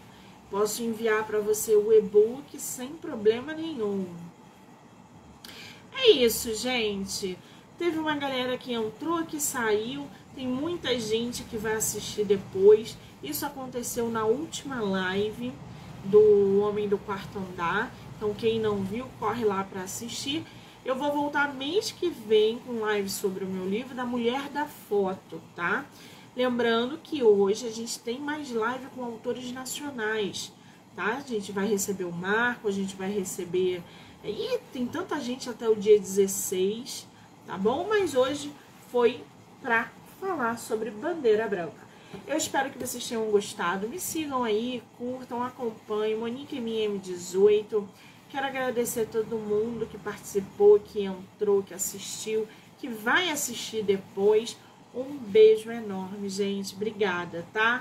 Posso 0.49 0.81
enviar 0.81 1.25
para 1.25 1.39
você 1.39 1.75
o 1.75 1.93
e-book 1.93 2.59
sem 2.59 2.89
problema 2.89 3.53
nenhum. 3.53 4.07
É 5.93 6.11
isso, 6.11 6.55
gente. 6.55 7.37
Teve 7.77 7.99
uma 7.99 8.15
galera 8.15 8.57
que 8.57 8.73
entrou, 8.73 9.23
que 9.25 9.39
saiu. 9.39 10.07
Tem 10.35 10.47
muita 10.47 10.99
gente 10.99 11.43
que 11.43 11.57
vai 11.57 11.73
assistir 11.75 12.25
depois. 12.25 12.97
Isso 13.21 13.45
aconteceu 13.45 14.09
na 14.09 14.25
última 14.25 14.81
live 14.81 15.51
do 16.03 16.61
Homem 16.61 16.87
do 16.87 16.97
Quarto 16.97 17.37
Andar. 17.37 17.93
Então, 18.17 18.33
quem 18.33 18.59
não 18.59 18.83
viu, 18.83 19.05
corre 19.19 19.45
lá 19.45 19.63
para 19.63 19.83
assistir. 19.83 20.43
Eu 20.83 20.95
vou 20.95 21.11
voltar 21.11 21.53
mês 21.53 21.91
que 21.91 22.09
vem 22.09 22.57
com 22.59 22.79
live 22.79 23.09
sobre 23.09 23.43
o 23.43 23.47
meu 23.47 23.67
livro 23.67 23.93
da 23.93 24.05
Mulher 24.05 24.49
da 24.49 24.65
Foto, 24.65 25.41
tá? 25.55 25.85
Lembrando 26.39 26.97
que 26.99 27.21
hoje 27.21 27.67
a 27.67 27.69
gente 27.69 27.99
tem 27.99 28.17
mais 28.17 28.49
live 28.49 28.85
com 28.95 29.03
autores 29.03 29.51
nacionais, 29.51 30.53
tá? 30.95 31.17
A 31.17 31.19
gente 31.19 31.51
vai 31.51 31.67
receber 31.67 32.05
o 32.05 32.13
Marco, 32.13 32.69
a 32.69 32.71
gente 32.71 32.95
vai 32.95 33.11
receber 33.11 33.83
e 34.23 34.57
tem 34.71 34.87
tanta 34.87 35.19
gente 35.19 35.49
até 35.49 35.67
o 35.67 35.75
dia 35.75 35.99
16, 35.99 37.05
tá 37.45 37.57
bom? 37.57 37.85
Mas 37.89 38.15
hoje 38.15 38.53
foi 38.89 39.21
para 39.61 39.91
falar 40.17 40.57
sobre 40.57 40.89
bandeira 40.91 41.45
branca. 41.45 41.85
Eu 42.25 42.37
espero 42.37 42.69
que 42.69 42.79
vocês 42.79 43.05
tenham 43.05 43.29
gostado. 43.29 43.89
Me 43.89 43.99
sigam 43.99 44.45
aí, 44.45 44.81
curtam, 44.97 45.43
acompanhem. 45.43 46.15
Monique 46.15 46.55
MM18. 46.55 47.83
Quero 48.29 48.47
agradecer 48.47 49.01
a 49.01 49.05
todo 49.05 49.35
mundo 49.35 49.85
que 49.85 49.97
participou, 49.97 50.79
que 50.79 51.03
entrou, 51.03 51.61
que 51.61 51.73
assistiu, 51.73 52.47
que 52.77 52.87
vai 52.87 53.29
assistir 53.29 53.83
depois. 53.83 54.55
Um 54.93 55.17
beijo 55.17 55.71
enorme, 55.71 56.29
gente. 56.29 56.75
Obrigada, 56.75 57.45
tá? 57.53 57.77